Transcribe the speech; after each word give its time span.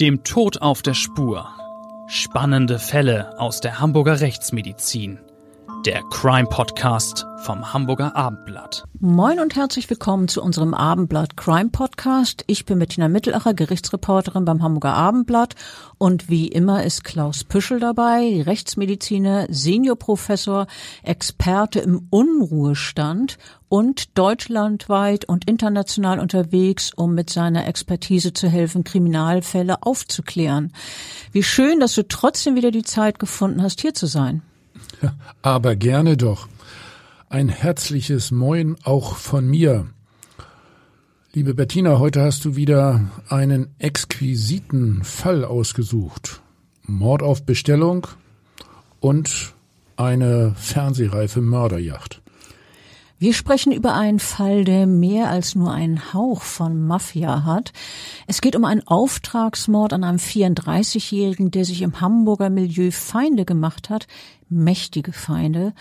Dem 0.00 0.22
Tod 0.22 0.62
auf 0.62 0.80
der 0.82 0.94
Spur. 0.94 1.48
Spannende 2.06 2.78
Fälle 2.78 3.36
aus 3.40 3.60
der 3.60 3.80
Hamburger 3.80 4.20
Rechtsmedizin. 4.20 5.18
Der 5.88 6.02
Crime 6.10 6.46
Podcast 6.46 7.24
vom 7.38 7.72
Hamburger 7.72 8.14
Abendblatt. 8.14 8.84
Moin 9.00 9.40
und 9.40 9.56
herzlich 9.56 9.88
willkommen 9.88 10.28
zu 10.28 10.42
unserem 10.42 10.74
Abendblatt 10.74 11.38
Crime 11.38 11.70
Podcast. 11.70 12.44
Ich 12.46 12.66
bin 12.66 12.78
Bettina 12.78 13.08
Mittelacher, 13.08 13.54
Gerichtsreporterin 13.54 14.44
beim 14.44 14.62
Hamburger 14.62 14.92
Abendblatt 14.92 15.54
und 15.96 16.28
wie 16.28 16.48
immer 16.48 16.84
ist 16.84 17.04
Klaus 17.04 17.42
Püschel 17.42 17.80
dabei, 17.80 18.42
Rechtsmediziner, 18.42 19.46
Seniorprofessor, 19.48 20.66
Experte 21.04 21.80
im 21.80 22.06
Unruhestand 22.10 23.38
und 23.70 24.18
deutschlandweit 24.18 25.24
und 25.24 25.48
international 25.48 26.20
unterwegs, 26.20 26.92
um 26.92 27.14
mit 27.14 27.30
seiner 27.30 27.66
Expertise 27.66 28.34
zu 28.34 28.46
helfen, 28.46 28.84
Kriminalfälle 28.84 29.82
aufzuklären. 29.82 30.74
Wie 31.32 31.42
schön, 31.42 31.80
dass 31.80 31.94
du 31.94 32.06
trotzdem 32.06 32.56
wieder 32.56 32.72
die 32.72 32.82
Zeit 32.82 33.18
gefunden 33.18 33.62
hast, 33.62 33.80
hier 33.80 33.94
zu 33.94 34.04
sein. 34.04 34.42
Aber 35.42 35.76
gerne 35.76 36.16
doch. 36.16 36.48
Ein 37.28 37.48
herzliches 37.48 38.30
Moin 38.30 38.76
auch 38.84 39.16
von 39.16 39.46
mir. 39.46 39.86
Liebe 41.32 41.54
Bettina, 41.54 41.98
heute 41.98 42.22
hast 42.22 42.44
du 42.44 42.56
wieder 42.56 43.02
einen 43.28 43.68
exquisiten 43.78 45.04
Fall 45.04 45.44
ausgesucht. 45.44 46.40
Mord 46.82 47.22
auf 47.22 47.44
Bestellung 47.44 48.06
und 49.00 49.52
eine 49.96 50.54
fernsehreife 50.56 51.42
Mörderjacht. 51.42 52.22
Wir 53.20 53.34
sprechen 53.34 53.72
über 53.72 53.94
einen 53.94 54.20
Fall, 54.20 54.64
der 54.64 54.86
mehr 54.86 55.28
als 55.28 55.56
nur 55.56 55.72
einen 55.72 56.14
Hauch 56.14 56.42
von 56.42 56.86
Mafia 56.86 57.44
hat. 57.44 57.72
Es 58.28 58.40
geht 58.40 58.54
um 58.54 58.64
einen 58.64 58.86
Auftragsmord 58.86 59.92
an 59.92 60.04
einem 60.04 60.18
34-Jährigen, 60.18 61.50
der 61.50 61.64
sich 61.64 61.82
im 61.82 62.00
Hamburger 62.00 62.48
Milieu 62.48 62.92
Feinde 62.92 63.44
gemacht 63.44 63.90
hat, 63.90 64.06
mächtige 64.50 65.12
Feinde. 65.12 65.74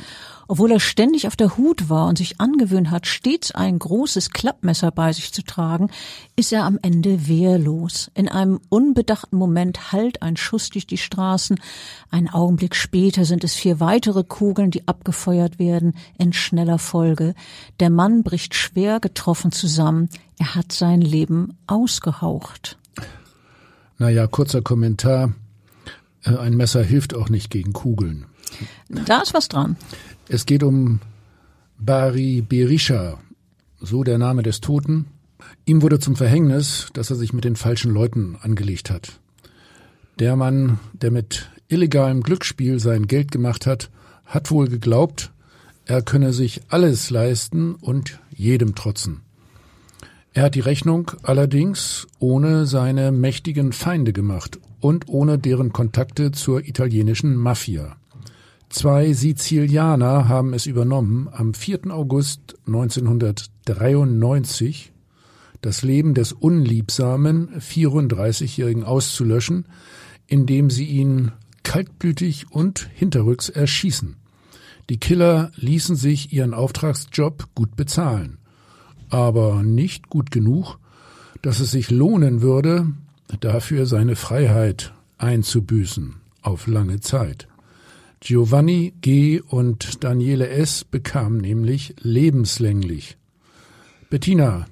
Obwohl 0.47 0.71
er 0.71 0.79
ständig 0.79 1.27
auf 1.27 1.35
der 1.35 1.57
Hut 1.57 1.89
war 1.89 2.07
und 2.07 2.17
sich 2.17 2.39
angewöhnt 2.39 2.89
hat, 2.89 3.05
stets 3.05 3.51
ein 3.51 3.79
großes 3.79 4.29
Klappmesser 4.29 4.91
bei 4.91 5.11
sich 5.13 5.33
zu 5.33 5.43
tragen, 5.43 5.89
ist 6.35 6.53
er 6.53 6.63
am 6.63 6.79
Ende 6.81 7.27
wehrlos. 7.27 8.09
In 8.13 8.29
einem 8.29 8.59
unbedachten 8.69 9.37
Moment 9.37 9.91
hallt 9.91 10.21
ein 10.21 10.37
Schuss 10.37 10.69
durch 10.69 10.87
die 10.87 10.97
Straßen. 10.97 11.59
Ein 12.09 12.29
Augenblick 12.29 12.75
später 12.75 13.25
sind 13.25 13.43
es 13.43 13.55
vier 13.55 13.79
weitere 13.79 14.23
Kugeln, 14.23 14.71
die 14.71 14.87
abgefeuert 14.87 15.59
werden 15.59 15.95
in 16.17 16.33
schneller 16.33 16.79
Folge. 16.79 17.33
Der 17.79 17.89
Mann 17.89 18.23
bricht 18.23 18.55
schwer 18.55 18.99
getroffen 18.99 19.51
zusammen. 19.51 20.09
Er 20.39 20.55
hat 20.55 20.71
sein 20.71 21.01
Leben 21.01 21.57
ausgehaucht. 21.67 22.77
Naja, 23.97 24.27
kurzer 24.27 24.61
Kommentar. 24.61 25.33
Äh, 26.27 26.37
ein 26.37 26.55
Messer 26.55 26.83
hilft 26.83 27.13
auch 27.13 27.29
nicht 27.29 27.49
gegen 27.49 27.73
Kugeln. 27.73 28.25
Da 28.89 29.21
ist 29.21 29.33
was 29.33 29.47
dran. 29.47 29.77
Es 30.27 30.45
geht 30.45 30.63
um 30.63 30.99
Bari 31.79 32.41
Berisha, 32.41 33.19
so 33.79 34.03
der 34.03 34.17
Name 34.17 34.43
des 34.43 34.61
Toten. 34.61 35.05
Ihm 35.65 35.81
wurde 35.81 35.99
zum 35.99 36.15
Verhängnis, 36.15 36.87
dass 36.93 37.09
er 37.09 37.15
sich 37.15 37.33
mit 37.33 37.43
den 37.43 37.55
falschen 37.55 37.93
Leuten 37.93 38.37
angelegt 38.41 38.89
hat. 38.89 39.19
Der 40.19 40.35
Mann, 40.35 40.79
der 40.93 41.11
mit 41.11 41.49
illegalem 41.67 42.23
Glücksspiel 42.23 42.79
sein 42.79 43.07
Geld 43.07 43.31
gemacht 43.31 43.67
hat, 43.67 43.89
hat 44.25 44.51
wohl 44.51 44.67
geglaubt, 44.67 45.31
er 45.85 46.01
könne 46.01 46.33
sich 46.33 46.61
alles 46.69 47.09
leisten 47.09 47.75
und 47.75 48.19
jedem 48.35 48.75
trotzen. 48.75 49.21
Er 50.33 50.43
hat 50.43 50.55
die 50.55 50.59
Rechnung 50.59 51.11
allerdings 51.23 52.07
ohne 52.19 52.65
seine 52.65 53.11
mächtigen 53.11 53.71
Feinde 53.71 54.11
gemacht 54.11 54.59
und 54.79 55.07
ohne 55.07 55.39
deren 55.39 55.73
Kontakte 55.73 56.31
zur 56.31 56.65
italienischen 56.65 57.35
Mafia. 57.35 57.97
Zwei 58.69 59.13
Sizilianer 59.13 60.27
haben 60.27 60.53
es 60.53 60.65
übernommen, 60.65 61.29
am 61.31 61.53
4. 61.53 61.89
August 61.89 62.57
1993 62.67 64.91
das 65.61 65.83
Leben 65.83 66.13
des 66.13 66.33
unliebsamen 66.33 67.59
34-Jährigen 67.59 68.83
auszulöschen, 68.83 69.65
indem 70.27 70.69
sie 70.69 70.85
ihn 70.85 71.31
kaltblütig 71.63 72.51
und 72.51 72.89
hinterrücks 72.93 73.49
erschießen. 73.49 74.17
Die 74.89 74.99
Killer 74.99 75.51
ließen 75.55 75.95
sich 75.95 76.31
ihren 76.31 76.53
Auftragsjob 76.53 77.47
gut 77.55 77.75
bezahlen, 77.75 78.37
aber 79.09 79.63
nicht 79.63 80.09
gut 80.09 80.29
genug, 80.31 80.77
dass 81.41 81.59
es 81.59 81.71
sich 81.71 81.91
lohnen 81.91 82.41
würde, 82.41 82.87
dafür 83.39 83.85
seine 83.85 84.15
Freiheit 84.15 84.93
einzubüßen 85.17 86.15
auf 86.41 86.67
lange 86.67 86.99
Zeit. 86.99 87.47
Giovanni 88.19 88.93
G. 89.01 89.41
und 89.41 90.03
Daniele 90.03 90.49
S. 90.49 90.83
bekamen 90.83 91.37
nämlich 91.37 91.95
lebenslänglich. 91.99 93.17
Bettina, 94.09 94.65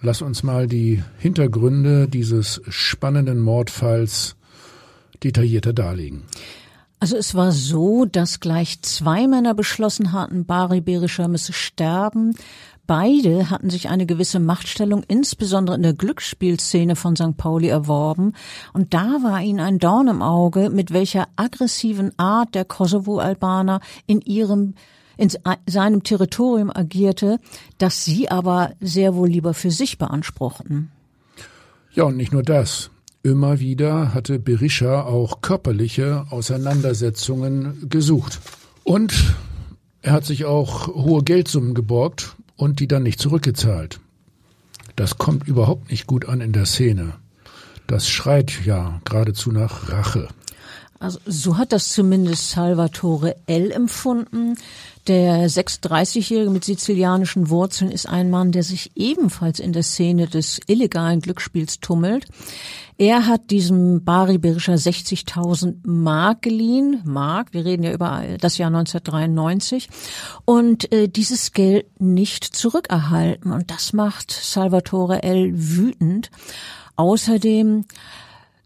lass 0.00 0.20
uns 0.20 0.42
mal 0.42 0.66
die 0.66 1.02
Hintergründe 1.18 2.08
dieses 2.08 2.60
spannenden 2.68 3.40
Mordfalls 3.40 4.36
detaillierter 5.22 5.72
darlegen. 5.72 6.24
Also 6.98 7.16
es 7.16 7.34
war 7.34 7.52
so, 7.52 8.04
dass 8.06 8.40
gleich 8.40 8.80
zwei 8.82 9.26
Männer 9.26 9.54
beschlossen 9.54 10.12
hatten, 10.12 10.46
Bari 10.46 10.80
Berischer 10.80 11.28
müsse 11.28 11.52
sterben, 11.52 12.34
Beide 12.86 13.50
hatten 13.50 13.70
sich 13.70 13.88
eine 13.88 14.06
gewisse 14.06 14.38
Machtstellung 14.38 15.02
insbesondere 15.08 15.76
in 15.76 15.82
der 15.82 15.94
Glücksspielszene 15.94 16.94
von 16.94 17.16
St. 17.16 17.36
Pauli 17.36 17.68
erworben 17.68 18.32
und 18.72 18.94
da 18.94 19.18
war 19.22 19.40
ihnen 19.42 19.60
ein 19.60 19.78
Dorn 19.78 20.08
im 20.08 20.22
Auge, 20.22 20.70
mit 20.70 20.92
welcher 20.92 21.26
aggressiven 21.36 22.16
Art 22.18 22.54
der 22.54 22.64
Kosovo-Albaner 22.64 23.80
in 24.06 24.20
ihrem 24.20 24.74
in 25.16 25.30
seinem 25.66 26.02
Territorium 26.02 26.70
agierte, 26.70 27.38
das 27.78 28.04
sie 28.04 28.30
aber 28.30 28.72
sehr 28.80 29.14
wohl 29.14 29.28
lieber 29.28 29.54
für 29.54 29.70
sich 29.70 29.96
beanspruchten. 29.96 30.90
Ja, 31.92 32.04
und 32.04 32.18
nicht 32.18 32.32
nur 32.32 32.42
das. 32.42 32.90
Immer 33.22 33.58
wieder 33.58 34.12
hatte 34.12 34.38
Berisha 34.38 35.02
auch 35.02 35.40
körperliche 35.40 36.26
Auseinandersetzungen 36.28 37.88
gesucht. 37.88 38.40
Und 38.84 39.34
er 40.02 40.12
hat 40.12 40.24
sich 40.24 40.44
auch 40.44 40.86
hohe 40.88 41.24
Geldsummen 41.24 41.74
geborgt, 41.74 42.35
und 42.56 42.80
die 42.80 42.88
dann 42.88 43.02
nicht 43.02 43.20
zurückgezahlt. 43.20 44.00
Das 44.96 45.18
kommt 45.18 45.46
überhaupt 45.46 45.90
nicht 45.90 46.06
gut 46.06 46.28
an 46.28 46.40
in 46.40 46.52
der 46.52 46.66
Szene. 46.66 47.14
Das 47.86 48.08
schreit 48.08 48.64
ja 48.64 49.00
geradezu 49.04 49.52
nach 49.52 49.90
Rache. 49.90 50.28
Also 50.98 51.18
so 51.26 51.58
hat 51.58 51.72
das 51.72 51.92
zumindest 51.92 52.50
Salvatore 52.50 53.36
L. 53.46 53.70
empfunden. 53.70 54.56
Der 55.06 55.48
36-Jährige 55.48 56.50
mit 56.50 56.64
sizilianischen 56.64 57.48
Wurzeln 57.48 57.92
ist 57.92 58.08
ein 58.08 58.28
Mann, 58.28 58.50
der 58.50 58.64
sich 58.64 58.90
ebenfalls 58.96 59.60
in 59.60 59.72
der 59.72 59.84
Szene 59.84 60.26
des 60.26 60.60
illegalen 60.66 61.20
Glücksspiels 61.20 61.78
tummelt. 61.78 62.26
Er 62.98 63.26
hat 63.26 63.50
diesem 63.50 64.02
Bari 64.02 64.38
Berischer 64.38 64.74
60.000 64.74 65.76
Mark 65.86 66.42
geliehen. 66.42 67.02
Mark, 67.04 67.52
wir 67.52 67.64
reden 67.64 67.84
ja 67.84 67.92
über 67.92 68.24
das 68.40 68.58
Jahr 68.58 68.68
1993. 68.68 69.88
Und 70.44 70.90
äh, 70.92 71.08
dieses 71.08 71.52
Geld 71.52 71.86
nicht 72.00 72.44
zurückerhalten. 72.44 73.52
Und 73.52 73.70
das 73.70 73.92
macht 73.92 74.32
Salvatore 74.32 75.22
L. 75.22 75.52
wütend. 75.54 76.30
Außerdem 76.96 77.84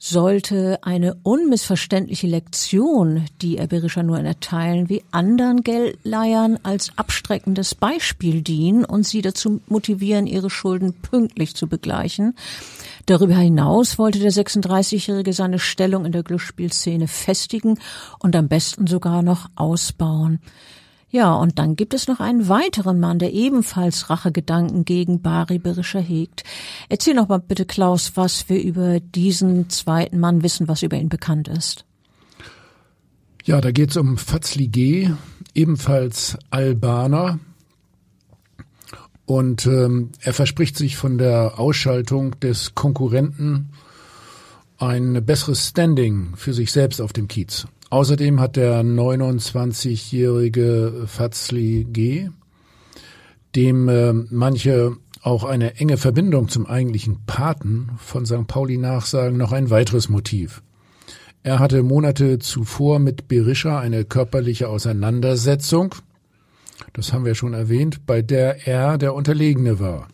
sollte 0.03 0.78
eine 0.83 1.15
unmissverständliche 1.22 2.27
Lektion, 2.27 3.27
die 3.43 3.59
er 3.59 3.66
Berisha 3.66 4.03
nur 4.03 4.19
Erteilen 4.19 4.88
wie 4.88 5.05
anderen 5.11 5.62
Geldleihern 5.62 6.59
als 6.62 6.91
abstreckendes 6.97 7.75
Beispiel 7.75 8.41
dienen 8.41 8.87
und 8.87 9.06
sie 9.06 9.21
dazu 9.21 9.61
motivieren, 9.69 10.27
ihre 10.27 10.49
Schulden 10.49 10.94
pünktlich 10.94 11.55
zu 11.55 11.66
begleichen. 11.66 12.35
Darüber 13.05 13.37
hinaus 13.37 13.99
wollte 13.99 14.20
der 14.20 14.32
36-Jährige 14.32 15.35
seine 15.35 15.58
Stellung 15.58 16.06
in 16.06 16.12
der 16.12 16.23
Glücksspielszene 16.23 17.06
festigen 17.06 17.79
und 18.20 18.35
am 18.35 18.49
besten 18.49 18.87
sogar 18.87 19.23
noch 19.23 19.50
ausbauen. 19.55 20.41
Ja, 21.11 21.35
und 21.35 21.59
dann 21.59 21.75
gibt 21.75 21.93
es 21.93 22.07
noch 22.07 22.21
einen 22.21 22.49
weiteren 22.49 23.01
Mann, 23.01 23.19
der 23.19 23.33
ebenfalls 23.33 24.11
Rachegedanken 24.11 24.85
gegen 24.85 25.21
Bari 25.21 25.59
Berischer 25.59 26.01
hegt. 26.01 26.45
Erzähl 26.89 27.15
noch 27.15 27.29
mal 27.29 27.39
bitte, 27.39 27.65
Klaus, 27.67 28.12
was 28.15 28.49
wir 28.49 28.62
über 28.62 29.01
diesen 29.01 29.69
zweiten 29.71 30.21
Mann 30.21 30.45
wissen, 30.45 30.69
was 30.69 30.83
über 30.85 30.97
ihn 30.97 31.09
bekannt 31.09 31.49
ist. 31.49 31.85
Ja, 33.45 33.61
da 33.61 33.73
geht 33.73 33.91
es 33.91 33.97
um 33.97 34.19
Fazli 34.19 34.69
G., 34.69 35.11
ebenfalls 35.55 36.39
Albaner. 36.51 37.41
Und 39.27 39.67
ähm, 39.67 40.11
er 40.21 40.33
verspricht 40.33 40.77
sich 40.77 40.97
von 40.97 41.19
der 41.19 41.59
Ausschaltung 41.59 42.39
des 42.41 42.75
Konkurrenten 42.77 43.71
ein 44.79 45.25
besseres 45.25 45.69
Standing 45.69 46.35
für 46.37 46.55
sich 46.55 46.71
selbst 46.71 47.01
auf 47.01 47.12
dem 47.12 47.27
Kiez. 47.27 47.67
Außerdem 47.90 48.40
hat 48.40 48.56
der 48.56 48.82
29-jährige 48.82 51.04
Fazli 51.06 51.87
G., 51.90 52.31
dem 53.56 53.88
äh, 53.88 54.12
manche 54.12 54.96
auch 55.22 55.42
eine 55.42 55.75
enge 55.76 55.96
Verbindung 55.96 56.48
zum 56.48 56.66
eigentlichen 56.66 57.19
Paten 57.26 57.90
von 57.98 58.25
St. 58.25 58.46
Pauli 58.46 58.78
nachsagen 58.78 59.37
noch 59.37 59.50
ein 59.50 59.70
weiteres 59.70 60.08
Motiv. 60.08 60.62
Er 61.42 61.58
hatte 61.58 61.82
Monate 61.82 62.38
zuvor 62.38 63.00
mit 63.00 63.26
Berisha 63.26 63.81
eine 63.81 64.04
körperliche 64.04 64.69
Auseinandersetzung, 64.69 65.96
das 66.92 67.12
haben 67.12 67.25
wir 67.25 67.34
schon 67.34 67.54
erwähnt, 67.54 68.06
bei 68.06 68.22
der 68.22 68.69
er 68.69 68.98
der 68.98 69.14
Unterlegene 69.14 69.81
war. 69.81 70.06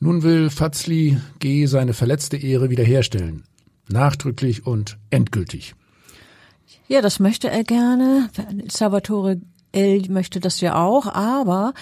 Nun 0.00 0.22
will 0.22 0.50
Fazli 0.50 1.18
G. 1.38 1.66
seine 1.66 1.94
verletzte 1.94 2.36
Ehre 2.36 2.70
wiederherstellen. 2.70 3.44
Nachdrücklich 3.88 4.66
und 4.66 4.98
endgültig. 5.10 5.74
Ja, 6.88 7.02
das 7.02 7.20
möchte 7.20 7.50
er 7.50 7.64
gerne. 7.64 8.30
Salvatore 8.68 9.40
L 9.72 10.02
möchte 10.08 10.40
das 10.40 10.62
ja 10.62 10.82
auch, 10.82 11.06
aber 11.06 11.74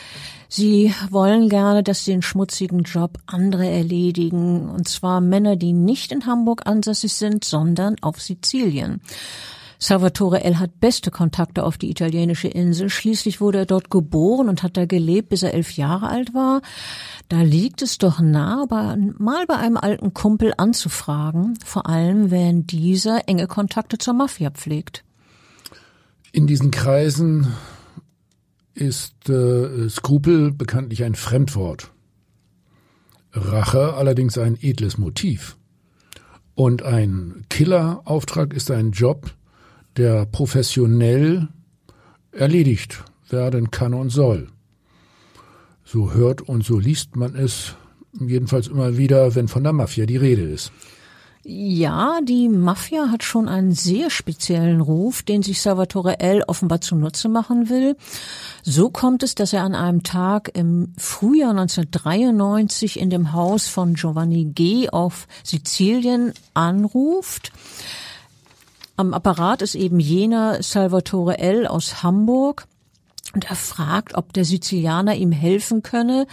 sie 0.48 0.92
wollen 1.10 1.48
gerne, 1.48 1.84
dass 1.84 2.04
den 2.04 2.22
schmutzigen 2.22 2.82
Job 2.82 3.18
andere 3.26 3.68
erledigen, 3.68 4.68
und 4.68 4.88
zwar 4.88 5.20
Männer, 5.20 5.54
die 5.54 5.72
nicht 5.72 6.10
in 6.10 6.26
Hamburg 6.26 6.66
ansässig 6.66 7.12
sind, 7.12 7.44
sondern 7.44 7.94
auf 8.02 8.20
Sizilien. 8.20 9.00
Salvatore 9.78 10.42
L. 10.42 10.58
hat 10.58 10.80
beste 10.80 11.10
Kontakte 11.10 11.64
auf 11.64 11.78
die 11.78 11.90
italienische 11.90 12.48
Insel. 12.48 12.88
Schließlich 12.88 13.40
wurde 13.40 13.58
er 13.58 13.66
dort 13.66 13.90
geboren 13.90 14.48
und 14.48 14.62
hat 14.62 14.76
da 14.76 14.86
gelebt, 14.86 15.28
bis 15.28 15.42
er 15.42 15.54
elf 15.54 15.72
Jahre 15.72 16.08
alt 16.08 16.34
war. 16.34 16.62
Da 17.28 17.42
liegt 17.42 17.82
es 17.82 17.98
doch 17.98 18.20
nah, 18.20 18.66
mal 19.18 19.46
bei 19.46 19.56
einem 19.56 19.76
alten 19.76 20.14
Kumpel 20.14 20.54
anzufragen, 20.56 21.58
vor 21.64 21.86
allem 21.86 22.30
wenn 22.30 22.66
dieser 22.66 23.28
enge 23.28 23.46
Kontakte 23.46 23.98
zur 23.98 24.14
Mafia 24.14 24.50
pflegt. 24.50 25.04
In 26.32 26.46
diesen 26.46 26.70
Kreisen 26.70 27.52
ist 28.74 29.28
äh, 29.28 29.88
Skrupel 29.88 30.52
bekanntlich 30.52 31.02
ein 31.04 31.14
Fremdwort. 31.14 31.92
Rache 33.32 33.94
allerdings 33.94 34.38
ein 34.38 34.56
edles 34.60 34.98
Motiv. 34.98 35.56
Und 36.54 36.82
ein 36.82 37.44
Killerauftrag 37.50 38.54
ist 38.54 38.70
ein 38.70 38.92
Job, 38.92 39.30
der 39.96 40.26
professionell 40.26 41.48
erledigt 42.32 43.04
werden 43.28 43.70
kann 43.70 43.94
und 43.94 44.10
soll. 44.10 44.48
So 45.84 46.12
hört 46.12 46.42
und 46.42 46.64
so 46.64 46.78
liest 46.78 47.16
man 47.16 47.34
es 47.34 47.74
jedenfalls 48.18 48.68
immer 48.68 48.96
wieder, 48.96 49.34
wenn 49.34 49.48
von 49.48 49.62
der 49.62 49.72
Mafia 49.72 50.06
die 50.06 50.16
Rede 50.16 50.42
ist. 50.42 50.72
Ja, 51.48 52.18
die 52.24 52.48
Mafia 52.48 53.08
hat 53.08 53.22
schon 53.22 53.48
einen 53.48 53.70
sehr 53.70 54.10
speziellen 54.10 54.80
Ruf, 54.80 55.22
den 55.22 55.44
sich 55.44 55.62
Salvatore 55.62 56.18
L. 56.18 56.42
offenbar 56.48 56.80
zunutze 56.80 57.28
machen 57.28 57.68
will. 57.68 57.96
So 58.64 58.90
kommt 58.90 59.22
es, 59.22 59.36
dass 59.36 59.52
er 59.52 59.62
an 59.62 59.76
einem 59.76 60.02
Tag 60.02 60.50
im 60.54 60.92
Frühjahr 60.98 61.52
1993 61.52 62.98
in 62.98 63.10
dem 63.10 63.32
Haus 63.32 63.68
von 63.68 63.94
Giovanni 63.94 64.46
G. 64.46 64.88
auf 64.88 65.28
Sizilien 65.44 66.32
anruft. 66.52 67.52
Am 68.96 69.12
Apparat 69.12 69.60
ist 69.60 69.74
eben 69.74 70.00
jener 70.00 70.62
Salvatore 70.62 71.38
L. 71.38 71.66
aus 71.66 72.02
Hamburg 72.02 72.66
und 73.34 73.44
er 73.50 73.56
fragt, 73.56 74.14
ob 74.14 74.32
der 74.32 74.46
Sizilianer 74.46 75.14
ihm 75.14 75.32
helfen 75.32 75.82
könne. 75.82 76.26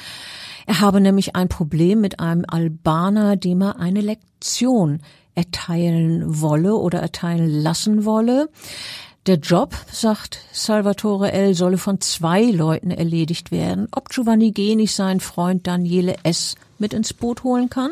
Er 0.65 0.79
habe 0.79 1.01
nämlich 1.01 1.35
ein 1.35 1.49
Problem 1.49 1.99
mit 1.99 2.21
einem 2.21 2.45
Albaner, 2.47 3.35
dem 3.35 3.61
er 3.61 3.79
eine 3.79 3.99
Lektion 3.99 5.01
erteilen 5.35 6.41
wolle 6.41 6.75
oder 6.75 6.99
erteilen 6.99 7.49
lassen 7.49 8.05
wolle. 8.05 8.49
Der 9.25 9.37
Job, 9.37 9.75
sagt 9.91 10.39
Salvatore 10.53 11.31
L., 11.31 11.55
solle 11.55 11.77
von 11.77 11.99
zwei 11.99 12.43
Leuten 12.43 12.91
erledigt 12.91 13.51
werden. 13.51 13.87
Ob 13.91 14.09
Giovanni 14.09 14.51
G. 14.51 14.75
nicht 14.75 14.93
seinen 14.93 15.19
Freund 15.19 15.67
Daniele 15.67 16.15
S. 16.23 16.55
mit 16.77 16.93
ins 16.93 17.13
Boot 17.13 17.43
holen 17.43 17.69
kann? 17.69 17.91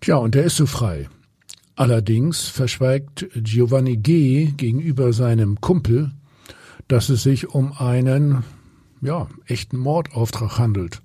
Tja, 0.00 0.16
und 0.16 0.34
der 0.34 0.44
ist 0.44 0.56
so 0.56 0.66
frei. 0.66 1.08
Allerdings 1.76 2.46
verschweigt 2.46 3.26
Giovanni 3.34 3.96
G. 3.96 4.52
gegenüber 4.56 5.12
seinem 5.12 5.60
Kumpel, 5.60 6.12
dass 6.86 7.08
es 7.08 7.22
sich 7.22 7.48
um 7.48 7.72
einen, 7.72 8.44
ja, 9.00 9.28
echten 9.46 9.78
Mordauftrag 9.78 10.58
handelt. 10.58 11.02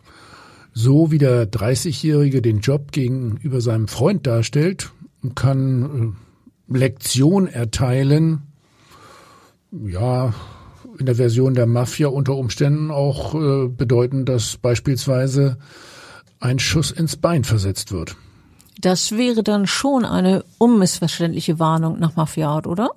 So 0.73 1.11
wie 1.11 1.17
der 1.17 1.49
30-Jährige 1.49 2.41
den 2.41 2.59
Job 2.59 2.91
gegenüber 2.91 3.61
seinem 3.61 3.87
Freund 3.87 4.27
darstellt, 4.27 4.91
kann 5.35 6.15
äh, 6.71 6.77
Lektion 6.77 7.47
erteilen, 7.47 8.43
ja, 9.71 10.33
in 10.99 11.05
der 11.05 11.15
Version 11.15 11.53
der 11.53 11.65
Mafia 11.65 12.09
unter 12.09 12.35
Umständen 12.35 12.91
auch 12.91 13.33
äh, 13.33 13.67
bedeuten, 13.67 14.25
dass 14.25 14.57
beispielsweise 14.57 15.57
ein 16.39 16.59
Schuss 16.59 16.91
ins 16.91 17.17
Bein 17.17 17.43
versetzt 17.43 17.91
wird. 17.91 18.15
Das 18.81 19.11
wäre 19.11 19.43
dann 19.43 19.67
schon 19.67 20.05
eine 20.05 20.45
unmissverständliche 20.57 21.59
Warnung 21.59 21.99
nach 21.99 22.15
Mafiaart, 22.15 22.65
oder? 22.65 22.91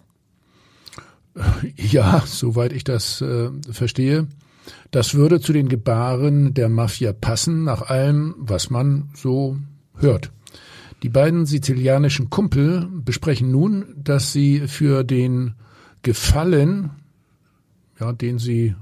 Ja, 1.76 2.22
soweit 2.24 2.72
ich 2.72 2.84
das 2.84 3.20
äh, 3.20 3.50
verstehe. 3.70 4.28
Das 4.92 5.14
würde 5.14 5.40
zu 5.40 5.52
den 5.52 5.68
Gebaren 5.68 6.54
der 6.54 6.68
Mafia 6.68 7.12
passen, 7.12 7.64
nach 7.64 7.82
allem, 7.82 8.34
was 8.38 8.70
man 8.70 9.08
so 9.14 9.56
hört. 9.96 10.30
Die 11.02 11.08
beiden 11.08 11.46
sizilianischen 11.46 12.30
Kumpel 12.30 12.86
besprechen 12.92 13.50
nun, 13.50 13.86
dass 13.96 14.32
sie 14.32 14.68
für 14.68 15.02
den 15.02 15.54
Gefallen, 16.02 16.90
ja, 17.98 18.12
den 18.12 18.38
sie 18.38 18.76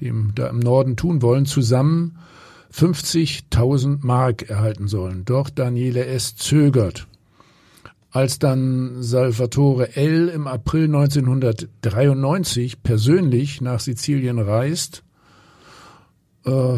dem 0.00 0.32
da 0.34 0.48
im 0.48 0.60
Norden 0.60 0.96
tun 0.96 1.20
wollen, 1.20 1.44
zusammen 1.44 2.16
50.000 2.72 3.98
Mark 4.02 4.48
erhalten 4.48 4.88
sollen. 4.88 5.24
Doch 5.24 5.50
Daniele 5.50 6.06
S. 6.06 6.36
zögert. 6.36 7.06
Als 8.12 8.38
dann 8.38 9.02
Salvatore 9.02 9.96
L. 9.96 10.28
im 10.28 10.46
April 10.46 10.84
1993 10.84 12.82
persönlich 12.82 13.60
nach 13.60 13.78
Sizilien 13.78 14.38
reist 14.38 15.04
äh, 16.44 16.76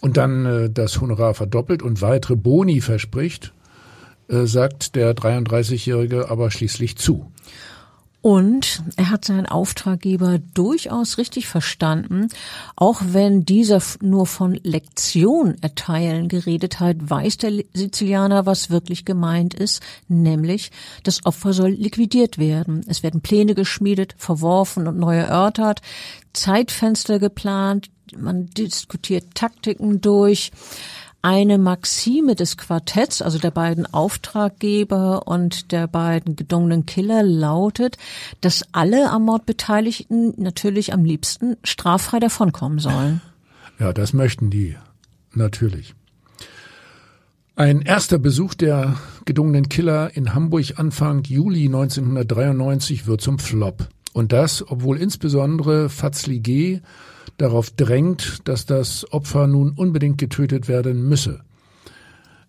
und 0.00 0.16
dann 0.16 0.46
äh, 0.46 0.70
das 0.70 1.00
Honorar 1.00 1.34
verdoppelt 1.34 1.82
und 1.82 2.00
weitere 2.00 2.36
Boni 2.36 2.80
verspricht, 2.80 3.52
äh, 4.28 4.44
sagt 4.44 4.94
der 4.94 5.16
33-Jährige 5.16 6.30
aber 6.30 6.50
schließlich 6.52 6.96
zu. 6.96 7.32
Und 8.20 8.82
er 8.96 9.10
hat 9.10 9.24
seinen 9.24 9.46
Auftraggeber 9.46 10.40
durchaus 10.52 11.18
richtig 11.18 11.46
verstanden. 11.46 12.28
Auch 12.74 13.00
wenn 13.06 13.44
dieser 13.44 13.80
nur 14.00 14.26
von 14.26 14.58
Lektion 14.64 15.56
erteilen 15.60 16.26
geredet 16.28 16.80
hat, 16.80 16.96
weiß 16.98 17.36
der 17.38 17.62
Sizilianer, 17.74 18.44
was 18.44 18.70
wirklich 18.70 19.04
gemeint 19.04 19.54
ist, 19.54 19.82
nämlich 20.08 20.72
das 21.04 21.24
Opfer 21.26 21.52
soll 21.52 21.70
liquidiert 21.70 22.38
werden. 22.38 22.84
Es 22.88 23.04
werden 23.04 23.20
Pläne 23.20 23.54
geschmiedet, 23.54 24.16
verworfen 24.18 24.88
und 24.88 24.98
neu 24.98 25.16
erörtert, 25.16 25.80
Zeitfenster 26.32 27.20
geplant, 27.20 27.88
man 28.16 28.46
diskutiert 28.46 29.34
Taktiken 29.34 30.00
durch. 30.00 30.50
Eine 31.30 31.58
Maxime 31.58 32.36
des 32.36 32.56
Quartetts, 32.56 33.20
also 33.20 33.38
der 33.38 33.50
beiden 33.50 33.84
Auftraggeber 33.84 35.28
und 35.28 35.72
der 35.72 35.86
beiden 35.86 36.36
gedungenen 36.36 36.86
Killer, 36.86 37.22
lautet, 37.22 37.98
dass 38.40 38.64
alle 38.72 39.10
am 39.10 39.26
Mord 39.26 39.44
Beteiligten 39.44 40.32
natürlich 40.38 40.94
am 40.94 41.04
liebsten 41.04 41.58
straffrei 41.64 42.18
davonkommen 42.18 42.78
sollen. 42.78 43.20
Ja, 43.78 43.92
das 43.92 44.14
möchten 44.14 44.48
die 44.48 44.76
natürlich. 45.34 45.94
Ein 47.56 47.82
erster 47.82 48.18
Besuch 48.18 48.54
der 48.54 48.96
gedungenen 49.26 49.68
Killer 49.68 50.16
in 50.16 50.32
Hamburg 50.32 50.78
Anfang 50.78 51.24
Juli 51.24 51.66
1993 51.66 53.06
wird 53.06 53.20
zum 53.20 53.38
Flop. 53.38 53.86
Und 54.14 54.32
das, 54.32 54.66
obwohl 54.66 54.96
insbesondere 54.96 55.90
Fazli 55.90 56.40
G 56.40 56.80
darauf 57.38 57.70
drängt, 57.70 58.46
dass 58.46 58.66
das 58.66 59.10
Opfer 59.12 59.46
nun 59.46 59.72
unbedingt 59.72 60.18
getötet 60.18 60.68
werden 60.68 61.08
müsse. 61.08 61.40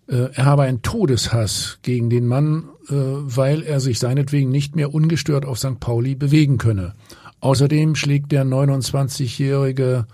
Äh, 0.08 0.28
er 0.34 0.44
habe 0.44 0.62
einen 0.62 0.82
Todeshass 0.82 1.78
gegen 1.82 2.10
den 2.10 2.26
Mann, 2.26 2.68
äh, 2.88 2.94
weil 2.94 3.62
er 3.62 3.80
sich 3.80 3.98
seinetwegen 3.98 4.50
nicht 4.50 4.76
mehr 4.76 4.92
ungestört 4.92 5.46
auf 5.46 5.58
St. 5.58 5.80
Pauli 5.80 6.14
bewegen 6.14 6.58
könne. 6.58 6.94
Außerdem 7.40 7.94
schlägt 7.94 8.32
der 8.32 8.44
29-jährige 8.44 10.06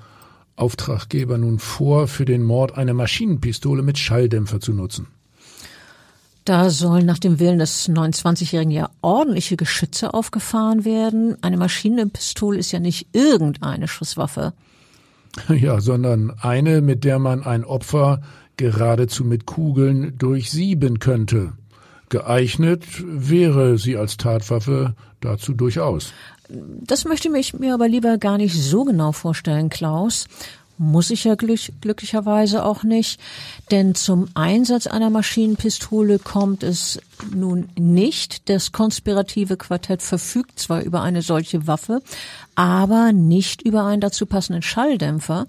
Auftraggeber 0.54 1.38
nun 1.38 1.58
vor, 1.58 2.06
für 2.06 2.24
den 2.24 2.42
Mord 2.42 2.76
eine 2.76 2.94
Maschinenpistole 2.94 3.82
mit 3.82 3.98
Schalldämpfer 3.98 4.60
zu 4.60 4.72
nutzen. 4.72 5.08
Da 6.44 6.70
sollen 6.70 7.06
nach 7.06 7.18
dem 7.18 7.40
Willen 7.40 7.58
des 7.58 7.88
29-Jährigen 7.88 8.70
ja 8.70 8.88
ordentliche 9.02 9.56
Geschütze 9.56 10.14
aufgefahren 10.14 10.84
werden. 10.84 11.36
Eine 11.42 11.56
Maschinenpistole 11.56 12.58
ist 12.58 12.70
ja 12.70 12.78
nicht 12.78 13.08
irgendeine 13.12 13.88
Schusswaffe. 13.88 14.52
Ja, 15.48 15.80
sondern 15.80 16.30
eine, 16.40 16.80
mit 16.80 17.04
der 17.04 17.18
man 17.18 17.42
ein 17.42 17.64
Opfer 17.64 18.20
geradezu 18.56 19.24
mit 19.24 19.46
Kugeln 19.46 20.16
durchsieben 20.18 20.98
könnte. 20.98 21.52
Geeignet 22.08 22.84
wäre 23.04 23.78
sie 23.78 23.96
als 23.96 24.16
Tatwaffe 24.16 24.94
dazu 25.20 25.52
durchaus. 25.52 26.12
Das 26.48 27.04
möchte 27.04 27.28
ich 27.36 27.54
mir 27.54 27.74
aber 27.74 27.88
lieber 27.88 28.18
gar 28.18 28.38
nicht 28.38 28.54
so 28.54 28.84
genau 28.84 29.12
vorstellen, 29.12 29.68
Klaus. 29.68 30.28
Muss 30.78 31.10
ich 31.10 31.24
ja 31.24 31.36
glück, 31.36 31.60
glücklicherweise 31.80 32.64
auch 32.64 32.82
nicht, 32.82 33.18
denn 33.70 33.94
zum 33.94 34.28
Einsatz 34.34 34.86
einer 34.86 35.08
Maschinenpistole 35.08 36.18
kommt 36.18 36.62
es 36.62 37.00
nun 37.34 37.70
nicht. 37.78 38.50
Das 38.50 38.72
konspirative 38.72 39.56
Quartett 39.56 40.02
verfügt 40.02 40.60
zwar 40.60 40.82
über 40.82 41.00
eine 41.00 41.22
solche 41.22 41.66
Waffe, 41.66 42.02
aber 42.56 43.12
nicht 43.12 43.62
über 43.62 43.84
einen 43.84 44.02
dazu 44.02 44.26
passenden 44.26 44.60
Schalldämpfer. 44.62 45.46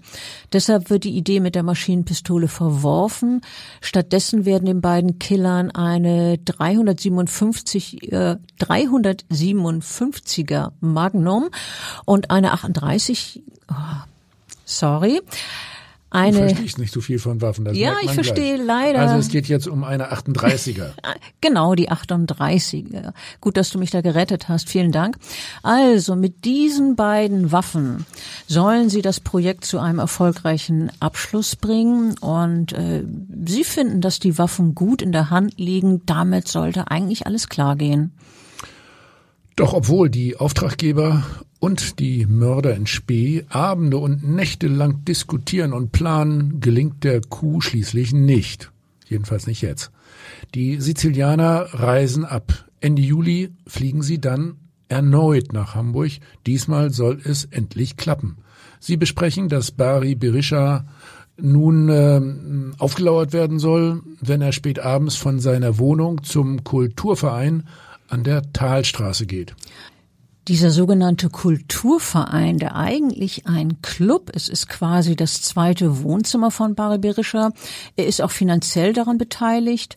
Deshalb 0.52 0.88
wird 0.88 1.04
die 1.04 1.16
Idee 1.16 1.40
mit 1.40 1.54
der 1.54 1.62
Maschinenpistole 1.62 2.48
verworfen. 2.48 3.42
Stattdessen 3.80 4.46
werden 4.46 4.64
den 4.64 4.80
beiden 4.80 5.18
Killern 5.18 5.70
eine 5.70 6.38
357, 6.38 8.12
äh, 8.12 8.36
357er 8.60 10.72
Magnum 10.80 11.50
und 12.06 12.30
eine 12.30 12.52
38 12.52 13.42
oh, 13.70 13.74
sorry. 14.68 15.20
Eine, 16.10 16.38
du 16.38 16.48
verstehst 16.48 16.78
nicht 16.78 16.92
so 16.92 17.02
viel 17.02 17.18
von 17.18 17.42
Waffen. 17.42 17.66
Das 17.66 17.76
ja, 17.76 17.96
ich 18.02 18.12
verstehe 18.12 18.54
gleich. 18.54 18.66
leider. 18.66 19.00
Also 19.00 19.16
es 19.16 19.28
geht 19.28 19.46
jetzt 19.46 19.68
um 19.68 19.84
eine 19.84 20.10
38er. 20.10 20.92
genau, 21.42 21.74
die 21.74 21.90
38er. 21.90 23.12
Gut, 23.42 23.58
dass 23.58 23.68
du 23.68 23.78
mich 23.78 23.90
da 23.90 24.00
gerettet 24.00 24.48
hast. 24.48 24.70
Vielen 24.70 24.90
Dank. 24.90 25.18
Also 25.62 26.16
mit 26.16 26.46
diesen 26.46 26.96
beiden 26.96 27.52
Waffen 27.52 28.06
sollen 28.46 28.88
sie 28.88 29.02
das 29.02 29.20
Projekt 29.20 29.66
zu 29.66 29.80
einem 29.80 29.98
erfolgreichen 29.98 30.90
Abschluss 30.98 31.56
bringen. 31.56 32.16
Und 32.18 32.72
äh, 32.72 33.04
sie 33.44 33.64
finden, 33.64 34.00
dass 34.00 34.18
die 34.18 34.38
Waffen 34.38 34.74
gut 34.74 35.02
in 35.02 35.12
der 35.12 35.28
Hand 35.28 35.58
liegen. 35.58 36.06
Damit 36.06 36.48
sollte 36.48 36.90
eigentlich 36.90 37.26
alles 37.26 37.50
klar 37.50 37.76
gehen. 37.76 38.12
Doch 39.56 39.74
obwohl 39.74 40.08
die 40.08 40.36
Auftraggeber 40.36 41.22
und 41.60 41.98
die 41.98 42.26
Mörder 42.26 42.74
in 42.74 42.86
Spee 42.86 43.44
Abende 43.48 43.98
und 43.98 44.28
Nächte 44.28 44.68
lang 44.68 45.04
diskutieren 45.04 45.72
und 45.72 45.92
planen, 45.92 46.60
gelingt 46.60 47.04
der 47.04 47.20
Coup 47.20 47.62
schließlich 47.62 48.12
nicht. 48.12 48.70
Jedenfalls 49.06 49.46
nicht 49.46 49.62
jetzt. 49.62 49.90
Die 50.54 50.80
Sizilianer 50.80 51.66
reisen 51.72 52.24
ab. 52.24 52.66
Ende 52.80 53.02
Juli 53.02 53.50
fliegen 53.66 54.02
sie 54.02 54.20
dann 54.20 54.56
erneut 54.88 55.52
nach 55.52 55.74
Hamburg. 55.74 56.12
Diesmal 56.46 56.90
soll 56.90 57.20
es 57.24 57.44
endlich 57.44 57.96
klappen. 57.96 58.38
Sie 58.80 58.96
besprechen, 58.96 59.48
dass 59.48 59.72
Bari 59.72 60.14
Berisha 60.14 60.86
nun 61.40 61.88
äh, 61.88 62.20
aufgelauert 62.78 63.32
werden 63.32 63.58
soll, 63.58 64.02
wenn 64.20 64.40
er 64.40 64.52
spät 64.52 64.80
abends 64.80 65.16
von 65.16 65.40
seiner 65.40 65.78
Wohnung 65.78 66.22
zum 66.24 66.64
Kulturverein 66.64 67.64
an 68.08 68.24
der 68.24 68.52
Talstraße 68.52 69.26
geht. 69.26 69.54
Dieser 70.48 70.70
sogenannte 70.70 71.28
Kulturverein, 71.28 72.56
der 72.56 72.74
eigentlich 72.74 73.46
ein 73.46 73.82
Club 73.82 74.30
ist, 74.30 74.48
ist 74.48 74.66
quasi 74.66 75.14
das 75.14 75.42
zweite 75.42 76.02
Wohnzimmer 76.02 76.50
von 76.50 76.74
Bari 76.74 76.96
Berisha. 76.96 77.50
Er 77.96 78.06
ist 78.06 78.22
auch 78.22 78.30
finanziell 78.30 78.94
daran 78.94 79.18
beteiligt. 79.18 79.96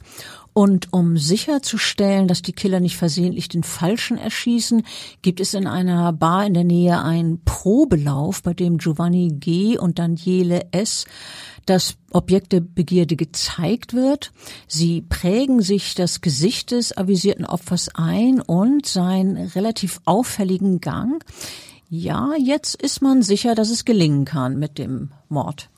Und 0.54 0.92
um 0.92 1.18
sicherzustellen, 1.18 2.28
dass 2.28 2.42
die 2.42 2.52
Killer 2.52 2.82
nicht 2.82 2.98
versehentlich 2.98 3.48
den 3.48 3.64
Falschen 3.64 4.18
erschießen, 4.18 4.84
gibt 5.22 5.40
es 5.40 5.54
in 5.54 5.66
einer 5.66 6.12
Bar 6.12 6.46
in 6.46 6.54
der 6.54 6.66
Nähe 6.66 7.02
einen 7.02 7.42
Probelauf, 7.46 8.44
bei 8.44 8.54
dem 8.54 8.78
Giovanni 8.78 9.30
G. 9.40 9.78
und 9.78 9.98
Daniele 9.98 10.68
S 10.72 11.06
das 11.66 11.96
Objekt 12.12 12.52
der 12.52 12.60
Begierde 12.60 13.16
gezeigt 13.16 13.94
wird. 13.94 14.32
Sie 14.68 15.02
prägen 15.02 15.62
sich 15.62 15.96
das 15.96 16.22
Gesicht 16.22 16.72
des 16.72 16.98
avisierten 16.98 17.46
Opfers 17.46 17.90
ein 17.94 18.42
und 18.42 18.86
seinen 18.86 19.38
relativ 19.38 20.02
auffälligen 20.06 20.82
Gang. 20.82 21.24
Ja, 21.88 22.32
jetzt 22.38 22.82
ist 22.82 23.02
man 23.02 23.22
sicher, 23.22 23.56
dass 23.56 23.70
es 23.70 23.86
gelingen 23.86 24.26
kann 24.26 24.58
mit 24.58 24.78
dem 24.78 25.12
Mord. 25.30 25.70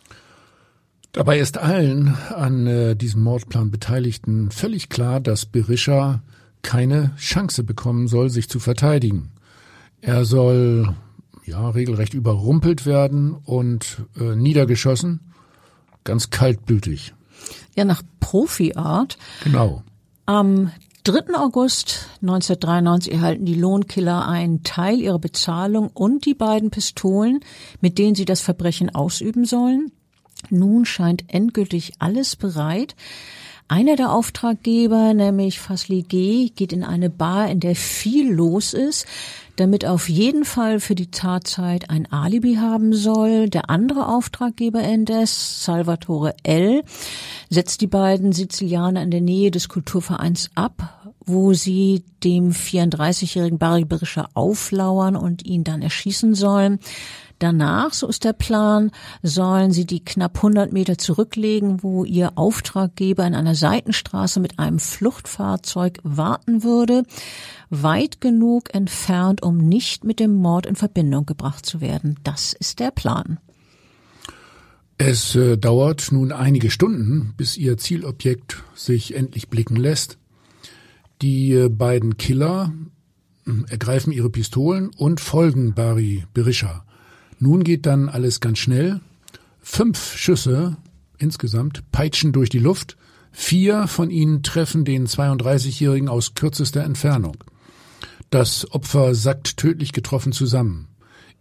Dabei 1.14 1.38
ist 1.38 1.60
allen 1.60 2.18
an 2.36 2.66
äh, 2.66 2.96
diesem 2.96 3.22
Mordplan 3.22 3.70
Beteiligten 3.70 4.50
völlig 4.50 4.90
klar, 4.90 5.20
dass 5.20 5.46
Berisha 5.46 6.24
keine 6.64 7.16
Chance 7.18 7.64
bekommen 7.64 8.08
soll, 8.08 8.32
sich 8.32 8.50
zu 8.50 8.60
verteidigen. 8.60 9.32
Er 10.02 10.26
soll 10.26 10.96
ja 11.46 11.70
regelrecht 11.70 12.16
überrumpelt 12.16 12.88
werden 12.88 13.34
und 13.34 14.02
äh, 14.20 14.36
niedergeschossen 14.36 15.20
ganz 16.04 16.32
kaltblütig. 16.32 17.14
Ja, 17.76 17.86
nach 17.86 18.02
Profi-Art. 18.20 19.18
Genau. 19.44 19.84
Am 20.26 20.72
3. 21.04 21.36
August 21.36 22.08
1993 22.22 23.14
erhalten 23.14 23.46
die 23.46 23.56
Lohnkiller 23.56 24.28
einen 24.28 24.64
Teil 24.64 25.00
ihrer 25.00 25.20
Bezahlung 25.20 25.90
und 25.94 26.26
die 26.26 26.34
beiden 26.34 26.72
Pistolen, 26.72 27.42
mit 27.82 27.98
denen 27.98 28.16
sie 28.16 28.26
das 28.26 28.42
Verbrechen 28.42 28.94
ausüben 28.94 29.46
sollen. 29.46 29.92
Nun 30.52 30.86
scheint 30.86 31.24
endgültig 31.28 31.94
alles 32.00 32.36
bereit. 32.36 32.96
Einer 33.68 33.96
der 33.96 34.12
Auftraggeber, 34.12 35.14
nämlich 35.14 35.60
Fasli 35.60 36.04
G., 36.04 36.50
geht 36.50 36.74
in 36.74 36.84
eine 36.84 37.10
Bar, 37.10 37.50
in 37.50 37.60
der 37.60 37.76
viel 37.76 38.32
los 38.32 38.74
ist 38.74 39.08
damit 39.56 39.86
auf 39.86 40.10
jeden 40.10 40.46
Fall 40.46 40.80
für 40.80 40.96
die 40.96 41.12
Tatzeit 41.12 41.90
ein 41.90 42.12
Alibi 42.12 42.56
haben 42.56 42.94
soll. 42.94 43.50
Der 43.50 43.70
andere 43.70 44.08
Auftraggeber 44.08 44.82
indes, 44.82 45.64
Salvatore 45.64 46.36
L., 46.44 46.84
setzt 47.50 47.82
die 47.82 47.88
beiden 47.88 48.32
Sizilianer 48.32 49.04
in 49.04 49.12
der 49.12 49.22
Nähe 49.22 49.52
des 49.52 49.70
Kulturvereins 49.70 50.50
ab, 50.56 51.14
wo 51.26 51.54
sie 51.54 52.04
dem 52.24 52.52
34-jährigen 52.52 53.60
Barry 53.60 53.86
Berischer 53.86 54.30
auflauern 54.34 55.16
und 55.16 55.46
ihn 55.46 55.64
dann 55.64 55.82
erschießen 55.82 56.34
sollen. 56.34 56.80
Danach, 57.44 57.92
so 57.92 58.08
ist 58.08 58.24
der 58.24 58.32
Plan, 58.32 58.90
sollen 59.22 59.74
sie 59.74 59.86
die 59.86 60.02
knapp 60.02 60.38
100 60.38 60.72
Meter 60.72 60.98
zurücklegen, 60.98 61.84
wo 61.84 62.06
ihr 62.06 62.38
Auftraggeber 62.38 63.28
in 63.28 63.36
einer 63.36 63.54
Seitenstraße 63.54 64.40
mit 64.40 64.60
einem 64.60 64.80
Fluchtfahrzeug 64.80 66.00
warten 66.04 66.64
würde, 66.64 67.04
weit 67.70 68.22
genug 68.22 68.74
entfernt, 68.74 69.44
um 69.44 69.58
nicht 69.58 70.06
mit 70.06 70.22
dem 70.22 70.36
Mord 70.36 70.66
in 70.66 70.78
Verbindung 70.78 71.26
gebracht 71.26 71.66
zu 71.66 71.82
werden. 71.82 72.18
Das 72.24 72.54
ist 72.54 72.80
der 72.80 72.92
Plan. 72.92 73.40
Es 74.98 75.36
äh, 75.36 75.58
dauert 75.58 76.14
nun 76.14 76.32
einige 76.32 76.72
Stunden, 76.72 77.34
bis 77.36 77.58
ihr 77.58 77.78
Zielobjekt 77.78 78.64
sich 78.74 79.16
endlich 79.16 79.50
blicken 79.50 79.76
lässt. 79.76 80.18
Die 81.22 81.52
äh, 81.52 81.68
beiden 81.68 82.16
Killer 82.16 82.72
äh, 83.46 83.52
ergreifen 83.70 84.14
ihre 84.14 84.30
Pistolen 84.30 84.92
und 84.96 85.20
folgen 85.20 85.74
Bari 85.74 86.24
Berisha. 86.34 86.86
Nun 87.44 87.66
geht 87.66 87.86
dann 87.86 88.08
alles 88.08 88.40
ganz 88.40 88.60
schnell. 88.60 89.02
Fünf 89.60 90.16
Schüsse 90.16 90.78
insgesamt 91.18 91.92
peitschen 91.92 92.32
durch 92.32 92.48
die 92.48 92.60
Luft. 92.60 92.96
Vier 93.34 93.88
von 93.88 94.10
ihnen 94.12 94.44
treffen 94.44 94.86
den 94.86 95.08
32-Jährigen 95.08 96.08
aus 96.08 96.36
kürzester 96.36 96.86
Entfernung. 96.86 97.36
Das 98.30 98.72
Opfer 98.72 99.14
sackt 99.14 99.58
tödlich 99.58 99.92
getroffen 99.92 100.32
zusammen. 100.32 100.88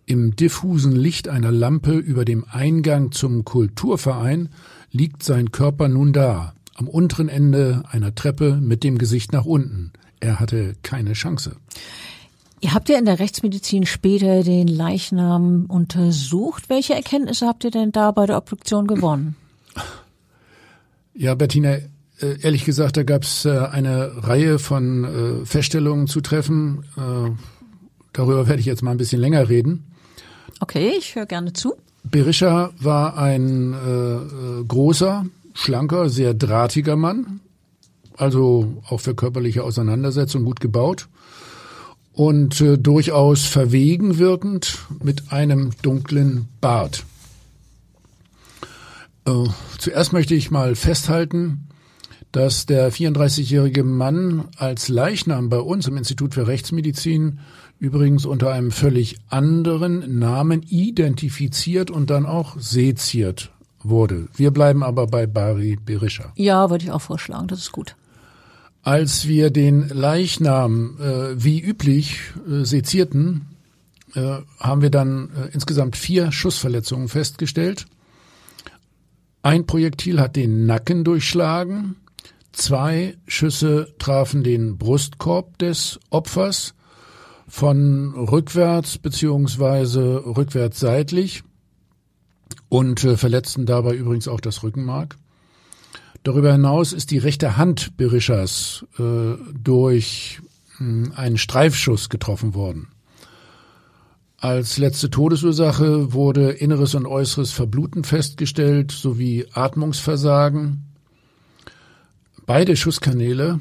Im 0.04 0.35
diffusen 0.35 0.90
Licht 0.90 1.28
einer 1.28 1.52
Lampe 1.52 1.92
über 1.92 2.25
dem 2.25 2.47
Eingang 2.50 3.12
zum 3.12 3.44
Kulturverein 3.44 4.49
liegt 4.90 5.23
sein 5.23 5.52
Körper 5.52 5.87
nun 5.87 6.12
da, 6.12 6.54
am 6.75 6.88
unteren 6.88 7.28
Ende 7.28 7.85
einer 7.88 8.12
Treppe 8.12 8.56
mit 8.61 8.82
dem 8.82 8.99
Gesicht 8.99 9.32
nach 9.32 9.44
unten. 9.44 9.92
Er 10.18 10.40
hatte 10.40 10.75
keine 10.82 11.12
Chance. 11.12 11.54
Ihr 12.62 12.75
habt 12.75 12.88
ja 12.88 12.97
in 12.97 13.07
der 13.07 13.19
Rechtsmedizin 13.19 13.87
später 13.87 14.45
den 14.45 14.69
Leichnam 14.69 15.66
untersucht. 15.66 16.69
Welche 16.69 16.95
Erkenntnisse 16.95 17.49
habt 17.49 17.64
ihr 17.64 17.73
denn 17.73 17.90
da 17.90 18.12
bei 18.12 18.25
der 18.25 18.37
Obduktion 18.37 18.87
gewonnen? 18.87 19.35
Ja, 21.12 21.35
Bettina, 21.35 21.71
äh, 21.71 22.40
ehrlich 22.40 22.64
gesagt, 22.64 22.97
da 22.97 23.02
gab 23.02 23.25
es 23.25 23.45
äh, 23.45 23.50
eine 23.50 24.12
Reihe 24.28 24.61
von 24.61 25.42
äh, 25.42 25.45
Feststellungen 25.45 26.07
zu 26.07 26.21
treffen. 26.21 26.85
Darüber 28.12 28.47
werde 28.47 28.61
ich 28.61 28.66
jetzt 28.66 28.83
mal 28.83 28.92
ein 28.92 28.97
bisschen 28.97 29.21
länger 29.21 29.49
reden. 29.49 29.85
Okay, 30.61 30.92
ich 30.97 31.16
höre 31.16 31.26
gerne 31.26 31.52
zu. 31.52 31.75
Berisha 32.04 32.71
war 32.78 33.19
ein 33.19 33.73
äh, 33.73 34.64
großer, 34.64 35.26
schlanker, 35.52 36.09
sehr 36.09 36.33
drahtiger 36.33 36.95
Mann, 36.95 37.40
also 38.16 38.81
auch 38.88 39.00
für 39.00 39.16
körperliche 39.16 39.64
Auseinandersetzung 39.64 40.45
gut 40.45 40.61
gebaut 40.61 41.09
und 42.12 42.61
äh, 42.61 42.78
durchaus 42.78 43.45
verwegen 43.45 44.19
wirkend 44.19 44.78
mit 45.02 45.33
einem 45.33 45.71
dunklen 45.83 46.49
Bart. 46.61 47.04
Äh, 49.25 49.45
zuerst 49.78 50.12
möchte 50.12 50.35
ich 50.35 50.50
mal 50.50 50.75
festhalten, 50.75 51.69
dass 52.33 52.66
der 52.66 52.90
34-jährige 52.92 53.85
Mann 53.85 54.49
als 54.57 54.88
Leichnam 54.88 55.50
bei 55.50 55.59
uns 55.59 55.87
im 55.87 55.97
Institut 55.97 56.35
für 56.35 56.47
Rechtsmedizin 56.47 57.40
übrigens 57.78 58.25
unter 58.25 58.52
einem 58.52 58.71
völlig 58.71 59.19
anderen 59.28 60.19
Namen 60.19 60.62
identifiziert 60.62 61.90
und 61.90 62.11
dann 62.11 62.26
auch 62.26 62.57
seziert 62.59 63.50
wurde. 63.83 64.28
Wir 64.35 64.50
bleiben 64.50 64.83
aber 64.83 65.07
bei 65.07 65.26
Bari 65.26 65.76
Berisha. 65.85 66.33
Ja, 66.37 66.71
würde 66.71 66.85
ich 66.85 66.90
auch 66.90 67.00
vorschlagen, 67.02 67.49
das 67.49 67.59
ist 67.59 67.73
gut. 67.73 67.97
Als 68.82 69.28
wir 69.28 69.50
den 69.50 69.88
Leichnam 69.88 70.98
äh, 71.00 71.42
wie 71.42 71.60
üblich 71.60 72.18
äh, 72.48 72.64
sezierten, 72.64 73.46
äh, 74.14 74.38
haben 74.58 74.82
wir 74.82 74.90
dann 74.90 75.30
äh, 75.30 75.48
insgesamt 75.52 75.96
vier 75.96 76.32
Schussverletzungen 76.32 77.08
festgestellt. 77.08 77.86
Ein 79.42 79.66
Projektil 79.66 80.20
hat 80.20 80.36
den 80.36 80.66
Nacken 80.66 81.04
durchschlagen, 81.04 81.96
zwei 82.52 83.16
Schüsse 83.26 83.94
trafen 83.98 84.42
den 84.42 84.78
Brustkorb 84.78 85.58
des 85.58 86.00
Opfers 86.10 86.74
von 87.48 88.14
rückwärts 88.14 88.98
beziehungsweise 88.98 90.24
rückwärts 90.24 90.80
seitlich 90.80 91.44
und 92.68 93.04
äh, 93.04 93.16
verletzten 93.16 93.64
dabei 93.66 93.94
übrigens 93.94 94.26
auch 94.26 94.40
das 94.40 94.62
Rückenmark. 94.62 95.16
Darüber 96.23 96.52
hinaus 96.52 96.93
ist 96.93 97.11
die 97.11 97.19
rechte 97.19 97.57
Hand 97.57 97.97
Berishas 97.97 98.87
äh, 98.99 99.35
durch 99.61 100.41
mh, 100.79 101.07
hm, 101.07 101.12
einen 101.17 101.38
Streifschuss 101.38 102.09
getroffen 102.09 102.55
worden. 102.55 102.88
Als 104.38 104.79
letzte 104.79 105.09
Todesursache 105.09 106.12
wurde 106.12 106.50
inneres 106.50 106.95
und 106.95 107.07
äußeres 107.07 107.52
Verbluten 107.52 108.02
festgestellt 108.02 108.91
sowie 108.91 109.47
Atmungsversagen. 109.52 110.85
Beide 112.45 112.76
Schusskanäle 112.76 113.61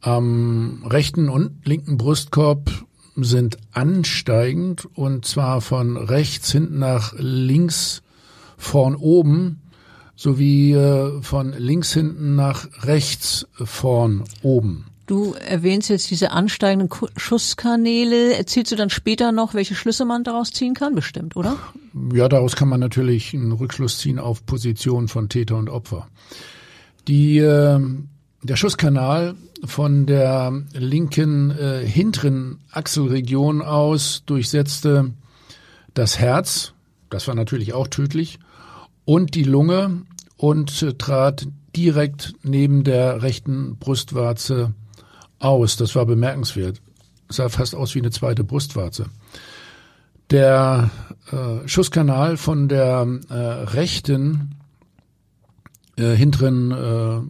am 0.00 0.84
rechten 0.86 1.28
und 1.28 1.66
linken 1.66 1.98
Brustkorb 1.98 2.70
sind 3.16 3.58
ansteigend 3.72 4.88
und 4.94 5.24
zwar 5.24 5.60
von 5.60 5.96
rechts 5.96 6.50
hinten 6.50 6.78
nach 6.78 7.14
links 7.16 8.02
vorn 8.56 8.94
oben 8.94 9.61
sowie 10.22 10.72
äh, 10.72 11.20
von 11.20 11.52
links 11.52 11.92
hinten 11.92 12.36
nach 12.36 12.68
rechts 12.84 13.46
vorn 13.54 14.22
oben. 14.42 14.86
Du 15.06 15.32
erwähnst 15.32 15.90
jetzt 15.90 16.12
diese 16.12 16.30
ansteigenden 16.30 16.88
Schusskanäle. 17.16 18.34
Erzählst 18.34 18.70
du 18.70 18.76
dann 18.76 18.88
später 18.88 19.32
noch, 19.32 19.52
welche 19.52 19.74
Schlüsse 19.74 20.04
man 20.04 20.22
daraus 20.22 20.52
ziehen 20.52 20.74
kann? 20.74 20.94
Bestimmt, 20.94 21.34
oder? 21.34 21.58
Ja, 22.14 22.28
daraus 22.28 22.54
kann 22.54 22.68
man 22.68 22.78
natürlich 22.78 23.34
einen 23.34 23.50
Rückschluss 23.50 23.98
ziehen 23.98 24.20
auf 24.20 24.46
Position 24.46 25.08
von 25.08 25.28
Täter 25.28 25.56
und 25.56 25.68
Opfer. 25.68 26.06
Die, 27.08 27.38
äh, 27.38 27.80
der 28.42 28.56
Schusskanal 28.56 29.34
von 29.64 30.06
der 30.06 30.52
linken 30.72 31.50
äh, 31.50 31.84
hinteren 31.84 32.60
Achselregion 32.70 33.60
aus 33.60 34.22
durchsetzte 34.24 35.10
das 35.94 36.20
Herz, 36.20 36.74
das 37.10 37.26
war 37.26 37.34
natürlich 37.34 37.74
auch 37.74 37.88
tödlich, 37.88 38.38
und 39.04 39.34
die 39.34 39.44
Lunge 39.44 40.02
und 40.42 40.98
trat 40.98 41.46
direkt 41.76 42.34
neben 42.42 42.82
der 42.82 43.22
rechten 43.22 43.76
Brustwarze 43.78 44.74
aus. 45.38 45.76
Das 45.76 45.94
war 45.94 46.04
bemerkenswert. 46.04 46.82
Sah 47.28 47.48
fast 47.48 47.76
aus 47.76 47.94
wie 47.94 48.00
eine 48.00 48.10
zweite 48.10 48.42
Brustwarze. 48.42 49.06
Der 50.30 50.90
äh, 51.30 51.68
Schusskanal 51.68 52.36
von 52.36 52.66
der 52.66 53.06
äh, 53.28 53.34
rechten 53.34 54.56
äh, 55.96 56.16
hinteren 56.16 56.72
äh, 56.72 57.20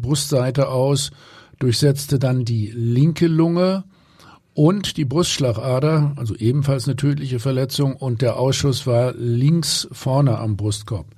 Brustseite 0.00 0.68
aus 0.68 1.10
durchsetzte 1.58 2.18
dann 2.18 2.46
die 2.46 2.72
linke 2.74 3.26
Lunge 3.26 3.84
und 4.54 4.96
die 4.96 5.04
Brustschlagader, 5.04 6.14
also 6.16 6.34
ebenfalls 6.34 6.86
eine 6.86 6.96
tödliche 6.96 7.40
Verletzung 7.40 7.94
und 7.94 8.22
der 8.22 8.38
Ausschuss 8.38 8.86
war 8.86 9.12
links 9.12 9.86
vorne 9.92 10.38
am 10.38 10.56
Brustkorb. 10.56 11.14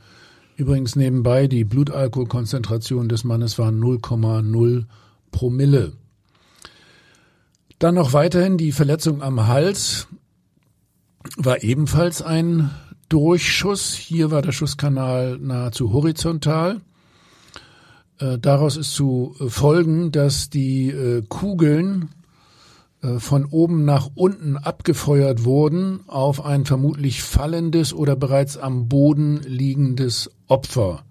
Übrigens 0.61 0.95
nebenbei, 0.95 1.47
die 1.47 1.65
Blutalkoholkonzentration 1.65 3.09
des 3.09 3.25
Mannes 3.25 3.59
war 3.59 3.71
0,0 3.71 4.85
Promille. 5.31 5.95
Dann 7.79 7.95
noch 7.95 8.13
weiterhin 8.13 8.59
die 8.59 8.73
Verletzung 8.73 9.23
am 9.23 9.47
Hals 9.47 10.07
war 11.39 11.63
ebenfalls 11.63 12.21
ein 12.21 12.71
Durchschuss. 13.09 13.95
Hier 13.95 14.31
war 14.31 14.43
der 14.43 14.53
Schusskanal 14.53 15.39
nahezu 15.39 15.95
horizontal. 15.95 16.83
Äh, 18.19 18.39
daraus 18.39 18.77
ist 18.77 18.93
zu 18.93 19.35
folgen, 19.49 20.13
dass 20.13 20.51
die 20.51 20.91
äh, 20.91 21.23
Kugeln 21.27 22.11
äh, 23.01 23.19
von 23.19 23.47
oben 23.47 23.87
nach 23.87 24.11
unten 24.15 24.59
abgefeuert 24.59 25.45
wurden 25.45 26.01
auf 26.07 26.45
ein 26.45 26.67
vermutlich 26.67 27.23
fallendes 27.23 27.95
oder 27.95 28.15
bereits 28.15 28.59
am 28.59 28.91
Boden 28.91 29.41
liegendes 29.43 30.31
Opfer, 30.51 31.05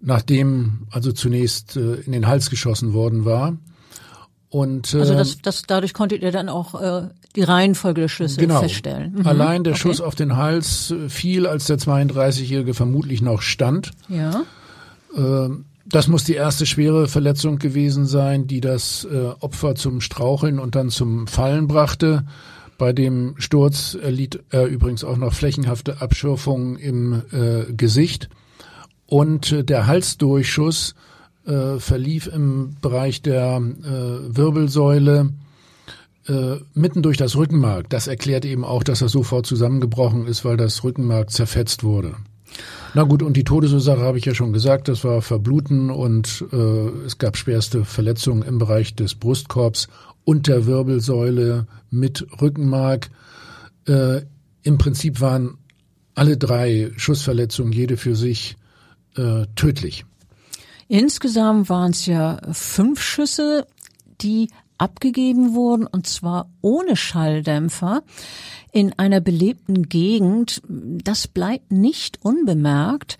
nachdem 0.00 0.86
also 0.90 1.12
zunächst 1.12 1.76
in 1.76 2.12
den 2.12 2.26
Hals 2.26 2.50
geschossen 2.50 2.92
worden 2.92 3.24
war. 3.24 3.56
Und, 4.52 4.92
äh, 4.92 4.98
also 4.98 5.14
das, 5.14 5.38
das, 5.40 5.62
dadurch 5.62 5.94
konntet 5.94 6.22
ihr 6.22 6.30
dann 6.30 6.50
auch 6.50 6.78
äh, 6.78 7.08
die 7.36 7.42
Reihenfolge 7.42 8.02
der 8.02 8.08
Schüsse 8.08 8.38
genau. 8.38 8.60
feststellen. 8.60 9.14
Mhm. 9.14 9.26
Allein 9.26 9.64
der 9.64 9.72
okay. 9.72 9.80
Schuss 9.80 10.02
auf 10.02 10.14
den 10.14 10.36
Hals 10.36 10.90
äh, 10.90 11.08
fiel, 11.08 11.46
als 11.46 11.64
der 11.64 11.78
32-Jährige 11.78 12.74
vermutlich 12.74 13.22
noch 13.22 13.40
stand. 13.40 13.92
Ja. 14.08 14.42
Äh, 15.16 15.48
das 15.86 16.06
muss 16.06 16.24
die 16.24 16.34
erste 16.34 16.66
schwere 16.66 17.08
Verletzung 17.08 17.58
gewesen 17.58 18.04
sein, 18.04 18.46
die 18.46 18.60
das 18.60 19.06
äh, 19.10 19.30
Opfer 19.40 19.74
zum 19.74 20.02
Straucheln 20.02 20.58
und 20.58 20.74
dann 20.74 20.90
zum 20.90 21.26
Fallen 21.28 21.66
brachte. 21.66 22.26
Bei 22.76 22.92
dem 22.92 23.34
Sturz 23.38 23.96
erlitt 24.00 24.42
er 24.50 24.66
übrigens 24.66 25.02
auch 25.02 25.16
noch 25.16 25.32
flächenhafte 25.32 26.02
Abschürfungen 26.02 26.76
im 26.76 27.22
äh, 27.32 27.72
Gesicht. 27.72 28.28
Und 29.12 29.52
äh, 29.52 29.62
der 29.62 29.88
Halsdurchschuss 29.88 30.94
äh, 31.44 31.78
verlief 31.78 32.28
im 32.28 32.76
Bereich 32.80 33.20
der 33.20 33.58
äh, 33.58 34.34
Wirbelsäule 34.34 35.34
äh, 36.28 36.56
mitten 36.72 37.02
durch 37.02 37.18
das 37.18 37.36
Rückenmark. 37.36 37.90
Das 37.90 38.06
erklärt 38.06 38.46
eben 38.46 38.64
auch, 38.64 38.82
dass 38.82 39.02
er 39.02 39.10
sofort 39.10 39.44
zusammengebrochen 39.44 40.26
ist, 40.26 40.46
weil 40.46 40.56
das 40.56 40.82
Rückenmark 40.82 41.30
zerfetzt 41.30 41.84
wurde. 41.84 42.14
Na 42.94 43.02
gut, 43.02 43.22
und 43.22 43.36
die 43.36 43.44
Todesursache 43.44 44.00
habe 44.00 44.16
ich 44.16 44.24
ja 44.24 44.34
schon 44.34 44.54
gesagt, 44.54 44.88
das 44.88 45.04
war 45.04 45.20
Verbluten 45.20 45.90
und 45.90 46.46
äh, 46.50 46.56
es 47.04 47.18
gab 47.18 47.36
schwerste 47.36 47.84
Verletzungen 47.84 48.42
im 48.42 48.56
Bereich 48.56 48.94
des 48.94 49.14
Brustkorbs 49.14 49.88
und 50.24 50.48
der 50.48 50.64
Wirbelsäule 50.64 51.66
mit 51.90 52.26
Rückenmark. 52.40 53.10
Äh, 53.86 54.22
Im 54.62 54.78
Prinzip 54.78 55.20
waren 55.20 55.58
alle 56.14 56.38
drei 56.38 56.92
Schussverletzungen, 56.96 57.74
jede 57.74 57.98
für 57.98 58.16
sich, 58.16 58.56
äh, 59.16 59.46
tödlich. 59.56 60.04
Insgesamt 60.88 61.68
waren 61.68 61.92
es 61.92 62.06
ja 62.06 62.38
fünf 62.52 63.00
Schüsse, 63.00 63.66
die 64.20 64.48
abgegeben 64.78 65.54
wurden, 65.54 65.86
und 65.86 66.06
zwar 66.06 66.50
ohne 66.60 66.96
Schalldämpfer 66.96 68.02
in 68.72 68.92
einer 68.98 69.20
belebten 69.20 69.88
Gegend. 69.88 70.60
Das 70.68 71.28
bleibt 71.28 71.70
nicht 71.70 72.18
unbemerkt. 72.22 73.16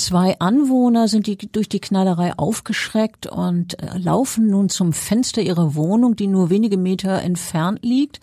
Zwei 0.00 0.40
Anwohner 0.40 1.08
sind 1.08 1.26
die, 1.26 1.36
durch 1.36 1.68
die 1.68 1.78
Knallerei 1.78 2.32
aufgeschreckt 2.38 3.26
und 3.26 3.78
äh, 3.82 3.98
laufen 3.98 4.46
nun 4.46 4.70
zum 4.70 4.94
Fenster 4.94 5.42
ihrer 5.42 5.74
Wohnung, 5.74 6.16
die 6.16 6.26
nur 6.26 6.48
wenige 6.48 6.78
Meter 6.78 7.20
entfernt 7.20 7.80
liegt. 7.82 8.18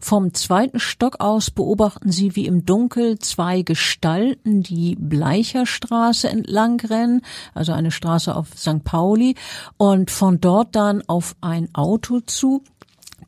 Vom 0.00 0.34
zweiten 0.34 0.80
Stock 0.80 1.20
aus 1.20 1.52
beobachten 1.52 2.10
sie, 2.10 2.34
wie 2.34 2.46
im 2.46 2.66
Dunkel 2.66 3.20
zwei 3.20 3.62
Gestalten 3.62 4.64
die 4.64 4.96
Bleicherstraße 4.96 6.28
entlang 6.28 6.80
rennen, 6.80 7.22
also 7.54 7.70
eine 7.74 7.92
Straße 7.92 8.34
auf 8.34 8.48
St. 8.56 8.82
Pauli, 8.82 9.36
und 9.76 10.10
von 10.10 10.40
dort 10.40 10.74
dann 10.74 11.00
auf 11.06 11.36
ein 11.40 11.68
Auto 11.72 12.18
zu. 12.18 12.64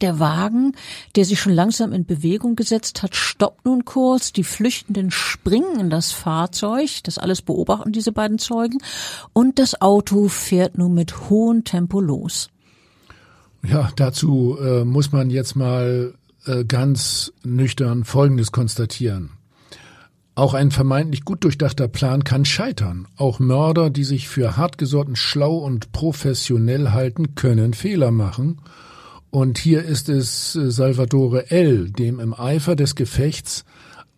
Der 0.02 0.18
Wagen, 0.18 0.72
der 1.14 1.24
sich 1.24 1.38
schon 1.38 1.52
langsam 1.52 1.92
in 1.92 2.04
Bewegung 2.04 2.56
gesetzt 2.56 3.04
hat, 3.04 3.14
stoppt 3.14 3.64
nun 3.64 3.84
kurz. 3.84 4.32
Die 4.32 4.42
Flüchtenden 4.42 5.12
springen 5.12 5.78
in 5.78 5.90
das 5.90 6.10
Fahrzeug. 6.10 7.04
Das 7.04 7.18
alles 7.18 7.40
beobachten 7.40 7.92
diese 7.92 8.10
beiden 8.10 8.40
Zeugen. 8.40 8.78
Und 9.32 9.60
das 9.60 9.80
Auto 9.80 10.26
fährt 10.26 10.76
nun 10.76 10.92
mit 10.94 11.30
hohem 11.30 11.62
Tempo 11.62 12.00
los. 12.00 12.50
Ja, 13.64 13.90
dazu 13.94 14.58
äh, 14.60 14.84
muss 14.84 15.12
man 15.12 15.30
jetzt 15.30 15.54
mal 15.54 16.14
äh, 16.46 16.64
ganz 16.64 17.32
nüchtern 17.44 18.02
Folgendes 18.02 18.50
konstatieren. 18.50 19.30
Auch 20.34 20.54
ein 20.54 20.72
vermeintlich 20.72 21.24
gut 21.24 21.44
durchdachter 21.44 21.86
Plan 21.86 22.24
kann 22.24 22.44
scheitern. 22.44 23.06
Auch 23.16 23.38
Mörder, 23.38 23.88
die 23.88 24.02
sich 24.02 24.28
für 24.28 24.56
hartgesotten 24.56 25.14
schlau 25.14 25.58
und 25.58 25.92
professionell 25.92 26.90
halten, 26.90 27.36
können 27.36 27.72
Fehler 27.72 28.10
machen 28.10 28.58
und 29.32 29.56
hier 29.56 29.82
ist 29.82 30.10
es 30.10 30.54
äh, 30.54 30.70
Salvatore 30.70 31.50
L., 31.50 31.90
dem 31.90 32.20
im 32.20 32.34
Eifer 32.38 32.76
des 32.76 32.94
Gefechts 32.94 33.64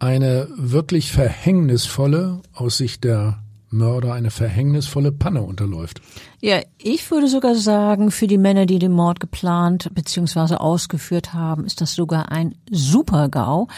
eine 0.01 0.49
wirklich 0.57 1.13
verhängnisvolle, 1.13 2.43
aus 2.53 2.79
Sicht 2.79 3.05
der 3.05 3.44
Mörder 3.75 4.15
eine 4.15 4.31
verhängnisvolle 4.31 5.13
Panne 5.13 5.43
unterläuft. 5.43 6.01
Ja, 6.41 6.61
ich 6.79 7.11
würde 7.11 7.29
sogar 7.29 7.55
sagen, 7.55 8.11
für 8.11 8.27
die 8.27 8.39
Männer, 8.39 8.67
die 8.67 8.79
den 8.79 8.93
Mord 8.93 9.19
geplant 9.19 9.91
bzw. 9.95 10.57
ausgeführt 10.57 11.33
haben, 11.33 11.65
ist 11.65 11.81
das 11.81 11.95
sogar 11.95 12.31
ein 12.31 12.55
Super-GAU. 12.71 13.69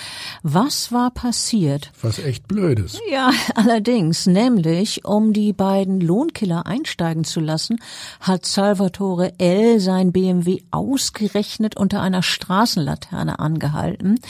Was 0.42 0.92
war 0.92 1.10
passiert? 1.10 1.92
Was 2.02 2.18
echt 2.18 2.48
blödes. 2.48 2.98
Ja, 3.10 3.30
allerdings, 3.54 4.26
nämlich, 4.26 5.04
um 5.04 5.32
die 5.32 5.52
beiden 5.52 6.00
Lohnkiller 6.00 6.66
einsteigen 6.66 7.24
zu 7.24 7.40
lassen, 7.40 7.78
hat 8.20 8.46
Salvatore 8.46 9.38
L. 9.38 9.80
sein 9.80 10.12
BMW 10.12 10.58
ausgerechnet 10.70 11.76
unter 11.76 12.02
einer 12.02 12.22
Straßenlaterne 12.22 13.38
angehalten. 13.38 14.20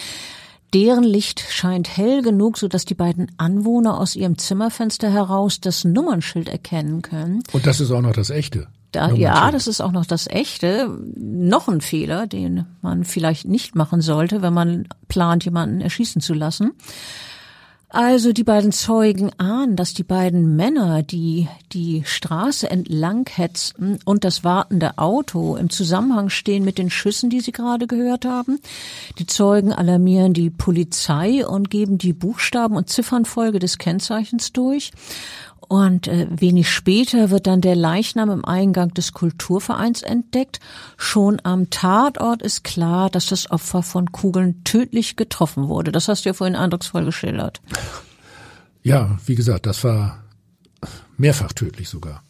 Deren 0.77 1.05
Licht 1.05 1.41
scheint 1.41 1.97
hell 1.97 2.21
genug, 2.21 2.59
sodass 2.59 2.85
die 2.85 2.93
beiden 2.93 3.33
Anwohner 3.39 3.99
aus 3.99 4.15
ihrem 4.15 4.37
Zimmerfenster 4.37 5.11
heraus 5.11 5.59
das 5.59 5.85
Nummernschild 5.85 6.51
erkennen 6.51 7.01
können. 7.01 7.43
Und 7.53 7.67
das 7.67 7.81
ist 7.81 7.91
auch 7.91 8.03
noch 8.03 8.12
das 8.12 8.29
echte. 8.29 8.67
Da, 8.93 9.11
ja, 9.12 9.51
das 9.51 9.69
ist 9.69 9.81
auch 9.81 9.93
noch 9.93 10.05
das 10.05 10.27
echte. 10.27 10.91
Noch 11.17 11.69
ein 11.69 11.81
Fehler, 11.81 12.27
den 12.27 12.67
man 12.83 13.05
vielleicht 13.05 13.47
nicht 13.47 13.75
machen 13.75 14.03
sollte, 14.03 14.43
wenn 14.43 14.53
man 14.53 14.87
plant, 15.09 15.47
jemanden 15.47 15.81
erschießen 15.81 16.21
zu 16.21 16.35
lassen. 16.35 16.73
Also 17.88 18.33
die 18.33 18.42
beiden 18.42 18.72
Zeugen 18.72 19.31
ahnen, 19.38 19.77
dass 19.77 19.94
die 19.94 20.03
beiden 20.03 20.57
Männer, 20.57 21.05
die 21.05 21.49
die 21.72 22.03
Straße 22.05 22.68
entlang 22.68 23.29
hetzten 23.33 24.01
und 24.05 24.25
das 24.25 24.42
wartende 24.42 24.99
Auto 24.99 25.55
im 25.57 25.70
Zusammenhang 25.70 26.29
stehen 26.29 26.64
mit 26.64 26.79
den 26.79 26.90
Schüssen, 26.90 27.31
die 27.31 27.40
sie 27.40 27.53
gerade 27.53 27.87
gehört 27.87 28.25
haben. 28.25 28.59
Die 29.20 29.27
Zeugen 29.27 29.72
alarmieren 29.72 30.33
die 30.33 30.51
Polizei 30.51 31.46
und 31.46 31.70
geben 31.70 31.96
die 31.96 32.12
Buchstaben 32.12 32.77
und 32.77 32.90
Ziffernfolge 32.90 33.61
des 33.61 33.79
Kennzeichens 33.79 34.53
durch. 34.53 34.90
Und 35.68 36.07
äh, 36.07 36.29
wenig 36.31 36.70
später 36.70 37.31
wird 37.31 37.46
dann 37.46 37.61
der 37.61 37.74
Leichnam 37.74 38.31
im 38.31 38.44
Eingang 38.44 38.94
des 38.94 39.12
Kulturvereins 39.12 40.02
entdeckt. 40.02 40.61
Schon 40.96 41.40
am 41.42 41.70
Tatort 41.70 42.42
ist 42.42 42.62
klar, 42.62 43.11
dass 43.11 43.26
das 43.26 43.50
Opfer 43.50 43.83
von 43.83 44.12
Kugeln 44.12 44.62
tödlich 44.62 45.16
getroffen 45.16 45.68
wurde. 45.68 45.90
Das 45.90 46.09
hast 46.09 46.24
du 46.24 46.29
ja 46.29 46.35
vorhin 46.35 46.57
eindrucksvoll 46.57 47.05
geschildert. 47.05 47.61
Ja, 48.83 49.18
wie 49.26 49.35
gesagt, 49.35 49.66
das 49.66 49.83
war 49.83 50.22
mehrfach 51.16 51.52
tödlich 51.52 51.88
sogar. 51.88 52.22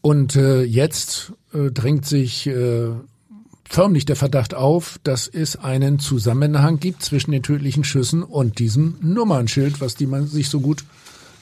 Und 0.00 0.36
äh, 0.36 0.62
jetzt 0.62 1.32
äh, 1.52 1.70
drängt 1.70 2.06
sich 2.06 2.46
äh, 2.46 2.90
förmlich 3.68 4.06
der 4.06 4.16
Verdacht 4.16 4.54
auf, 4.54 4.98
dass 5.02 5.28
es 5.28 5.56
einen 5.56 5.98
Zusammenhang 5.98 6.80
gibt 6.80 7.02
zwischen 7.02 7.32
den 7.32 7.42
tödlichen 7.42 7.84
Schüssen 7.84 8.22
und 8.22 8.58
diesem 8.58 8.96
Nummernschild, 9.00 9.80
was 9.80 9.94
die 9.94 10.06
man 10.06 10.26
sich 10.26 10.48
so 10.48 10.60
gut 10.60 10.84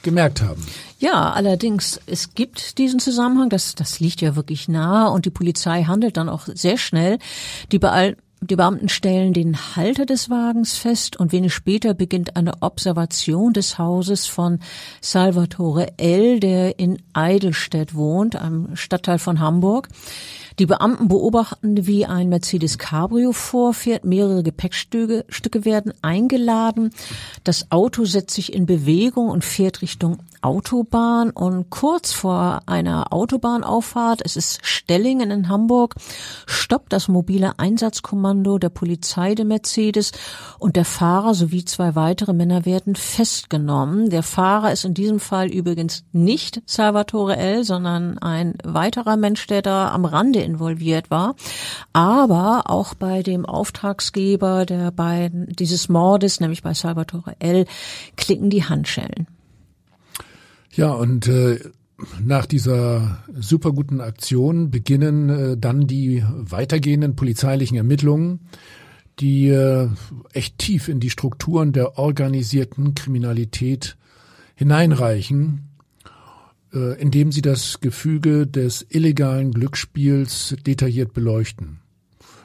gemerkt 0.05 0.41
haben. 0.41 0.65
Ja, 0.99 1.31
allerdings, 1.31 1.99
es 2.05 2.33
gibt 2.33 2.77
diesen 2.77 3.01
Zusammenhang, 3.01 3.49
das, 3.49 3.75
das 3.75 3.99
liegt 3.99 4.21
ja 4.21 4.37
wirklich 4.37 4.69
nahe 4.69 5.11
und 5.11 5.25
die 5.25 5.31
Polizei 5.31 5.83
handelt 5.83 6.15
dann 6.15 6.29
auch 6.29 6.47
sehr 6.53 6.77
schnell. 6.77 7.19
Die, 7.73 7.79
Be 7.79 8.15
die 8.41 8.55
Beamten 8.55 8.89
stellen 8.89 9.33
den 9.33 9.75
Halter 9.75 10.05
des 10.05 10.29
Wagens 10.29 10.77
fest 10.77 11.17
und 11.17 11.31
wenig 11.31 11.53
später 11.53 11.93
beginnt 11.93 12.35
eine 12.35 12.61
Observation 12.61 13.53
des 13.53 13.79
Hauses 13.79 14.27
von 14.27 14.59
Salvatore 15.01 15.97
L., 15.97 16.39
der 16.39 16.77
in 16.77 17.01
Eidelstedt 17.13 17.95
wohnt, 17.95 18.35
einem 18.35 18.75
Stadtteil 18.75 19.19
von 19.19 19.39
Hamburg. 19.39 19.87
Die 20.57 20.65
Beamten 20.65 21.09
beobachten, 21.09 21.85
wie 21.85 22.05
ein 22.05 22.29
Mercedes 22.29 22.77
Cabrio 22.77 23.33
vorfährt. 23.33 24.05
Mehrere 24.05 24.41
Gepäckstücke 24.41 25.25
Stücke 25.27 25.65
werden 25.65 25.93
eingeladen. 26.01 26.91
Das 27.43 27.71
Auto 27.71 28.05
setzt 28.05 28.35
sich 28.35 28.53
in 28.53 28.65
Bewegung 28.65 29.27
und 29.29 29.43
fährt 29.43 29.81
Richtung 29.81 30.19
Autobahn. 30.45 31.31
Und 31.31 31.69
kurz 31.69 32.11
vor 32.11 32.61
einer 32.67 33.11
Autobahnauffahrt, 33.11 34.21
es 34.23 34.37
ist 34.37 34.59
Stellingen 34.63 35.31
in 35.31 35.49
Hamburg, 35.49 35.95
stoppt 36.45 36.93
das 36.93 37.07
mobile 37.07 37.57
Einsatzkommando 37.57 38.59
der 38.59 38.69
Polizei 38.69 39.33
der 39.33 39.45
Mercedes 39.45 40.11
und 40.59 40.75
der 40.75 40.85
Fahrer 40.85 41.33
sowie 41.33 41.65
zwei 41.65 41.95
weitere 41.95 42.33
Männer 42.33 42.65
werden 42.65 42.95
festgenommen. 42.95 44.09
Der 44.11 44.21
Fahrer 44.21 44.71
ist 44.71 44.85
in 44.85 44.93
diesem 44.93 45.19
Fall 45.19 45.47
übrigens 45.47 46.03
nicht 46.11 46.61
Salvatore 46.67 47.37
L., 47.37 47.63
sondern 47.63 48.19
ein 48.19 48.53
weiterer 48.63 49.17
Mensch, 49.17 49.47
der 49.47 49.63
da 49.63 49.91
am 49.91 50.05
Rande 50.05 50.41
involviert 50.41 51.09
war. 51.09 51.35
Aber 51.91 52.63
auch 52.67 52.93
bei 52.93 53.23
dem 53.23 53.45
Auftragsgeber 53.45 54.65
der 54.65 54.91
beiden, 54.91 55.47
dieses 55.55 55.89
Mordes, 55.89 56.39
nämlich 56.39 56.61
bei 56.61 56.75
Salvatore 56.75 57.35
L., 57.39 57.65
klicken 58.15 58.51
die 58.51 58.63
Handschellen. 58.63 59.27
Ja, 60.75 60.91
und 60.93 61.27
äh, 61.27 61.59
nach 62.23 62.45
dieser 62.45 63.23
super 63.33 63.71
guten 63.71 64.01
Aktion 64.01 64.69
beginnen 64.69 65.29
äh, 65.29 65.57
dann 65.57 65.87
die 65.87 66.23
weitergehenden 66.27 67.15
polizeilichen 67.15 67.77
Ermittlungen, 67.77 68.41
die 69.19 69.47
äh, 69.47 69.87
echt 70.33 70.57
tief 70.57 70.89
in 70.89 70.99
die 70.99 71.09
Strukturen 71.09 71.71
der 71.71 71.97
organisierten 71.97 72.95
Kriminalität 72.95 73.95
hineinreichen 74.55 75.75
äh, 76.75 76.99
indem 77.01 77.31
sie 77.31 77.41
das 77.41 77.79
Gefüge 77.79 78.45
des 78.45 78.85
illegalen 78.89 79.51
Glücksspiels 79.51 80.55
detailliert 80.65 81.13
beleuchten. 81.13 81.79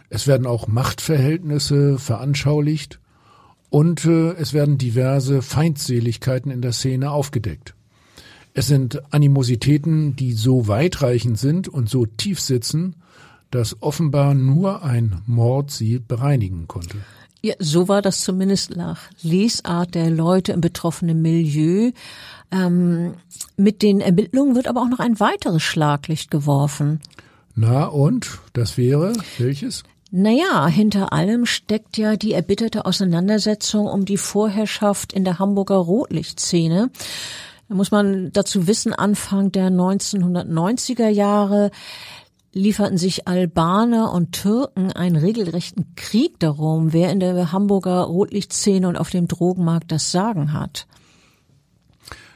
Es 0.08 0.26
werden 0.26 0.46
auch 0.46 0.68
Machtverhältnisse 0.68 1.98
veranschaulicht 1.98 3.00
und 3.68 4.04
äh, 4.04 4.32
es 4.34 4.52
werden 4.52 4.78
diverse 4.78 5.42
Feindseligkeiten 5.42 6.50
in 6.50 6.62
der 6.62 6.72
Szene 6.72 7.10
aufgedeckt. 7.10 7.74
Es 8.52 8.66
sind 8.66 9.00
Animositäten, 9.12 10.16
die 10.16 10.32
so 10.32 10.66
weitreichend 10.66 11.38
sind 11.38 11.68
und 11.68 11.88
so 11.88 12.06
tief 12.06 12.40
sitzen, 12.40 12.96
dass 13.50 13.80
offenbar 13.80 14.34
nur 14.34 14.82
ein 14.82 15.22
Mord 15.26 15.70
sie 15.70 15.98
bereinigen 15.98 16.66
konnte. 16.68 16.98
Ja, 17.42 17.54
so 17.58 17.88
war 17.88 18.02
das 18.02 18.20
zumindest 18.20 18.76
nach 18.76 19.00
Lesart 19.22 19.94
der 19.94 20.10
Leute 20.10 20.52
im 20.52 20.60
betroffenen 20.60 21.22
Milieu. 21.22 21.92
Ähm, 22.52 23.14
mit 23.56 23.82
den 23.82 24.00
Ermittlungen 24.00 24.54
wird 24.54 24.68
aber 24.68 24.82
auch 24.82 24.90
noch 24.90 24.98
ein 24.98 25.20
weiteres 25.20 25.62
Schlaglicht 25.62 26.30
geworfen. 26.30 27.00
Na 27.54 27.86
und? 27.86 28.40
Das 28.52 28.76
wäre 28.76 29.14
welches? 29.38 29.84
Naja, 30.10 30.66
hinter 30.66 31.12
allem 31.12 31.46
steckt 31.46 31.96
ja 31.96 32.16
die 32.16 32.32
erbitterte 32.32 32.84
Auseinandersetzung 32.84 33.86
um 33.86 34.04
die 34.04 34.16
Vorherrschaft 34.16 35.12
in 35.12 35.24
der 35.24 35.38
Hamburger 35.38 35.76
Rotlichtszene. 35.76 36.90
Da 37.70 37.76
muss 37.76 37.92
man 37.92 38.32
dazu 38.32 38.66
wissen, 38.66 38.92
Anfang 38.92 39.52
der 39.52 39.70
1990er 39.70 41.06
Jahre 41.06 41.70
lieferten 42.52 42.98
sich 42.98 43.28
Albaner 43.28 44.12
und 44.12 44.32
Türken 44.32 44.90
einen 44.90 45.14
regelrechten 45.14 45.94
Krieg 45.94 46.40
darum, 46.40 46.92
wer 46.92 47.12
in 47.12 47.20
der 47.20 47.52
Hamburger 47.52 48.00
Rotlichtszene 48.00 48.88
und 48.88 48.96
auf 48.96 49.10
dem 49.10 49.28
Drogenmarkt 49.28 49.92
das 49.92 50.10
Sagen 50.10 50.52
hat. 50.52 50.88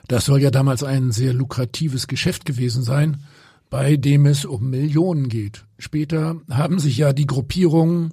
Das 0.07 0.25
soll 0.25 0.41
ja 0.41 0.53
damals 0.53 0.85
ein 0.85 1.11
sehr 1.11 1.33
lukratives 1.33 2.07
Geschäft 2.07 2.45
gewesen 2.45 2.85
sein, 2.85 3.25
bei 3.71 3.97
dem 3.97 4.27
es 4.27 4.45
um 4.45 4.71
Millionen 4.71 5.29
geht. 5.29 5.65
Später 5.79 6.37
haben 6.49 6.79
sich 6.79 6.97
ja 6.97 7.13
die 7.13 7.27
Gruppierungen, 7.27 8.13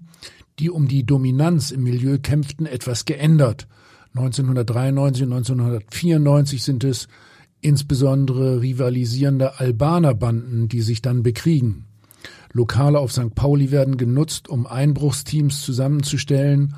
die 0.58 0.72
um 0.72 0.88
die 0.88 1.06
Dominanz 1.06 1.70
im 1.70 1.84
Milieu 1.84 2.18
kämpften, 2.18 2.66
etwas 2.66 3.06
geändert. 3.06 3.68
1993 4.16 5.24
und 5.24 5.34
1994 5.34 6.64
sind 6.64 6.84
es 6.84 7.08
insbesondere 7.62 8.62
rivalisierende 8.62 9.60
Albanerbanden, 9.60 10.68
die 10.68 10.82
sich 10.82 11.02
dann 11.02 11.24
bekriegen. 11.24 11.86
Lokale 12.54 13.00
auf 13.00 13.14
St. 13.14 13.34
Pauli 13.36 13.72
werden 13.72 13.98
genutzt, 13.98 14.50
um 14.50 14.68
Einbruchsteams 14.68 15.62
zusammenzustellen 15.62 16.76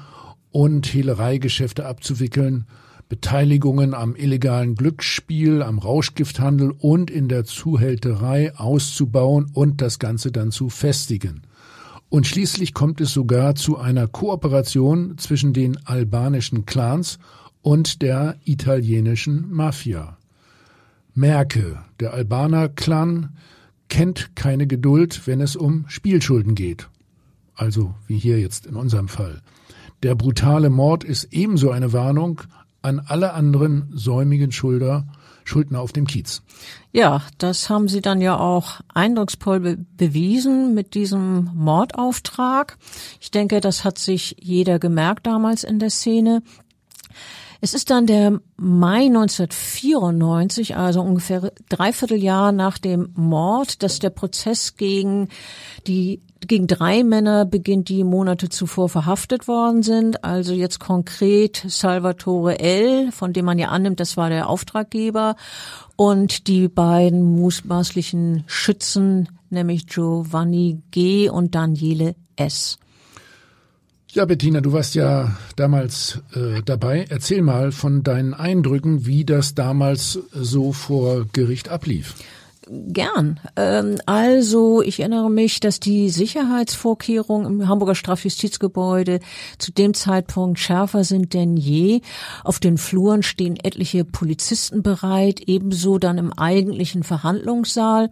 und 0.51 0.93
Hehlereigeschäfte 0.93 1.85
abzuwickeln, 1.85 2.65
Beteiligungen 3.09 3.93
am 3.93 4.15
illegalen 4.15 4.75
Glücksspiel, 4.75 5.61
am 5.61 5.79
Rauschgifthandel 5.79 6.71
und 6.71 7.11
in 7.11 7.27
der 7.27 7.43
Zuhälterei 7.43 8.55
auszubauen 8.55 9.49
und 9.53 9.81
das 9.81 9.99
Ganze 9.99 10.31
dann 10.31 10.51
zu 10.51 10.69
festigen. 10.69 11.41
Und 12.13 12.27
schließlich 12.27 12.75
kommt 12.75 13.01
es 13.01 13.11
sogar 13.11 13.55
zu 13.55 13.79
einer 13.79 14.07
Kooperation 14.07 15.17
zwischen 15.17 15.51
den 15.51 15.83
albanischen 15.87 16.67
Clans 16.67 17.17
und 17.63 18.03
der 18.03 18.35
italienischen 18.45 19.51
Mafia. 19.51 20.15
Merke, 21.15 21.79
der 21.99 22.13
Albaner-Clan 22.13 23.29
kennt 23.89 24.35
keine 24.35 24.67
Geduld, 24.67 25.25
wenn 25.25 25.41
es 25.41 25.55
um 25.55 25.85
Spielschulden 25.87 26.53
geht. 26.53 26.87
Also 27.55 27.95
wie 28.05 28.19
hier 28.19 28.39
jetzt 28.39 28.67
in 28.67 28.75
unserem 28.75 29.07
Fall. 29.07 29.41
Der 30.03 30.13
brutale 30.13 30.69
Mord 30.69 31.03
ist 31.03 31.33
ebenso 31.33 31.71
eine 31.71 31.93
Warnung 31.93 32.41
an 32.83 32.99
alle 32.99 33.33
anderen 33.33 33.89
säumigen 33.91 34.51
Schulder, 34.51 35.07
Schuldner 35.43 35.81
auf 35.81 35.93
dem 35.93 36.07
Kiez. 36.07 36.41
Ja, 36.91 37.21
das 37.37 37.69
haben 37.69 37.87
Sie 37.87 38.01
dann 38.01 38.21
ja 38.21 38.37
auch 38.37 38.81
eindrucksvoll 38.93 39.59
be 39.59 39.77
bewiesen 39.97 40.73
mit 40.73 40.93
diesem 40.93 41.49
Mordauftrag. 41.55 42.77
Ich 43.19 43.31
denke, 43.31 43.61
das 43.61 43.83
hat 43.83 43.97
sich 43.97 44.37
jeder 44.39 44.79
gemerkt 44.79 45.25
damals 45.25 45.63
in 45.63 45.79
der 45.79 45.89
Szene. 45.89 46.43
Es 47.61 47.73
ist 47.73 47.91
dann 47.91 48.05
der 48.05 48.41
Mai 48.57 49.05
1994, 49.05 50.75
also 50.75 51.01
ungefähr 51.01 51.53
dreiviertel 51.69 52.21
Jahr 52.21 52.51
nach 52.51 52.77
dem 52.77 53.11
Mord, 53.15 53.83
dass 53.83 53.99
der 53.99 54.09
Prozess 54.09 54.75
gegen 54.75 55.29
die 55.87 56.21
gegen 56.47 56.67
drei 56.67 57.03
Männer 57.03 57.45
beginnt, 57.45 57.89
die 57.89 58.03
Monate 58.03 58.49
zuvor 58.49 58.89
verhaftet 58.89 59.47
worden 59.47 59.83
sind. 59.83 60.23
Also 60.23 60.53
jetzt 60.53 60.79
konkret 60.79 61.63
Salvatore 61.67 62.59
L., 62.59 63.11
von 63.11 63.33
dem 63.33 63.45
man 63.45 63.59
ja 63.59 63.69
annimmt, 63.69 63.99
das 63.99 64.17
war 64.17 64.29
der 64.29 64.49
Auftraggeber, 64.49 65.35
und 65.95 66.47
die 66.47 66.67
beiden 66.67 67.23
mutmaßlichen 67.23 68.43
Schützen, 68.47 69.29
nämlich 69.49 69.87
Giovanni 69.87 70.81
G. 70.91 71.29
und 71.29 71.55
Daniele 71.55 72.15
S. 72.35 72.77
Ja, 74.11 74.25
Bettina, 74.25 74.61
du 74.61 74.73
warst 74.73 74.93
ja 74.93 75.35
damals 75.55 76.21
äh, 76.35 76.61
dabei. 76.63 77.07
Erzähl 77.09 77.41
mal 77.41 77.71
von 77.71 78.03
deinen 78.03 78.35
Eindrücken, 78.35 79.07
wie 79.07 79.25
das 79.25 79.55
damals 79.55 80.19
so 80.31 80.71
vor 80.71 81.25
Gericht 81.33 81.69
ablief. 81.69 82.13
Gern. 82.69 83.39
Ähm, 83.55 83.97
also 84.05 84.81
ich 84.81 84.99
erinnere 84.99 85.29
mich, 85.29 85.59
dass 85.59 85.79
die 85.79 86.09
Sicherheitsvorkehrungen 86.09 87.61
im 87.61 87.67
Hamburger 87.67 87.95
Strafjustizgebäude 87.95 89.19
zu 89.57 89.71
dem 89.71 89.93
Zeitpunkt 89.93 90.59
schärfer 90.59 91.03
sind 91.03 91.33
denn 91.33 91.57
je. 91.57 92.01
Auf 92.43 92.59
den 92.59 92.77
Fluren 92.77 93.23
stehen 93.23 93.57
etliche 93.57 94.05
Polizisten 94.05 94.81
bereit, 94.81 95.41
ebenso 95.45 95.97
dann 95.97 96.17
im 96.17 96.31
eigentlichen 96.31 97.03
Verhandlungssaal. 97.03 98.09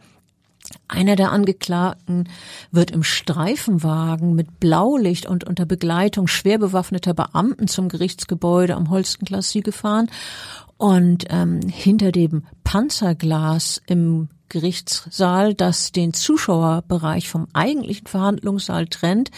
Einer 0.87 1.15
der 1.15 1.31
Angeklagten 1.31 2.29
wird 2.71 2.91
im 2.91 3.03
Streifenwagen 3.03 4.35
mit 4.35 4.59
Blaulicht 4.59 5.25
und 5.25 5.43
unter 5.43 5.65
Begleitung 5.65 6.27
schwer 6.27 6.59
bewaffneter 6.59 7.13
Beamten 7.13 7.67
zum 7.67 7.89
Gerichtsgebäude 7.89 8.75
am 8.75 8.89
Holstenklasse 8.89 9.61
gefahren 9.61 10.09
und 10.77 11.25
ähm, 11.29 11.61
hinter 11.67 12.11
dem 12.11 12.43
Panzerglas 12.63 13.81
im 13.87 14.29
Gerichtssaal, 14.51 15.53
das 15.53 15.91
den 15.91 16.13
Zuschauerbereich 16.13 17.29
vom 17.29 17.47
eigentlichen 17.53 18.07
Verhandlungssaal 18.07 18.87
trennt, 18.87 19.31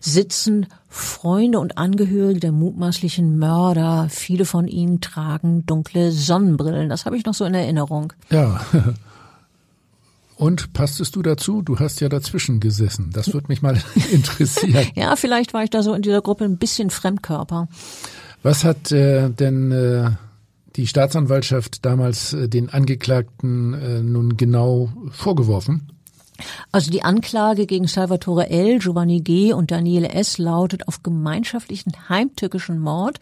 sitzen 0.00 0.66
Freunde 0.88 1.60
und 1.60 1.76
Angehörige 1.76 2.40
der 2.40 2.52
mutmaßlichen 2.52 3.38
Mörder. 3.38 4.08
Viele 4.10 4.44
von 4.44 4.66
ihnen 4.66 5.00
tragen 5.00 5.66
dunkle 5.66 6.10
Sonnenbrillen. 6.12 6.88
Das 6.88 7.04
habe 7.04 7.16
ich 7.16 7.24
noch 7.24 7.34
so 7.34 7.44
in 7.44 7.54
Erinnerung. 7.54 8.12
Ja. 8.30 8.60
Und 10.36 10.72
passtest 10.72 11.14
du 11.14 11.22
dazu? 11.22 11.62
Du 11.62 11.78
hast 11.78 12.00
ja 12.00 12.08
dazwischen 12.08 12.58
gesessen. 12.58 13.10
Das 13.12 13.32
würde 13.32 13.46
mich 13.48 13.62
mal 13.62 13.80
interessieren. 14.12 14.88
ja, 14.94 15.14
vielleicht 15.16 15.54
war 15.54 15.62
ich 15.62 15.70
da 15.70 15.82
so 15.82 15.94
in 15.94 16.02
dieser 16.02 16.22
Gruppe 16.22 16.44
ein 16.44 16.56
bisschen 16.56 16.90
Fremdkörper. 16.90 17.68
Was 18.42 18.64
hat 18.64 18.90
äh, 18.92 19.30
denn 19.30 19.72
äh, 19.72 20.10
die 20.76 20.86
Staatsanwaltschaft 20.86 21.84
damals 21.84 22.32
äh, 22.32 22.48
den 22.48 22.68
Angeklagten 22.70 23.74
äh, 23.74 24.02
nun 24.02 24.36
genau 24.36 24.90
vorgeworfen? 25.10 25.88
Also 26.72 26.90
die 26.90 27.02
Anklage 27.02 27.66
gegen 27.66 27.86
Salvatore 27.86 28.50
L., 28.50 28.80
Giovanni 28.80 29.20
G. 29.20 29.52
und 29.52 29.70
Daniele 29.70 30.08
S. 30.08 30.38
lautet 30.38 30.88
auf 30.88 31.02
gemeinschaftlichen 31.02 31.92
heimtückischen 32.08 32.80
Mord. 32.80 33.20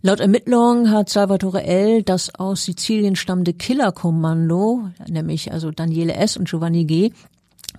Laut 0.00 0.20
Ermittlungen 0.20 0.92
hat 0.92 1.08
Salvatore 1.08 1.64
L. 1.64 2.04
das 2.04 2.32
aus 2.36 2.64
Sizilien 2.64 3.16
stammende 3.16 3.52
Killerkommando, 3.52 4.90
nämlich 5.08 5.50
also 5.50 5.72
Daniele 5.72 6.14
S. 6.14 6.36
und 6.36 6.48
Giovanni 6.48 6.84
G., 6.84 7.10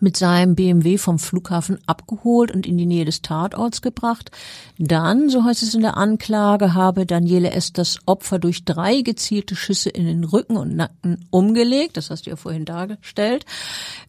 mit 0.02 0.18
seinem 0.18 0.56
BMW 0.56 0.98
vom 0.98 1.20
Flughafen 1.20 1.80
abgeholt 1.86 2.52
und 2.52 2.66
in 2.66 2.78
die 2.78 2.86
Nähe 2.86 3.06
des 3.06 3.22
Tatorts 3.22 3.82
gebracht. 3.82 4.32
Dann, 4.78 5.30
so 5.30 5.44
heißt 5.44 5.62
es 5.62 5.74
in 5.74 5.82
der 5.82 5.98
Anklage, 5.98 6.74
habe 6.74 7.06
Daniele 7.06 7.52
S. 7.52 7.74
das 7.74 8.00
Opfer 8.06 8.40
durch 8.40 8.64
drei 8.64 9.02
gezielte 9.02 9.56
Schüsse 9.56 9.90
in 9.90 10.06
den 10.06 10.24
Rücken 10.24 10.56
und 10.56 10.76
Nacken 10.76 11.26
umgelegt, 11.32 11.98
das 11.98 12.10
hast 12.10 12.26
du 12.26 12.30
ja 12.30 12.36
vorhin 12.36 12.66
dargestellt, 12.66 13.46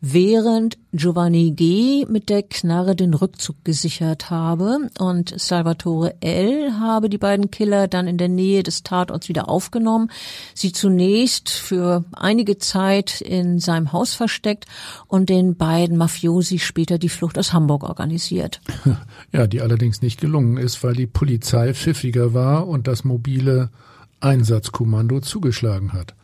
während 0.01 0.79
Giovanni 0.93 1.53
G. 1.53 2.07
mit 2.09 2.29
der 2.29 2.43
Knarre 2.43 2.95
den 2.95 3.15
Rückzug 3.15 3.65
gesichert 3.65 4.31
habe 4.31 4.91
und 4.99 5.39
Salvatore 5.41 6.15
L. 6.21 6.79
habe 6.79 7.09
die 7.09 7.19
beiden 7.19 7.51
Killer 7.51 7.89
dann 7.89 8.07
in 8.07 8.19
der 8.19 8.29
Nähe 8.29 8.63
des 8.63 8.83
Tatorts 8.83 9.29
wieder 9.29 9.49
aufgenommen, 9.49 10.11
sie 10.55 10.73
zunächst 10.73 11.49
für 11.51 12.05
einige 12.13 12.59
Zeit 12.59 13.21
in 13.21 13.59
seinem 13.59 13.93
Haus 13.93 14.15
versteckt 14.15 14.67
und 15.09 15.29
den 15.29 15.57
beiden 15.57 15.80
beiden 15.81 15.97
Mafiosi 15.97 16.59
später 16.59 16.99
die 16.99 17.09
Flucht 17.09 17.39
aus 17.39 17.55
Hamburg 17.55 17.85
organisiert. 17.85 18.61
Ja, 19.33 19.47
die 19.47 19.61
allerdings 19.61 20.03
nicht 20.03 20.21
gelungen 20.21 20.57
ist, 20.57 20.83
weil 20.83 20.95
die 20.95 21.07
Polizei 21.07 21.73
pfiffiger 21.73 22.35
war 22.35 22.67
und 22.67 22.89
das 22.89 23.05
mobile 23.05 23.71
Einsatzkommando 24.19 25.21
zugeschlagen 25.21 25.93
hat. 25.93 26.15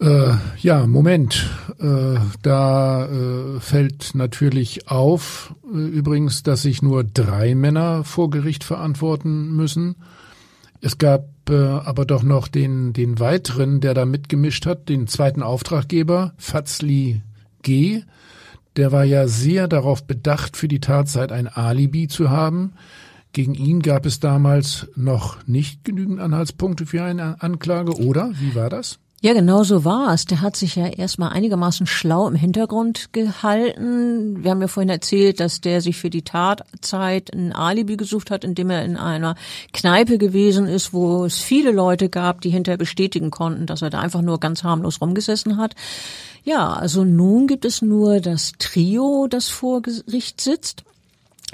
Äh, 0.00 0.34
ja, 0.60 0.86
Moment. 0.86 1.48
Äh, 1.78 2.16
da 2.42 3.06
äh, 3.06 3.60
fällt 3.60 4.14
natürlich 4.14 4.88
auf, 4.88 5.54
äh, 5.72 5.78
übrigens, 5.78 6.42
dass 6.42 6.62
sich 6.62 6.82
nur 6.82 7.04
drei 7.04 7.54
Männer 7.54 8.02
vor 8.02 8.30
Gericht 8.30 8.64
verantworten 8.64 9.54
müssen. 9.54 9.94
Es 10.80 10.98
gab 10.98 11.28
äh, 11.48 11.54
aber 11.54 12.04
doch 12.04 12.24
noch 12.24 12.48
den, 12.48 12.92
den 12.92 13.20
weiteren, 13.20 13.80
der 13.80 13.94
da 13.94 14.04
mitgemischt 14.04 14.66
hat, 14.66 14.88
den 14.88 15.06
zweiten 15.06 15.42
Auftraggeber, 15.42 16.34
Fazli 16.36 17.22
G., 17.64 18.04
der 18.76 18.92
war 18.92 19.04
ja 19.04 19.28
sehr 19.28 19.68
darauf 19.68 20.04
bedacht, 20.04 20.56
für 20.56 20.68
die 20.68 20.80
Tatzeit 20.80 21.32
ein 21.32 21.48
Alibi 21.48 22.08
zu 22.08 22.30
haben. 22.30 22.74
Gegen 23.32 23.54
ihn 23.54 23.82
gab 23.82 24.06
es 24.06 24.20
damals 24.20 24.88
noch 24.94 25.44
nicht 25.46 25.84
genügend 25.84 26.20
Anhaltspunkte 26.20 26.86
für 26.86 27.02
eine 27.02 27.40
Anklage, 27.42 27.96
oder? 27.96 28.30
Wie 28.38 28.54
war 28.54 28.70
das? 28.70 28.98
Ja, 29.24 29.32
genau 29.32 29.62
so 29.62 29.86
war 29.86 30.12
es. 30.12 30.26
Der 30.26 30.42
hat 30.42 30.54
sich 30.54 30.76
ja 30.76 30.86
erstmal 30.86 31.30
einigermaßen 31.30 31.86
schlau 31.86 32.28
im 32.28 32.34
Hintergrund 32.34 33.10
gehalten. 33.12 34.44
Wir 34.44 34.50
haben 34.50 34.60
ja 34.60 34.68
vorhin 34.68 34.90
erzählt, 34.90 35.40
dass 35.40 35.62
der 35.62 35.80
sich 35.80 35.96
für 35.96 36.10
die 36.10 36.22
Tatzeit 36.22 37.32
ein 37.32 37.54
Alibi 37.54 37.96
gesucht 37.96 38.30
hat, 38.30 38.44
indem 38.44 38.68
er 38.68 38.84
in 38.84 38.98
einer 38.98 39.34
Kneipe 39.72 40.18
gewesen 40.18 40.66
ist, 40.66 40.92
wo 40.92 41.24
es 41.24 41.38
viele 41.38 41.72
Leute 41.72 42.10
gab, 42.10 42.42
die 42.42 42.50
hinterher 42.50 42.76
bestätigen 42.76 43.30
konnten, 43.30 43.64
dass 43.64 43.80
er 43.80 43.88
da 43.88 44.00
einfach 44.00 44.20
nur 44.20 44.38
ganz 44.40 44.62
harmlos 44.62 45.00
rumgesessen 45.00 45.56
hat. 45.56 45.74
Ja, 46.44 46.74
also 46.74 47.04
nun 47.04 47.46
gibt 47.46 47.64
es 47.64 47.80
nur 47.80 48.20
das 48.20 48.52
Trio, 48.58 49.26
das 49.28 49.48
vor 49.48 49.80
Gericht 49.80 50.42
sitzt. 50.42 50.84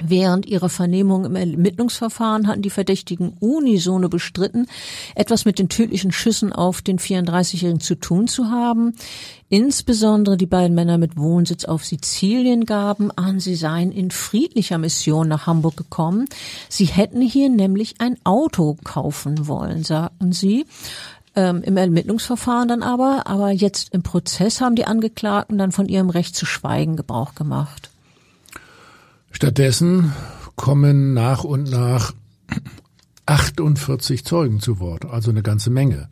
Während 0.03 0.47
ihrer 0.47 0.69
Vernehmung 0.69 1.25
im 1.25 1.35
Ermittlungsverfahren 1.35 2.47
hatten 2.47 2.61
die 2.61 2.69
Verdächtigen 2.71 3.33
unisono 3.39 4.09
bestritten, 4.09 4.67
etwas 5.15 5.45
mit 5.45 5.59
den 5.59 5.69
tödlichen 5.69 6.11
Schüssen 6.11 6.51
auf 6.53 6.81
den 6.81 6.97
34-Jährigen 6.97 7.79
zu 7.79 7.95
tun 7.95 8.27
zu 8.27 8.49
haben. 8.49 8.95
Insbesondere 9.49 10.37
die 10.37 10.45
beiden 10.45 10.75
Männer 10.75 10.97
mit 10.97 11.17
Wohnsitz 11.17 11.65
auf 11.65 11.85
Sizilien 11.85 12.65
gaben 12.65 13.11
an, 13.11 13.39
sie 13.39 13.55
seien 13.55 13.91
in 13.91 14.09
friedlicher 14.09 14.77
Mission 14.77 15.27
nach 15.27 15.45
Hamburg 15.45 15.77
gekommen. 15.77 16.25
Sie 16.67 16.85
hätten 16.85 17.21
hier 17.21 17.49
nämlich 17.49 17.95
ein 17.99 18.17
Auto 18.23 18.77
kaufen 18.83 19.47
wollen, 19.47 19.83
sagten 19.83 20.31
sie 20.31 20.65
ähm, 21.35 21.61
im 21.63 21.77
Ermittlungsverfahren 21.77 22.67
dann 22.67 22.83
aber, 22.83 23.23
aber 23.25 23.51
jetzt 23.51 23.93
im 23.93 24.03
Prozess 24.03 24.61
haben 24.61 24.75
die 24.75 24.85
Angeklagten 24.85 25.57
dann 25.57 25.71
von 25.71 25.87
ihrem 25.87 26.09
Recht 26.09 26.35
zu 26.35 26.45
schweigen 26.45 26.95
Gebrauch 26.95 27.35
gemacht. 27.35 27.89
Stattdessen 29.31 30.13
kommen 30.55 31.13
nach 31.13 31.43
und 31.43 31.69
nach 31.71 32.13
48 33.25 34.25
Zeugen 34.25 34.59
zu 34.59 34.79
Wort, 34.79 35.05
also 35.05 35.31
eine 35.31 35.41
ganze 35.41 35.69
Menge. 35.69 36.09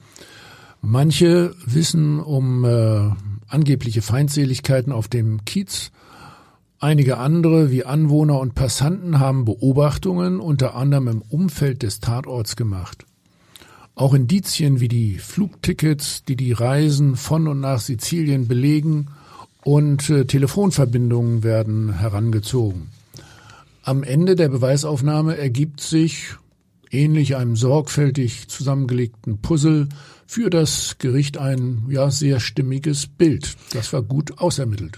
Manche 0.81 1.53
wissen 1.65 2.19
um 2.19 2.63
äh, 2.63 3.09
angebliche 3.47 4.01
Feindseligkeiten 4.01 4.93
auf 4.93 5.09
dem 5.09 5.43
Kiez. 5.43 5.91
Einige 6.79 7.17
andere, 7.17 7.71
wie 7.71 7.85
Anwohner 7.85 8.39
und 8.39 8.55
Passanten, 8.55 9.19
haben 9.19 9.43
Beobachtungen 9.43 10.39
unter 10.39 10.75
anderem 10.75 11.09
im 11.09 11.21
Umfeld 11.21 11.83
des 11.83 11.99
Tatorts 11.99 12.55
gemacht. 12.55 13.05
Auch 13.99 14.13
Indizien 14.13 14.79
wie 14.79 14.87
die 14.87 15.17
Flugtickets, 15.17 16.23
die 16.23 16.37
die 16.37 16.53
Reisen 16.53 17.17
von 17.17 17.49
und 17.49 17.59
nach 17.59 17.81
Sizilien 17.81 18.47
belegen 18.47 19.07
und 19.65 20.09
äh, 20.09 20.23
Telefonverbindungen 20.23 21.43
werden 21.43 21.99
herangezogen. 21.99 22.91
Am 23.83 24.03
Ende 24.03 24.37
der 24.37 24.47
Beweisaufnahme 24.47 25.37
ergibt 25.37 25.81
sich, 25.81 26.35
ähnlich 26.89 27.35
einem 27.35 27.57
sorgfältig 27.57 28.47
zusammengelegten 28.47 29.39
Puzzle, 29.41 29.89
für 30.25 30.49
das 30.49 30.95
Gericht 30.99 31.37
ein 31.37 31.83
ja 31.89 32.09
sehr 32.09 32.39
stimmiges 32.39 33.05
Bild. 33.05 33.57
Das 33.73 33.91
war 33.91 34.01
gut 34.01 34.37
ausermittelt. 34.37 34.97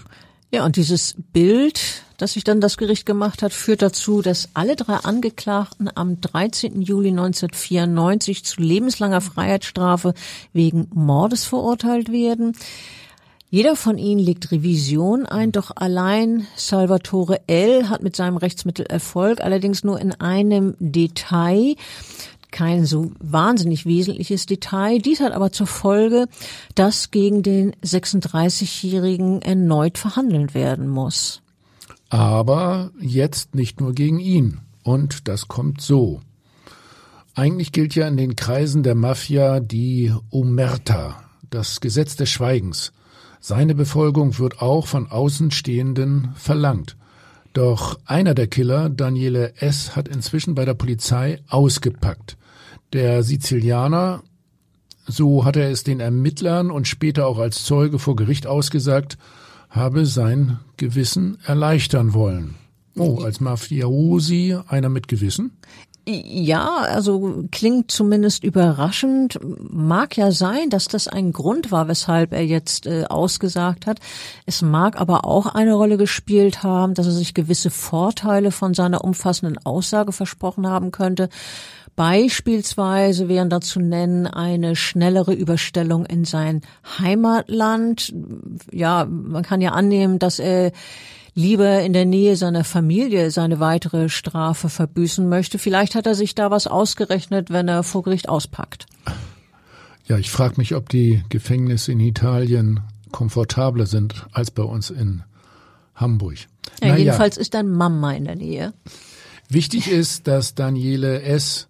Ja, 0.54 0.66
und 0.66 0.76
dieses 0.76 1.14
Bild, 1.32 2.02
das 2.18 2.34
sich 2.34 2.44
dann 2.44 2.60
das 2.60 2.76
Gericht 2.76 3.06
gemacht 3.06 3.40
hat, 3.40 3.54
führt 3.54 3.80
dazu, 3.80 4.20
dass 4.20 4.50
alle 4.52 4.76
drei 4.76 4.96
Angeklagten 4.96 5.88
am 5.94 6.20
13. 6.20 6.82
Juli 6.82 7.08
1994 7.08 8.44
zu 8.44 8.60
lebenslanger 8.60 9.22
Freiheitsstrafe 9.22 10.12
wegen 10.52 10.88
Mordes 10.92 11.46
verurteilt 11.46 12.12
werden. 12.12 12.54
Jeder 13.48 13.76
von 13.76 13.96
ihnen 13.96 14.20
legt 14.20 14.52
Revision 14.52 15.24
ein, 15.24 15.52
doch 15.52 15.70
allein 15.74 16.46
Salvatore 16.54 17.40
L. 17.46 17.88
hat 17.88 18.02
mit 18.02 18.14
seinem 18.14 18.36
Rechtsmittel 18.36 18.84
Erfolg, 18.84 19.40
allerdings 19.40 19.84
nur 19.84 19.98
in 20.00 20.12
einem 20.12 20.74
Detail 20.80 21.76
kein 22.52 22.84
so 22.84 23.10
wahnsinnig 23.18 23.86
wesentliches 23.86 24.46
Detail. 24.46 24.98
Dies 24.98 25.20
hat 25.20 25.32
aber 25.32 25.50
zur 25.50 25.66
Folge, 25.66 26.28
dass 26.74 27.10
gegen 27.10 27.42
den 27.42 27.72
36-Jährigen 27.84 29.42
erneut 29.42 29.98
verhandelt 29.98 30.54
werden 30.54 30.88
muss. 30.88 31.42
Aber 32.10 32.92
jetzt 33.00 33.54
nicht 33.54 33.80
nur 33.80 33.94
gegen 33.94 34.18
ihn. 34.20 34.60
Und 34.84 35.28
das 35.28 35.48
kommt 35.48 35.80
so. 35.80 36.20
Eigentlich 37.34 37.72
gilt 37.72 37.94
ja 37.94 38.06
in 38.06 38.16
den 38.18 38.36
Kreisen 38.36 38.82
der 38.82 38.94
Mafia 38.94 39.60
die 39.60 40.12
Omerta, 40.30 41.22
das 41.48 41.80
Gesetz 41.80 42.16
des 42.16 42.28
Schweigens. 42.28 42.92
Seine 43.40 43.74
Befolgung 43.74 44.38
wird 44.38 44.60
auch 44.60 44.86
von 44.86 45.10
Außenstehenden 45.10 46.32
verlangt. 46.34 46.96
Doch 47.54 47.98
einer 48.04 48.34
der 48.34 48.46
Killer, 48.46 48.88
Daniele 48.88 49.54
S., 49.56 49.96
hat 49.96 50.08
inzwischen 50.08 50.54
bei 50.54 50.64
der 50.64 50.74
Polizei 50.74 51.40
ausgepackt. 51.48 52.36
Der 52.92 53.22
Sizilianer, 53.22 54.22
so 55.06 55.44
hat 55.44 55.56
er 55.56 55.70
es 55.70 55.82
den 55.82 56.00
Ermittlern 56.00 56.70
und 56.70 56.86
später 56.86 57.26
auch 57.26 57.38
als 57.38 57.64
Zeuge 57.64 57.98
vor 57.98 58.16
Gericht 58.16 58.46
ausgesagt, 58.46 59.16
habe 59.70 60.04
sein 60.04 60.58
Gewissen 60.76 61.38
erleichtern 61.46 62.12
wollen. 62.12 62.56
Oh, 62.96 63.22
als 63.22 63.40
Mafiosi 63.40 64.58
einer 64.68 64.90
mit 64.90 65.08
Gewissen? 65.08 65.52
Ja, 66.04 66.78
also 66.78 67.44
klingt 67.52 67.92
zumindest 67.92 68.42
überraschend. 68.42 69.38
Mag 69.70 70.16
ja 70.16 70.32
sein, 70.32 70.68
dass 70.68 70.88
das 70.88 71.06
ein 71.06 71.32
Grund 71.32 71.70
war, 71.70 71.86
weshalb 71.86 72.32
er 72.32 72.44
jetzt 72.44 72.86
äh, 72.86 73.04
ausgesagt 73.04 73.86
hat. 73.86 74.00
Es 74.44 74.62
mag 74.62 75.00
aber 75.00 75.24
auch 75.24 75.46
eine 75.46 75.74
Rolle 75.74 75.96
gespielt 75.98 76.64
haben, 76.64 76.94
dass 76.94 77.06
er 77.06 77.12
sich 77.12 77.34
gewisse 77.34 77.70
Vorteile 77.70 78.50
von 78.50 78.74
seiner 78.74 79.04
umfassenden 79.04 79.64
Aussage 79.64 80.10
versprochen 80.10 80.66
haben 80.66 80.90
könnte. 80.90 81.28
Beispielsweise 81.94 83.28
wären 83.28 83.50
da 83.50 83.60
zu 83.60 83.78
nennen 83.80 84.26
eine 84.26 84.76
schnellere 84.76 85.34
Überstellung 85.34 86.06
in 86.06 86.24
sein 86.24 86.62
Heimatland. 86.98 88.14
Ja, 88.70 89.04
man 89.04 89.42
kann 89.42 89.60
ja 89.60 89.72
annehmen, 89.72 90.18
dass 90.18 90.38
er 90.38 90.72
lieber 91.34 91.80
in 91.82 91.92
der 91.92 92.04
Nähe 92.04 92.36
seiner 92.36 92.64
Familie 92.64 93.30
seine 93.30 93.60
weitere 93.60 94.08
Strafe 94.08 94.68
verbüßen 94.68 95.28
möchte. 95.28 95.58
Vielleicht 95.58 95.94
hat 95.94 96.06
er 96.06 96.14
sich 96.14 96.34
da 96.34 96.50
was 96.50 96.66
ausgerechnet, 96.66 97.50
wenn 97.50 97.68
er 97.68 97.82
vor 97.82 98.02
Gericht 98.02 98.28
auspackt. 98.28 98.86
Ja, 100.06 100.18
ich 100.18 100.30
frage 100.30 100.54
mich, 100.56 100.74
ob 100.74 100.88
die 100.88 101.22
Gefängnisse 101.28 101.92
in 101.92 102.00
Italien 102.00 102.80
komfortabler 103.12 103.86
sind 103.86 104.26
als 104.32 104.50
bei 104.50 104.62
uns 104.62 104.90
in 104.90 105.22
Hamburg. 105.94 106.36
Ja, 106.80 106.88
naja. 106.88 106.96
Jedenfalls 106.96 107.36
ist 107.36 107.54
dann 107.54 107.70
Mama 107.70 108.12
in 108.12 108.24
der 108.24 108.36
Nähe. 108.36 108.72
Wichtig 109.48 109.88
ist, 109.90 110.26
dass 110.26 110.54
Daniele 110.54 111.22
S 111.22 111.68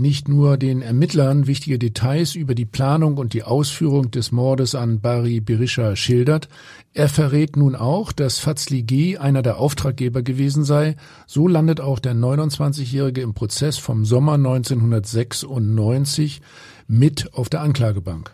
nicht 0.00 0.28
nur 0.28 0.56
den 0.56 0.82
Ermittlern 0.82 1.46
wichtige 1.46 1.78
Details 1.78 2.34
über 2.34 2.54
die 2.54 2.64
Planung 2.64 3.18
und 3.18 3.34
die 3.34 3.42
Ausführung 3.42 4.10
des 4.10 4.32
Mordes 4.32 4.74
an 4.74 5.00
Bari 5.00 5.40
Berisha 5.40 5.96
schildert, 5.96 6.48
er 6.92 7.08
verrät 7.08 7.56
nun 7.56 7.76
auch, 7.76 8.10
dass 8.10 8.38
Fazli 8.38 8.82
G. 8.82 9.18
einer 9.18 9.42
der 9.42 9.58
Auftraggeber 9.58 10.22
gewesen 10.22 10.64
sei. 10.64 10.96
So 11.26 11.46
landet 11.46 11.80
auch 11.80 12.00
der 12.00 12.14
29-Jährige 12.14 13.20
im 13.20 13.34
Prozess 13.34 13.78
vom 13.78 14.04
Sommer 14.04 14.34
1996 14.34 16.40
mit 16.88 17.32
auf 17.34 17.48
der 17.48 17.60
Anklagebank. 17.60 18.32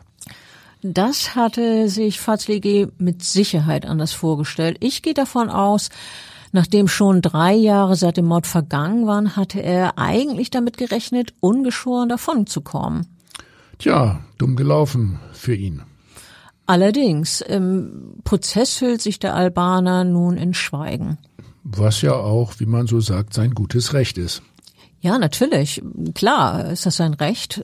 Das 0.83 1.35
hatte 1.35 1.89
sich 1.89 2.21
Fazli 2.21 2.61
G. 2.61 2.87
mit 2.99 3.23
Sicherheit 3.23 3.87
anders 3.87 4.13
vorgestellt. 4.13 4.79
Ich 4.81 5.03
gehe 5.03 5.15
davon 5.15 5.51
aus, 5.51 5.91
Nachdem 6.53 6.89
schon 6.89 7.23
drei 7.23 7.55
Jahre 7.55 7.97
seit 7.97 8.17
dem 8.17 8.27
Mord 8.27 8.47
vergangen 8.47 9.07
waren, 9.07 9.37
hatte 9.37 9.61
er 9.61 9.99
eigentlich 9.99 10.51
damit 10.51 10.77
gerechnet, 10.77 11.35
ungeschoren 11.41 12.09
davonzukommen. 12.09 13.07
Tja, 13.79 14.21
dumm 14.39 14.57
gelaufen 14.57 15.19
für 15.33 15.55
ihn. 15.55 15.83
Allerdings, 16.67 17.41
im 17.41 18.15
Prozess 18.25 18.81
hüllt 18.81 19.01
sich 19.01 19.19
der 19.19 19.35
Albaner 19.35 20.05
nun 20.05 20.37
in 20.37 20.55
Schweigen. 20.55 21.19
Was 21.63 22.03
ja 22.03 22.15
auch, 22.15 22.55
wie 22.59 22.67
man 22.67 22.87
so 22.87 23.01
sagt, 23.01 23.35
sein 23.35 23.53
gutes 23.53 23.93
Recht 23.93 24.19
ist. 24.19 24.43
Ja, 25.01 25.19
natürlich. 25.19 25.83
Klar 26.15 26.71
ist 26.71 26.87
das 26.87 26.97
sein 26.97 27.15
Recht. 27.15 27.63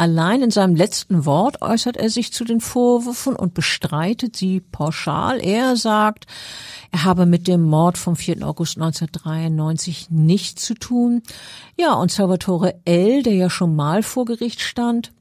Allein 0.00 0.40
in 0.40 0.50
seinem 0.50 0.76
letzten 0.76 1.26
Wort 1.26 1.60
äußert 1.60 1.98
er 1.98 2.08
sich 2.08 2.32
zu 2.32 2.44
den 2.44 2.62
Vorwürfen 2.62 3.36
und 3.36 3.52
bestreitet 3.52 4.34
sie 4.34 4.60
pauschal. 4.60 5.44
Er 5.44 5.76
sagt, 5.76 6.24
er 6.90 7.04
habe 7.04 7.26
mit 7.26 7.46
dem 7.46 7.60
Mord 7.60 7.98
vom 7.98 8.16
4. 8.16 8.48
August 8.48 8.78
1993 8.78 10.08
nichts 10.08 10.64
zu 10.64 10.72
tun. 10.72 11.20
Ja, 11.78 11.92
und 11.92 12.10
Salvatore 12.10 12.80
L., 12.86 13.22
der 13.22 13.34
ja 13.34 13.50
schon 13.50 13.76
mal 13.76 14.02
vor 14.02 14.24
Gericht 14.24 14.62
stand, 14.62 15.12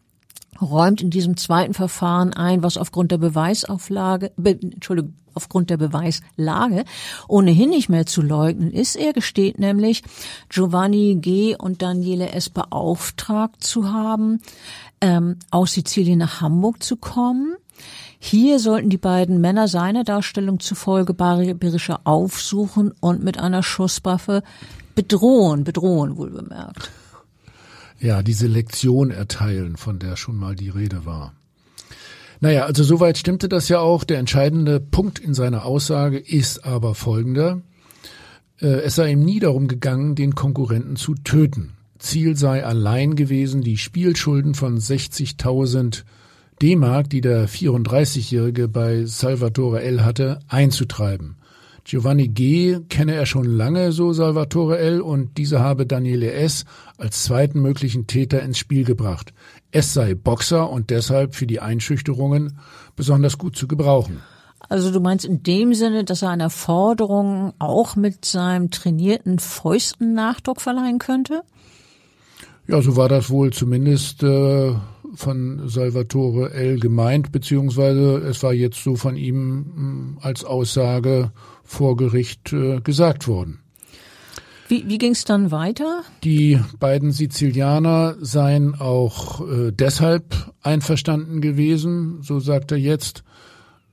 räumt 0.62 1.02
in 1.02 1.10
diesem 1.10 1.36
zweiten 1.36 1.74
Verfahren 1.74 2.32
ein, 2.34 2.64
was 2.64 2.78
aufgrund 2.78 3.12
der 3.12 3.18
Beweisauflage, 3.18 4.32
be, 4.38 4.52
Entschuldigung, 4.52 5.14
aufgrund 5.34 5.70
der 5.70 5.78
Beweislage 5.78 6.86
ohnehin 7.28 7.70
nicht 7.70 7.90
mehr 7.90 8.06
zu 8.06 8.22
leugnen 8.22 8.72
ist. 8.72 8.96
Er 8.96 9.14
gesteht 9.14 9.60
nämlich, 9.60 10.04
Giovanni 10.50 11.16
G. 11.16 11.56
und 11.56 11.82
Daniele 11.82 12.32
S. 12.32 12.50
beauftragt 12.50 13.64
zu 13.64 13.92
haben, 13.92 14.42
ähm, 15.02 15.38
aus 15.52 15.74
Sizilien 15.74 16.20
nach 16.20 16.42
Hamburg 16.42 16.84
zu 16.84 16.98
kommen. 16.98 17.56
Hier 18.20 18.60
sollten 18.60 18.90
die 18.90 18.98
beiden 18.98 19.40
Männer 19.40 19.70
seiner 19.70 20.04
Darstellung 20.04 20.60
zufolge 20.60 21.14
Berischer 21.14 22.02
aufsuchen 22.04 22.92
und 23.00 23.24
mit 23.24 23.40
einer 23.40 23.64
Schusswaffe 23.64 24.44
bedrohen, 24.94 25.64
bedrohen 25.64 26.18
wohl 26.18 26.30
bemerkt. 26.30 26.92
Ja, 28.02 28.22
diese 28.22 28.48
Lektion 28.48 29.12
erteilen, 29.12 29.78
von 29.78 30.00
der 30.00 30.18
schon 30.18 30.36
mal 30.36 30.56
die 30.56 30.70
Rede 30.70 31.06
war. 31.06 31.34
Naja, 32.42 32.66
also 32.66 32.84
soweit 32.84 33.18
stimmte 33.18 33.50
das 33.50 33.68
ja 33.70 33.80
auch. 33.80 34.04
Der 34.04 34.20
entscheidende 34.20 34.80
Punkt 34.80 35.20
in 35.20 35.34
seiner 35.34 35.66
Aussage 35.66 36.18
ist 36.18 36.66
aber 36.66 36.96
folgender. 36.96 37.62
Äh, 38.62 38.82
es 38.82 38.96
sei 38.96 39.12
ihm 39.12 39.24
nie 39.24 39.40
darum 39.40 39.68
gegangen, 39.68 40.16
den 40.16 40.36
Konkurrenten 40.36 40.96
zu 40.96 41.16
töten. 41.16 41.74
Ziel 41.98 42.38
sei 42.38 42.66
allein 42.66 43.16
gewesen, 43.16 43.62
die 43.62 43.78
Spielschulden 43.78 44.54
von 44.54 44.80
60.000 44.80 46.04
D-Mark, 46.62 47.10
die 47.10 47.22
der 47.22 47.48
34-Jährige 47.48 48.68
bei 48.70 49.06
Salvatore 49.06 49.82
L. 49.82 50.04
hatte, 50.04 50.40
einzutreiben. 50.48 51.36
Giovanni 51.84 52.28
G. 52.28 52.80
kenne 52.90 53.16
er 53.16 53.26
schon 53.26 53.46
lange, 53.46 53.92
so 53.92 54.14
Salvatore 54.14 54.78
L., 54.78 55.02
und 55.02 55.38
diese 55.38 55.60
habe 55.60 55.86
Daniele 55.86 56.32
S. 56.32 56.66
als 56.98 57.24
zweiten 57.24 57.62
möglichen 57.62 58.08
Täter 58.08 58.42
ins 58.44 58.60
Spiel 58.60 58.84
gebracht. 58.84 59.34
Es 59.72 59.94
sei 59.94 60.16
Boxer 60.16 60.70
und 60.70 60.90
deshalb 60.90 61.36
für 61.36 61.46
die 61.46 61.60
Einschüchterungen 61.60 62.58
besonders 62.96 63.38
gut 63.38 63.56
zu 63.56 63.68
gebrauchen. 63.68 64.22
Also 64.68 64.92
du 64.92 65.00
meinst 65.00 65.26
in 65.26 65.42
dem 65.44 65.74
Sinne, 65.74 66.04
dass 66.04 66.22
er 66.22 66.30
einer 66.30 66.50
Forderung 66.50 67.54
auch 67.60 67.96
mit 67.96 68.26
seinem 68.26 68.72
trainierten 68.72 69.40
Fäusten 69.40 70.14
Nachdruck 70.14 70.62
verleihen 70.62 71.00
könnte? 71.00 71.44
Ja, 72.68 72.82
so 72.82 72.96
war 72.96 73.10
das 73.10 73.32
wohl 73.32 73.52
zumindest 73.52 74.22
äh, 74.22 74.74
von 75.16 75.68
Salvatore 75.68 76.54
L. 76.54 76.80
gemeint, 76.80 77.32
beziehungsweise 77.32 78.18
es 78.18 78.44
war 78.44 78.54
jetzt 78.54 78.84
so 78.84 78.96
von 78.96 79.16
ihm 79.16 79.60
mm, 79.60 80.18
als 80.22 80.44
Aussage 80.46 81.32
vor 81.64 81.98
Gericht 81.98 82.54
äh, 82.54 82.80
gesagt 82.82 83.28
worden. 83.28 83.60
Wie, 84.70 84.88
wie 84.88 85.00
ging 85.00 85.14
es 85.14 85.26
dann 85.26 85.50
weiter? 85.50 86.04
Die 86.24 86.60
beiden 86.80 87.12
Sizilianer 87.12 88.16
seien 88.22 88.76
auch 88.76 89.42
äh, 89.42 89.72
deshalb 89.72 90.54
einverstanden 90.62 91.42
gewesen, 91.42 92.20
so 92.22 92.40
sagt 92.40 92.72
er 92.72 92.78
jetzt, 92.78 93.24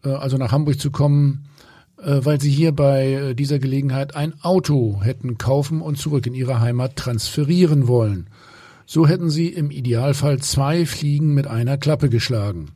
äh, 0.04 0.10
also 0.10 0.36
nach 0.36 0.52
Hamburg 0.52 0.78
zu 0.78 0.90
kommen, 0.90 1.48
äh, 1.96 2.20
weil 2.22 2.42
sie 2.42 2.50
hier 2.50 2.72
bei 2.72 3.12
äh, 3.12 3.34
dieser 3.34 3.58
Gelegenheit 3.58 4.16
ein 4.16 4.34
Auto 4.42 5.00
hätten 5.02 5.38
kaufen 5.38 5.80
und 5.80 5.96
zurück 5.96 6.26
in 6.26 6.34
ihre 6.34 6.60
Heimat 6.60 6.96
transferieren 6.96 7.88
wollen. 7.88 8.28
So 8.84 9.06
hätten 9.08 9.30
sie 9.30 9.48
im 9.48 9.70
Idealfall 9.70 10.40
zwei 10.40 10.84
Fliegen 10.84 11.32
mit 11.32 11.46
einer 11.46 11.78
Klappe 11.78 12.10
geschlagen. 12.10 12.72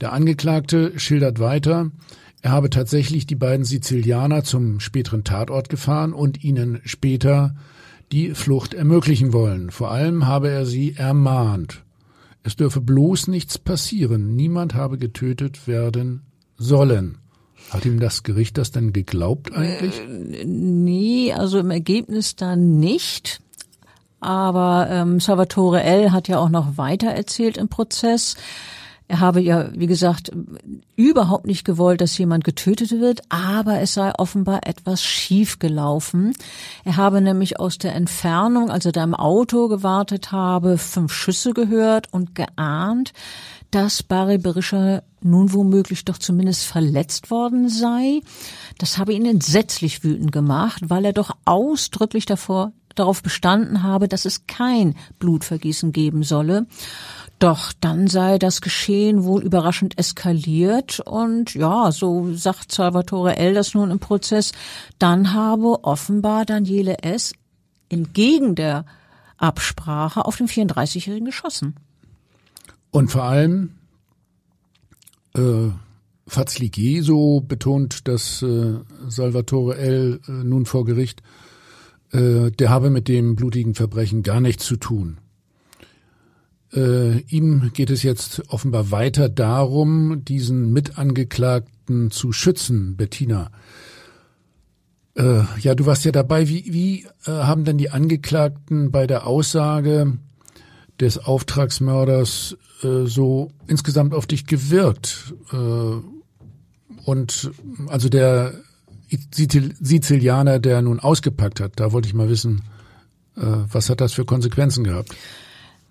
Der 0.00 0.14
Angeklagte 0.14 0.98
schildert 0.98 1.38
weiter, 1.38 1.90
er 2.42 2.50
habe 2.50 2.70
tatsächlich 2.70 3.26
die 3.26 3.36
beiden 3.36 3.64
Sizilianer 3.64 4.42
zum 4.42 4.80
späteren 4.80 5.22
Tatort 5.22 5.68
gefahren 5.68 6.12
und 6.12 6.42
ihnen 6.42 6.80
später 6.84 7.54
die 8.10 8.34
Flucht 8.34 8.74
ermöglichen 8.74 9.32
wollen. 9.32 9.70
Vor 9.70 9.92
allem 9.92 10.26
habe 10.26 10.50
er 10.50 10.66
sie 10.66 10.96
ermahnt. 10.96 11.84
Es 12.42 12.56
dürfe 12.56 12.80
bloß 12.80 13.28
nichts 13.28 13.58
passieren. 13.58 14.34
Niemand 14.34 14.74
habe 14.74 14.98
getötet 14.98 15.68
werden 15.68 16.22
sollen. 16.56 17.18
Hat 17.70 17.86
ihm 17.86 18.00
das 18.00 18.24
Gericht 18.24 18.58
das 18.58 18.72
denn 18.72 18.92
geglaubt 18.92 19.54
eigentlich? 19.54 20.00
Äh, 20.00 20.44
nee, 20.44 21.32
also 21.32 21.60
im 21.60 21.70
Ergebnis 21.70 22.34
dann 22.34 22.80
nicht. 22.80 23.40
Aber 24.18 24.88
ähm, 24.90 25.20
Salvatore 25.20 25.82
L. 25.82 26.10
hat 26.10 26.26
ja 26.26 26.38
auch 26.38 26.48
noch 26.48 26.76
weiter 26.76 27.08
erzählt 27.08 27.56
im 27.56 27.68
Prozess. 27.68 28.36
Er 29.12 29.20
habe 29.20 29.42
ja, 29.42 29.68
wie 29.74 29.88
gesagt, 29.88 30.32
überhaupt 30.96 31.44
nicht 31.44 31.66
gewollt, 31.66 32.00
dass 32.00 32.16
jemand 32.16 32.44
getötet 32.44 32.92
wird, 32.92 33.20
aber 33.28 33.82
es 33.82 33.92
sei 33.92 34.10
offenbar 34.16 34.66
etwas 34.66 35.02
schief 35.02 35.58
gelaufen. 35.58 36.32
Er 36.82 36.96
habe 36.96 37.20
nämlich 37.20 37.60
aus 37.60 37.76
der 37.76 37.94
Entfernung, 37.94 38.70
als 38.70 38.86
er 38.86 38.92
da 38.92 39.04
im 39.04 39.14
Auto 39.14 39.68
gewartet 39.68 40.32
habe, 40.32 40.78
fünf 40.78 41.12
Schüsse 41.12 41.52
gehört 41.52 42.10
und 42.10 42.34
geahnt, 42.34 43.12
dass 43.70 44.02
Barry 44.02 44.38
Berischer 44.38 45.02
nun 45.20 45.52
womöglich 45.52 46.06
doch 46.06 46.16
zumindest 46.16 46.64
verletzt 46.64 47.30
worden 47.30 47.68
sei. 47.68 48.20
Das 48.78 48.96
habe 48.96 49.12
ihn 49.12 49.26
entsetzlich 49.26 50.02
wütend 50.02 50.32
gemacht, 50.32 50.84
weil 50.88 51.04
er 51.04 51.12
doch 51.12 51.32
ausdrücklich 51.44 52.24
davor 52.24 52.72
darauf 52.94 53.22
bestanden 53.22 53.82
habe, 53.82 54.08
dass 54.08 54.24
es 54.24 54.46
kein 54.46 54.94
Blutvergießen 55.18 55.92
geben 55.92 56.22
solle. 56.22 56.66
Doch 57.42 57.72
dann 57.80 58.06
sei 58.06 58.38
das 58.38 58.60
Geschehen 58.60 59.24
wohl 59.24 59.42
überraschend 59.42 59.98
eskaliert 59.98 61.00
und 61.00 61.54
ja, 61.54 61.90
so 61.90 62.32
sagt 62.34 62.70
Salvatore 62.70 63.36
L. 63.36 63.54
das 63.54 63.74
nun 63.74 63.90
im 63.90 63.98
Prozess, 63.98 64.52
dann 65.00 65.32
habe 65.32 65.82
offenbar 65.82 66.44
Daniele 66.44 66.98
S. 66.98 67.32
entgegen 67.88 68.54
der 68.54 68.84
Absprache 69.38 70.24
auf 70.24 70.36
den 70.36 70.46
34-Jährigen 70.46 71.24
geschossen. 71.24 71.74
Und 72.92 73.10
vor 73.10 73.24
allem 73.24 73.70
äh, 75.34 75.70
Fazli 76.28 77.00
so 77.02 77.40
betont 77.40 78.06
das 78.06 78.40
äh, 78.42 78.74
Salvatore 79.08 79.78
L. 79.78 80.20
Äh, 80.28 80.30
nun 80.30 80.64
vor 80.64 80.84
Gericht, 80.84 81.24
äh, 82.12 82.52
der 82.52 82.70
habe 82.70 82.90
mit 82.90 83.08
dem 83.08 83.34
blutigen 83.34 83.74
Verbrechen 83.74 84.22
gar 84.22 84.40
nichts 84.40 84.64
zu 84.64 84.76
tun. 84.76 85.18
Äh, 86.74 87.18
ihm 87.28 87.70
geht 87.74 87.90
es 87.90 88.02
jetzt 88.02 88.42
offenbar 88.48 88.90
weiter 88.90 89.28
darum, 89.28 90.24
diesen 90.24 90.72
Mitangeklagten 90.72 92.10
zu 92.10 92.32
schützen, 92.32 92.96
Bettina. 92.96 93.50
Äh, 95.14 95.42
ja, 95.60 95.74
du 95.74 95.84
warst 95.84 96.04
ja 96.04 96.12
dabei. 96.12 96.48
Wie, 96.48 96.72
wie 96.72 97.06
äh, 97.26 97.30
haben 97.30 97.64
denn 97.64 97.76
die 97.76 97.90
Angeklagten 97.90 98.90
bei 98.90 99.06
der 99.06 99.26
Aussage 99.26 100.18
des 100.98 101.18
Auftragsmörders 101.18 102.56
äh, 102.82 103.04
so 103.04 103.50
insgesamt 103.66 104.14
auf 104.14 104.26
dich 104.26 104.46
gewirkt? 104.46 105.34
Äh, 105.52 105.56
und 107.04 107.50
also 107.88 108.08
der 108.08 108.54
Sizilianer, 109.10 110.58
der 110.58 110.80
nun 110.80 111.00
ausgepackt 111.00 111.60
hat, 111.60 111.72
da 111.76 111.92
wollte 111.92 112.08
ich 112.08 112.14
mal 112.14 112.30
wissen, 112.30 112.62
äh, 113.36 113.42
was 113.42 113.90
hat 113.90 114.00
das 114.00 114.14
für 114.14 114.24
Konsequenzen 114.24 114.84
gehabt? 114.84 115.14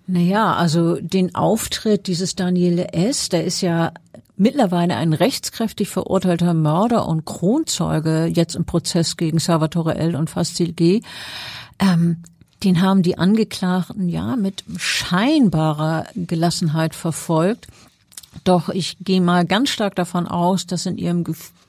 Naja, 0.06 0.54
also 0.54 0.96
den 1.00 1.34
Auftritt 1.34 2.06
dieses 2.06 2.34
Daniele 2.34 2.92
S., 2.92 3.28
der 3.28 3.44
ist 3.44 3.60
ja 3.60 3.92
mittlerweile 4.36 4.96
ein 4.96 5.12
rechtskräftig 5.12 5.88
verurteilter 5.88 6.54
Mörder 6.54 7.06
und 7.06 7.24
Kronzeuge 7.24 8.26
jetzt 8.26 8.56
im 8.56 8.64
Prozess 8.64 9.16
gegen 9.16 9.38
Salvatore 9.38 9.94
L. 9.94 10.16
und 10.16 10.30
Fastil 10.30 10.72
G. 10.72 11.02
Ähm, 11.78 12.22
den 12.64 12.80
haben 12.80 13.02
die 13.02 13.18
Angeklagten 13.18 14.08
ja 14.08 14.36
mit 14.36 14.64
scheinbarer 14.76 16.06
Gelassenheit 16.14 16.94
verfolgt. 16.94 17.66
Doch 18.44 18.68
ich 18.68 18.96
gehe 19.00 19.20
mal 19.20 19.44
ganz 19.44 19.70
stark 19.70 19.94
davon 19.94 20.26
aus, 20.26 20.66
dass 20.66 20.86
in 20.86 20.98
ihrem 20.98 21.24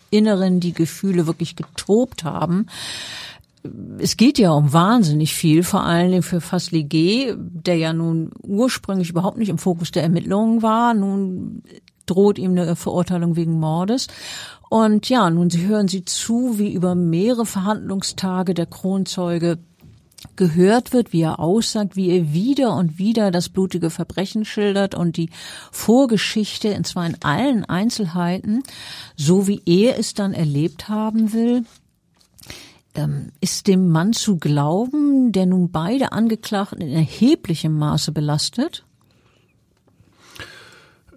Inneren 0.10 0.60
die 0.60 0.74
Gefühle 0.74 1.26
wirklich 1.28 1.56
getobt 1.56 2.24
haben 2.24 2.68
es 4.00 4.18
geht 4.18 4.38
ja 4.38 4.52
um 4.52 4.74
wahnsinnig 4.74 5.34
viel, 5.34 5.64
vor 5.64 5.84
allen 5.84 6.12
Dingen 6.12 6.24
für 6.24 6.42
Fasli 6.42 6.84
G., 6.84 7.34
der 7.38 7.78
ja 7.78 7.94
nun 7.94 8.32
ursprünglich 8.42 9.10
überhaupt 9.10 9.38
nicht 9.38 9.50
im 9.50 9.58
Fokus 9.58 9.92
der 9.92 10.04
Ermittlungen 10.04 10.62
war. 10.62 10.94
Nun 10.94 11.64
droht 12.06 12.38
ihm 12.38 12.52
eine 12.52 12.76
Verurteilung 12.76 13.36
wegen 13.36 13.60
Mordes. 13.60 14.08
Und 14.70 15.08
ja, 15.08 15.30
nun 15.30 15.50
hören 15.50 15.88
Sie 15.88 16.04
zu, 16.04 16.58
wie 16.58 16.74
über 16.74 16.96
mehrere 16.96 17.46
Verhandlungstage 17.46 18.54
der 18.54 18.66
Kronzeuge 18.66 19.60
gehört 20.36 20.94
wird, 20.94 21.14
wie 21.14 21.22
er 21.22 21.40
aussagt, 21.40 21.96
wie 21.96 22.10
er 22.10 22.34
wieder 22.34 22.76
und 22.76 22.98
wieder 22.98 23.30
das 23.32 23.50
blutige 23.50 23.90
Verbrechen 23.90 24.46
schildert 24.46 24.96
und 24.96 25.18
die 25.18 25.30
Vorgeschichte, 25.72 26.76
und 26.76 26.88
zwar 26.88 27.06
in 27.06 27.18
allen 27.22 27.66
Einzelheiten, 27.66 28.64
so 29.16 29.48
wie 29.48 29.62
er 29.66 30.00
es 30.00 30.14
dann 30.14 30.34
erlebt 30.34 30.90
haben 30.90 31.34
will. 31.34 31.66
Ähm, 32.96 33.32
ist 33.42 33.68
dem 33.68 33.90
Mann 33.90 34.14
zu 34.14 34.38
glauben, 34.38 35.32
der 35.32 35.48
nun 35.48 35.72
beide 35.72 36.12
Angeklagten 36.12 36.82
in 36.82 36.90
erheblichem 36.90 37.78
Maße 37.78 38.12
belastet? 38.12 38.86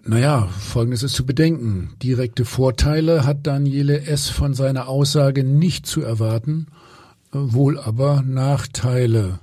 Naja, 0.03 0.47
folgendes 0.47 1.03
ist 1.03 1.13
zu 1.13 1.25
bedenken. 1.25 1.91
Direkte 2.01 2.45
Vorteile 2.45 3.25
hat 3.25 3.45
Daniele 3.45 4.03
S. 4.03 4.29
von 4.29 4.53
seiner 4.53 4.87
Aussage 4.87 5.43
nicht 5.43 5.85
zu 5.85 6.01
erwarten, 6.01 6.67
äh, 7.33 7.37
wohl 7.39 7.77
aber 7.77 8.23
Nachteile 8.25 9.39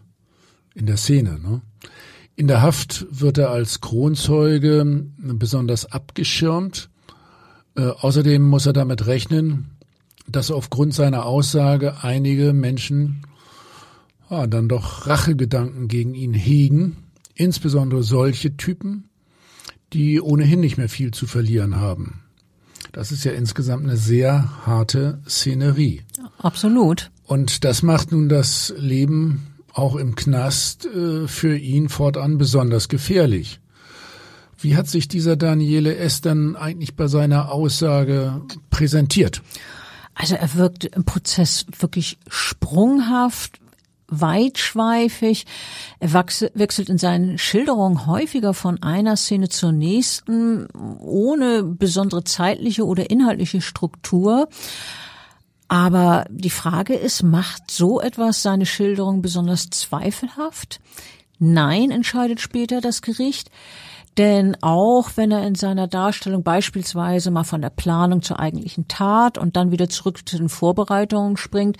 in 0.74 0.86
der 0.86 0.96
Szene. 0.96 1.38
Ne? 1.38 1.60
In 2.34 2.48
der 2.48 2.62
Haft 2.62 3.06
wird 3.10 3.38
er 3.38 3.50
als 3.50 3.80
Kronzeuge 3.80 5.06
besonders 5.18 5.86
abgeschirmt. 5.86 6.90
Äh, 7.76 7.82
außerdem 7.82 8.42
muss 8.42 8.66
er 8.66 8.72
damit 8.72 9.06
rechnen, 9.06 9.70
dass 10.26 10.50
aufgrund 10.50 10.94
seiner 10.94 11.26
Aussage 11.26 12.02
einige 12.02 12.52
Menschen 12.52 13.26
ja, 14.30 14.46
dann 14.46 14.68
doch 14.68 15.06
Rachegedanken 15.06 15.88
gegen 15.88 16.14
ihn 16.14 16.34
hegen, 16.34 16.96
insbesondere 17.34 18.02
solche 18.02 18.56
Typen, 18.56 19.08
die 19.92 20.20
ohnehin 20.20 20.60
nicht 20.60 20.76
mehr 20.76 20.88
viel 20.88 21.12
zu 21.12 21.26
verlieren 21.26 21.76
haben. 21.76 22.22
Das 22.92 23.12
ist 23.12 23.24
ja 23.24 23.32
insgesamt 23.32 23.84
eine 23.84 23.96
sehr 23.96 24.66
harte 24.66 25.20
Szenerie. 25.28 26.02
Absolut. 26.38 27.10
Und 27.24 27.64
das 27.64 27.82
macht 27.82 28.12
nun 28.12 28.28
das 28.28 28.72
Leben 28.78 29.54
auch 29.72 29.96
im 29.96 30.14
Knast 30.14 30.86
äh, 30.86 31.26
für 31.26 31.56
ihn 31.56 31.88
fortan 31.88 32.38
besonders 32.38 32.88
gefährlich. 32.88 33.60
Wie 34.58 34.76
hat 34.76 34.88
sich 34.88 35.08
dieser 35.08 35.36
Daniele 35.36 35.96
S. 35.96 36.20
dann 36.20 36.56
eigentlich 36.56 36.94
bei 36.94 37.08
seiner 37.08 37.50
Aussage 37.50 38.42
präsentiert? 38.70 39.42
Also 40.14 40.36
er 40.36 40.54
wirkt 40.54 40.84
im 40.84 41.04
Prozess 41.04 41.66
wirklich 41.78 42.18
sprunghaft, 42.28 43.60
weitschweifig. 44.08 45.46
Er 45.98 46.12
wechselt 46.12 46.88
in 46.88 46.98
seinen 46.98 47.38
Schilderungen 47.38 48.06
häufiger 48.06 48.54
von 48.54 48.82
einer 48.82 49.16
Szene 49.16 49.48
zur 49.48 49.72
nächsten, 49.72 50.68
ohne 51.00 51.64
besondere 51.64 52.24
zeitliche 52.24 52.86
oder 52.86 53.10
inhaltliche 53.10 53.60
Struktur. 53.60 54.48
Aber 55.68 56.26
die 56.30 56.50
Frage 56.50 56.94
ist, 56.94 57.22
macht 57.22 57.70
so 57.70 58.00
etwas 58.00 58.42
seine 58.42 58.66
Schilderung 58.66 59.22
besonders 59.22 59.70
zweifelhaft? 59.70 60.80
Nein, 61.38 61.90
entscheidet 61.90 62.40
später 62.40 62.80
das 62.80 63.02
Gericht. 63.02 63.50
Denn 64.16 64.56
auch 64.62 65.10
wenn 65.16 65.32
er 65.32 65.44
in 65.46 65.56
seiner 65.56 65.88
Darstellung 65.88 66.44
beispielsweise 66.44 67.30
mal 67.30 67.44
von 67.44 67.60
der 67.60 67.70
Planung 67.70 68.22
zur 68.22 68.38
eigentlichen 68.38 68.86
Tat 68.86 69.38
und 69.38 69.56
dann 69.56 69.72
wieder 69.72 69.88
zurück 69.88 70.28
zu 70.28 70.36
den 70.36 70.48
Vorbereitungen 70.48 71.36
springt, 71.36 71.78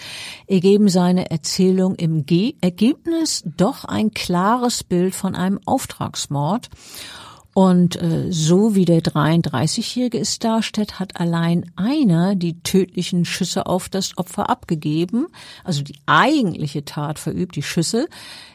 ergeben 0.49 0.89
seine 0.89 1.31
Erzählung 1.31 1.95
im 1.95 2.27
Ge 2.27 2.55
Ergebnis 2.61 3.45
doch 3.57 3.85
ein 3.85 4.11
klares 4.11 4.83
Bild 4.83 5.15
von 5.15 5.37
einem 5.37 5.61
Auftragsmord. 5.65 6.71
Und 7.55 8.03
äh, 8.03 8.33
so 8.33 8.75
wie 8.75 8.85
der 8.85 9.01
33-Jährige 9.01 10.19
es 10.19 10.41
darstellt, 10.41 10.99
hat 10.99 11.21
allein 11.21 11.71
einer 11.77 12.35
die 12.35 12.61
tödlichen 12.65 13.25
Schüsse 13.25 13.67
auf 13.67 13.89
das 13.89 14.19
Opfer 14.19 14.51
abgegeben, 14.51 15.29
also 15.63 15.83
die 15.83 15.95
eigentliche 16.05 16.85
Tat 16.85 17.21
verübt, 17.21 17.55
die 17.55 17.63
Schüsse, 17.63 18.09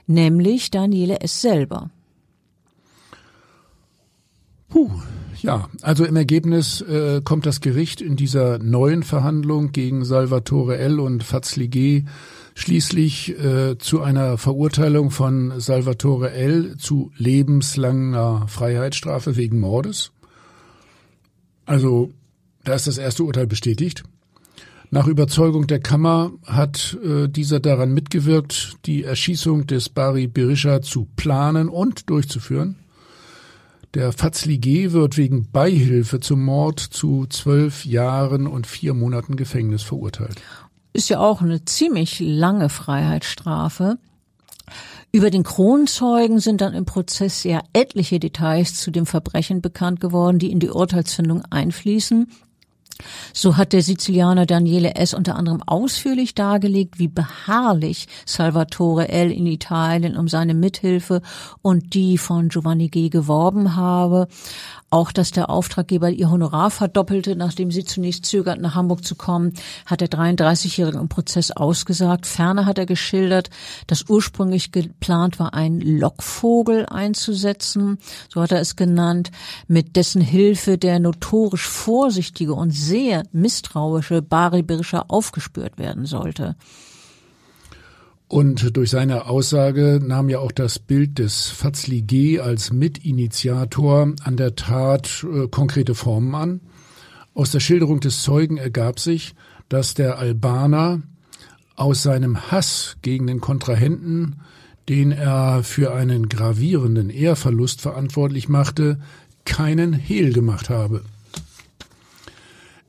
nämlich 0.05 0.69
Daniele 0.69 1.21
S. 1.21 1.39
selber. 1.39 1.91
Puh, 4.69 4.91
ja, 5.41 5.67
also 5.81 6.05
im 6.05 6.15
Ergebnis 6.15 6.81
äh, 6.81 7.21
kommt 7.23 7.45
das 7.45 7.61
Gericht 7.61 8.01
in 8.01 8.15
dieser 8.15 8.59
neuen 8.59 9.03
Verhandlung 9.03 9.71
gegen 9.71 10.05
Salvatore 10.05 10.77
L. 10.77 10.99
und 10.99 11.23
Fazli 11.23 11.69
G. 11.69 12.03
schließlich 12.55 13.39
äh, 13.39 13.77
zu 13.77 14.01
einer 14.01 14.37
Verurteilung 14.37 15.11
von 15.11 15.59
Salvatore 15.59 16.31
L. 16.31 16.77
zu 16.77 17.11
lebenslanger 17.17 18.47
Freiheitsstrafe 18.47 19.37
wegen 19.37 19.59
Mordes. 19.59 20.11
Also 21.65 22.11
da 22.63 22.73
ist 22.73 22.87
das 22.87 22.97
erste 22.97 23.23
Urteil 23.23 23.47
bestätigt. 23.47 24.03
Nach 24.91 25.07
Überzeugung 25.07 25.67
der 25.67 25.79
Kammer 25.79 26.31
hat 26.45 26.97
äh, 27.03 27.27
dieser 27.27 27.59
daran 27.59 27.93
mitgewirkt, 27.93 28.77
die 28.85 29.03
Erschießung 29.03 29.67
des 29.67 29.89
Bari 29.89 30.27
Berisha 30.27 30.81
zu 30.81 31.07
planen 31.15 31.69
und 31.69 32.09
durchzuführen. 32.09 32.75
Der 33.95 34.11
Fazli 34.11 34.59
G. 34.59 34.91
wird 34.91 35.17
wegen 35.17 35.49
Beihilfe 35.51 36.19
zum 36.19 36.43
Mord 36.43 36.79
zu 36.79 37.25
zwölf 37.27 37.85
Jahren 37.85 38.45
und 38.45 38.67
vier 38.67 38.93
Monaten 38.93 39.35
Gefängnis 39.35 39.81
verurteilt. 39.81 40.39
Ist 40.93 41.09
ja 41.09 41.19
auch 41.19 41.41
eine 41.41 41.65
ziemlich 41.65 42.19
lange 42.19 42.69
Freiheitsstrafe. 42.69 43.97
Über 45.11 45.31
den 45.31 45.41
Kronzeugen 45.41 46.39
sind 46.39 46.61
dann 46.61 46.75
im 46.75 46.85
Prozess 46.85 47.43
ja 47.43 47.61
etliche 47.73 48.19
Details 48.19 48.75
zu 48.75 48.91
dem 48.91 49.07
Verbrechen 49.07 49.61
bekannt 49.61 49.99
geworden, 49.99 50.37
die 50.37 50.51
in 50.51 50.59
die 50.59 50.69
Urteilsfindung 50.69 51.43
einfließen. 51.49 52.27
So 53.33 53.57
hat 53.57 53.73
der 53.73 53.81
Sizilianer 53.81 54.45
Daniele 54.45 54.95
S. 54.95 55.13
unter 55.13 55.35
anderem 55.35 55.63
ausführlich 55.65 56.35
dargelegt, 56.35 56.99
wie 56.99 57.07
beharrlich 57.07 58.07
Salvatore 58.25 59.09
L. 59.09 59.31
in 59.31 59.45
Italien 59.45 60.17
um 60.17 60.27
seine 60.27 60.53
Mithilfe 60.53 61.21
und 61.61 61.93
die 61.93 62.17
von 62.17 62.49
Giovanni 62.49 62.89
G. 62.89 63.09
geworben 63.09 63.75
habe. 63.75 64.27
Auch, 64.91 65.11
dass 65.11 65.29
der 65.31 65.51
Auftraggeber 65.51 66.09
ihr 66.09 66.31
Honorar 66.31 66.71
verdoppelte, 66.71 67.35
nachdem 67.35 67.69
sie 67.69 67.85
zunächst 67.85 68.25
zögert, 68.25 68.59
nach 68.59 68.73
Hamburg 68.73 69.05
zu 69.05 69.15
kommen, 69.15 69.53
hat 69.85 70.01
der 70.01 70.09
33-Jährige 70.09 70.97
im 70.97 71.09
Prozess 71.09 71.51
ausgesagt. 71.51 72.25
Ferner 72.25 72.65
hat 72.65 72.79
er 72.79 72.87
geschildert, 72.87 73.51
dass 73.85 74.09
ursprünglich 74.09 74.71
geplant 74.71 75.39
war, 75.39 75.53
einen 75.53 75.79
Lockvogel 75.81 76.87
einzusetzen, 76.87 77.99
so 78.33 78.41
hat 78.41 78.51
er 78.51 78.61
es 78.61 78.75
genannt, 78.75 79.29
mit 79.67 79.95
dessen 79.95 80.21
Hilfe 80.21 80.79
der 80.79 80.99
notorisch 80.99 81.67
vorsichtige 81.67 82.55
und 82.55 82.71
sehr 82.71 83.23
misstrauische 83.31 84.23
Bari 84.23 84.63
Birscher 84.63 85.05
aufgespürt 85.09 85.77
werden 85.77 86.05
sollte. 86.05 86.55
Und 88.29 88.77
durch 88.77 88.91
seine 88.91 89.25
Aussage 89.25 89.99
nahm 90.05 90.29
ja 90.29 90.37
auch 90.37 90.51
das 90.51 90.77
Bild 90.77 91.17
des 91.17 91.47
Fazli 91.47 92.03
G 92.03 92.39
als 92.39 92.71
Mitinitiator 92.71 94.13
an 94.23 94.37
der 94.37 94.55
Tat 94.55 95.25
äh, 95.25 95.47
konkrete 95.47 95.95
Formen 95.95 96.35
an. 96.35 96.61
Aus 97.33 97.51
der 97.51 97.59
Schilderung 97.59 98.01
des 98.01 98.21
Zeugen 98.21 98.57
ergab 98.57 98.99
sich, 98.99 99.33
dass 99.67 99.95
der 99.95 100.19
Albaner 100.19 101.01
aus 101.75 102.03
seinem 102.03 102.51
Hass 102.51 102.97
gegen 103.01 103.25
den 103.25 103.41
Kontrahenten, 103.41 104.41
den 104.89 105.11
er 105.11 105.63
für 105.63 105.95
einen 105.95 106.29
gravierenden 106.29 107.09
Ehrverlust 107.09 107.81
verantwortlich 107.81 108.47
machte, 108.47 108.99
keinen 109.43 109.93
Hehl 109.93 110.33
gemacht 110.33 110.69
habe. 110.69 111.01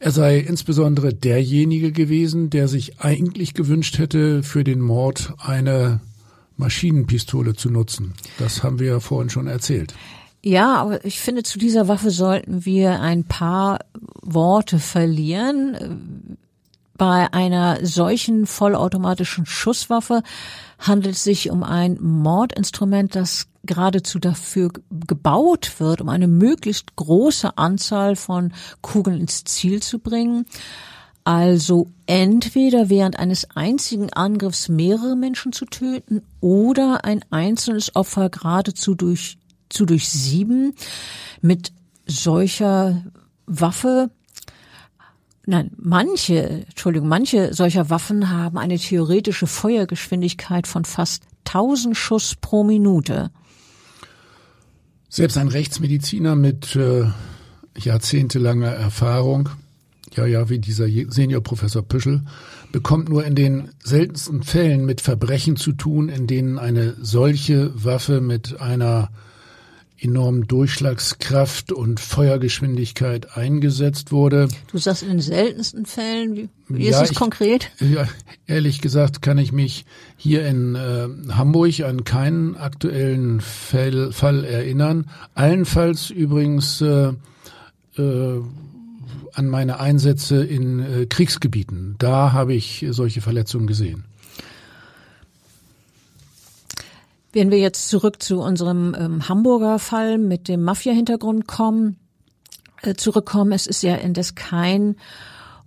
Er 0.02 0.12
sei 0.12 0.38
insbesondere 0.38 1.12
derjenige 1.12 1.92
gewesen, 1.92 2.48
der 2.48 2.68
sich 2.68 3.00
eigentlich 3.00 3.52
gewünscht 3.52 3.98
hätte, 3.98 4.42
für 4.42 4.64
den 4.64 4.80
Mord 4.80 5.34
eine 5.38 6.00
Maschinenpistole 6.56 7.54
zu 7.54 7.70
nutzen. 7.70 8.14
Das 8.38 8.62
haben 8.62 8.78
wir 8.78 8.86
ja 8.86 9.00
vorhin 9.00 9.28
schon 9.28 9.46
erzählt. 9.46 9.94
Ja, 10.42 10.76
aber 10.76 11.04
ich 11.04 11.20
finde, 11.20 11.42
zu 11.42 11.58
dieser 11.58 11.86
Waffe 11.86 12.10
sollten 12.10 12.64
wir 12.64 13.00
ein 13.00 13.24
paar 13.24 13.80
Worte 14.22 14.78
verlieren. 14.78 16.38
Bei 16.96 17.30
einer 17.34 17.84
solchen 17.84 18.46
vollautomatischen 18.46 19.44
Schusswaffe 19.44 20.22
handelt 20.78 21.16
es 21.16 21.24
sich 21.24 21.50
um 21.50 21.62
ein 21.62 21.98
Mordinstrument, 22.00 23.14
das 23.14 23.48
geradezu 23.64 24.18
dafür 24.18 24.70
gebaut 24.90 25.72
wird, 25.78 26.00
um 26.00 26.08
eine 26.08 26.28
möglichst 26.28 26.96
große 26.96 27.58
Anzahl 27.58 28.16
von 28.16 28.52
Kugeln 28.80 29.20
ins 29.20 29.44
Ziel 29.44 29.82
zu 29.82 29.98
bringen. 29.98 30.46
Also 31.24 31.88
entweder 32.06 32.88
während 32.88 33.18
eines 33.18 33.50
einzigen 33.54 34.12
Angriffs 34.12 34.68
mehrere 34.68 35.16
Menschen 35.16 35.52
zu 35.52 35.66
töten 35.66 36.22
oder 36.40 37.04
ein 37.04 37.24
einzelnes 37.30 37.94
Opfer 37.94 38.30
geradezu 38.30 38.94
durch, 38.94 39.38
zu 39.68 39.84
durchsieben. 39.84 40.74
Mit 41.42 41.72
solcher 42.06 43.04
Waffe 43.46 44.10
Nein, 45.46 45.72
manche, 45.78 46.64
Entschuldigung, 46.68 47.08
manche 47.08 47.54
solcher 47.54 47.90
Waffen 47.90 48.30
haben 48.30 48.56
eine 48.56 48.78
theoretische 48.78 49.46
Feuergeschwindigkeit 49.48 50.66
von 50.66 50.84
fast 50.84 51.24
1000 51.46 51.96
Schuss 51.96 52.36
pro 52.36 52.62
Minute. 52.62 53.30
Selbst 55.12 55.36
ein 55.36 55.48
Rechtsmediziner 55.48 56.36
mit 56.36 56.76
äh, 56.76 57.02
jahrzehntelanger 57.76 58.68
Erfahrung, 58.68 59.48
ja, 60.14 60.24
ja, 60.24 60.48
wie 60.48 60.60
dieser 60.60 60.86
Seniorprofessor 60.86 61.82
Püschel, 61.82 62.22
bekommt 62.70 63.08
nur 63.08 63.24
in 63.24 63.34
den 63.34 63.70
seltensten 63.82 64.44
Fällen 64.44 64.86
mit 64.86 65.00
Verbrechen 65.00 65.56
zu 65.56 65.72
tun, 65.72 66.08
in 66.08 66.28
denen 66.28 66.60
eine 66.60 66.94
solche 67.00 67.72
Waffe 67.74 68.20
mit 68.20 68.60
einer 68.60 69.10
enormen 70.00 70.46
Durchschlagskraft 70.46 71.72
und 71.72 72.00
Feuergeschwindigkeit 72.00 73.36
eingesetzt 73.36 74.12
wurde. 74.12 74.48
Du 74.70 74.78
sagst 74.78 75.02
in 75.02 75.10
den 75.10 75.20
seltensten 75.20 75.86
Fällen, 75.86 76.36
wie, 76.36 76.48
wie 76.68 76.84
ja, 76.84 76.90
ist 76.90 77.04
es 77.04 77.10
ich, 77.12 77.16
konkret? 77.16 77.70
Ja, 77.80 78.08
ehrlich 78.46 78.80
gesagt 78.80 79.22
kann 79.22 79.38
ich 79.38 79.52
mich 79.52 79.84
hier 80.16 80.46
in 80.46 80.74
äh, 80.74 81.08
Hamburg 81.32 81.80
an 81.80 82.04
keinen 82.04 82.56
aktuellen 82.56 83.40
Fall, 83.40 84.12
Fall 84.12 84.44
erinnern. 84.44 85.06
Allenfalls 85.34 86.10
übrigens 86.10 86.80
äh, 86.80 87.12
äh, 87.96 88.40
an 89.32 89.48
meine 89.48 89.80
Einsätze 89.80 90.44
in 90.44 90.80
äh, 90.80 91.06
Kriegsgebieten. 91.06 91.96
Da 91.98 92.32
habe 92.32 92.54
ich 92.54 92.86
solche 92.90 93.20
Verletzungen 93.20 93.66
gesehen. 93.66 94.04
Wenn 97.32 97.50
wir 97.50 97.58
jetzt 97.58 97.88
zurück 97.88 98.22
zu 98.22 98.40
unserem 98.40 98.96
ähm, 98.98 99.28
Hamburger 99.28 99.78
Fall 99.78 100.18
mit 100.18 100.48
dem 100.48 100.62
Mafia-Hintergrund 100.62 101.46
kommen, 101.46 101.96
äh, 102.82 102.94
zurückkommen, 102.94 103.52
es 103.52 103.66
ist 103.66 103.82
ja 103.82 103.94
indes 103.94 104.34
kein 104.34 104.96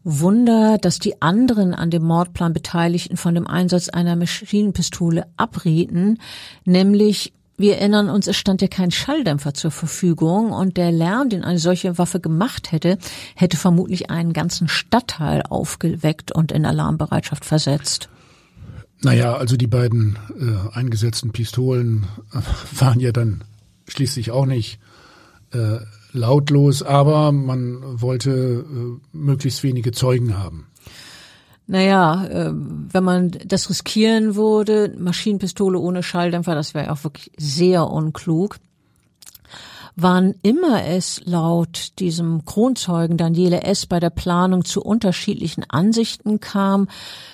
Wunder, 0.04 0.78
dass 0.78 1.00
die 1.00 1.22
anderen 1.22 1.74
an 1.74 1.90
dem 1.90 2.04
Mordplan 2.04 2.52
Beteiligten 2.52 3.16
von 3.16 3.34
dem 3.34 3.48
Einsatz 3.48 3.88
einer 3.88 4.18
Maschinenpistole 4.18 5.26
abrieten, 5.38 6.20
nämlich 6.66 7.34
wir 7.56 7.78
erinnern 7.78 8.10
uns, 8.10 8.28
es 8.28 8.36
stand 8.36 8.62
ja 8.62 8.68
kein 8.68 8.90
Schalldämpfer 8.90 9.54
zur 9.54 9.70
Verfügung 9.72 10.52
und 10.52 10.76
der 10.76 10.92
Lärm, 10.92 11.30
den 11.30 11.44
eine 11.44 11.60
solche 11.60 11.98
Waffe 12.00 12.20
gemacht 12.20 12.72
hätte, 12.72 12.98
hätte 13.36 13.58
vermutlich 13.58 14.10
einen 14.10 14.34
ganzen 14.34 14.68
Stadtteil 14.68 15.44
aufgeweckt 15.44 16.32
und 16.32 16.52
in 16.52 16.66
Alarmbereitschaft 16.66 17.46
versetzt. 17.46 18.10
Naja, 19.04 19.36
also 19.36 19.58
die 19.58 19.68
beiden 19.68 20.18
äh, 20.40 20.76
eingesetzten 20.78 21.32
Pistolen 21.32 22.08
äh, 22.34 22.40
waren 22.80 23.00
ja 23.00 23.12
dann 23.12 23.44
schließlich 23.88 24.32
auch 24.32 24.46
nicht 24.46 24.80
äh, 25.52 25.80
lautlos, 26.14 26.84
aber 26.84 27.32
man 27.32 28.02
wollte 28.02 28.32
äh, 28.32 29.18
möglichst 29.18 29.64
wenige 29.64 29.92
Zeugen 29.92 30.38
haben. 30.38 30.68
Naja, 31.68 32.26
äh, 32.26 32.52
wenn 32.54 33.04
man 33.04 33.32
das 33.46 33.70
riskieren 33.70 34.36
würde, 34.36 34.94
Maschinenpistole 34.98 35.80
ohne 35.80 36.04
Schalldämpfer, 36.04 36.56
das 36.56 36.74
wäre 36.74 36.92
auch 36.92 37.04
wirklich 37.04 37.32
sehr 37.38 37.88
unklug. 37.88 38.58
Wann 39.96 40.34
immer 40.42 40.86
es 40.86 41.22
laut 41.26 42.00
diesem 42.00 42.46
Kronzeugen 42.46 43.16
Daniele 43.16 43.62
S. 43.62 43.86
bei 43.86 44.00
der 44.00 44.10
Planung 44.10 44.66
zu 44.66 44.82
unterschiedlichen 44.82 45.70
Ansichten 45.70 46.40
kam, 46.40 46.88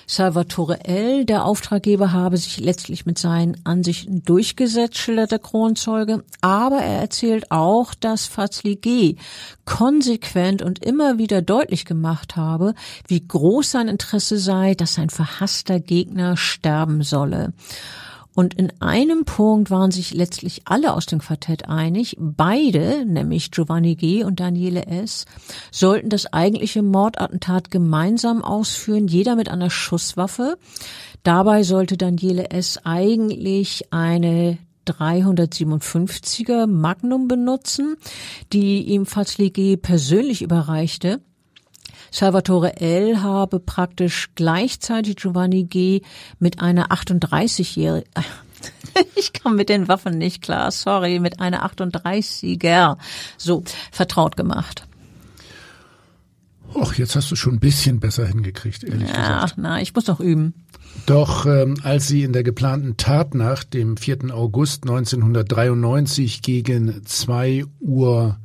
Salvatore 0.06 0.84
L., 0.84 1.24
der 1.24 1.46
Auftraggeber, 1.46 2.12
habe 2.12 2.36
sich 2.36 2.60
letztlich 2.60 3.06
mit 3.06 3.16
seinen 3.16 3.56
Ansichten 3.64 4.22
durchgesetzt, 4.24 4.98
schildert 4.98 5.32
der 5.32 5.38
Kronzeuge. 5.38 6.22
Aber 6.42 6.76
er 6.76 7.00
erzählt 7.00 7.50
auch, 7.50 7.94
dass 7.94 8.26
Fazli 8.26 8.76
G. 8.76 9.16
konsequent 9.64 10.60
und 10.60 10.84
immer 10.84 11.16
wieder 11.16 11.40
deutlich 11.40 11.86
gemacht 11.86 12.36
habe, 12.36 12.74
wie 13.08 13.26
groß 13.26 13.70
sein 13.70 13.88
Interesse 13.88 14.36
sei, 14.36 14.74
dass 14.74 14.94
sein 14.94 15.08
verhasster 15.08 15.80
Gegner 15.80 16.36
sterben 16.36 17.02
solle. 17.02 17.54
Und 18.34 18.54
in 18.54 18.72
einem 18.80 19.24
Punkt 19.24 19.70
waren 19.70 19.90
sich 19.90 20.14
letztlich 20.14 20.62
alle 20.64 20.94
aus 20.94 21.06
dem 21.06 21.18
Quartett 21.18 21.68
einig. 21.68 22.16
Beide, 22.18 23.04
nämlich 23.04 23.50
Giovanni 23.50 23.96
G. 23.96 24.24
und 24.24 24.40
Daniele 24.40 24.86
S., 24.86 25.26
sollten 25.72 26.08
das 26.08 26.32
eigentliche 26.32 26.82
Mordattentat 26.82 27.70
gemeinsam 27.70 28.42
ausführen, 28.42 29.08
jeder 29.08 29.34
mit 29.34 29.48
einer 29.48 29.70
Schusswaffe. 29.70 30.58
Dabei 31.22 31.64
sollte 31.64 31.96
Daniele 31.96 32.50
S. 32.50 32.80
eigentlich 32.84 33.92
eine 33.92 34.58
357er 34.86 36.66
Magnum 36.66 37.28
benutzen, 37.28 37.96
die 38.52 38.82
ihm 38.84 39.06
Fazli 39.06 39.50
G. 39.50 39.76
persönlich 39.76 40.42
überreichte. 40.42 41.20
Salvatore 42.10 42.80
L. 42.80 43.22
habe 43.22 43.60
praktisch 43.60 44.30
gleichzeitig 44.34 45.16
Giovanni 45.16 45.64
G. 45.64 46.02
mit 46.38 46.60
einer 46.60 46.88
38-jährigen 46.88 48.08
ich 49.16 49.32
komme 49.32 49.56
mit 49.56 49.68
den 49.68 49.88
Waffen 49.88 50.18
nicht 50.18 50.42
klar, 50.42 50.70
sorry, 50.70 51.18
mit 51.18 51.40
einer 51.40 51.64
38er 51.66 52.96
so 53.36 53.64
vertraut 53.90 54.36
gemacht. 54.36 54.86
Och, 56.74 56.94
jetzt 56.94 57.16
hast 57.16 57.30
du 57.30 57.36
schon 57.36 57.54
ein 57.54 57.60
bisschen 57.60 57.98
besser 57.98 58.26
hingekriegt, 58.26 58.84
ehrlich 58.84 59.08
ja, 59.08 59.16
gesagt. 59.16 59.42
Ach, 59.44 59.52
na, 59.56 59.80
ich 59.80 59.94
muss 59.94 60.06
noch 60.06 60.20
üben. 60.20 60.54
Doch 61.06 61.46
ähm, 61.46 61.76
als 61.82 62.06
sie 62.06 62.22
in 62.22 62.32
der 62.32 62.42
geplanten 62.42 62.96
Tatnacht, 62.96 63.74
dem 63.74 63.96
4. 63.96 64.32
August 64.32 64.84
1993 64.84 66.42
gegen 66.42 67.04
zwei 67.06 67.64
Uhr 67.80 68.38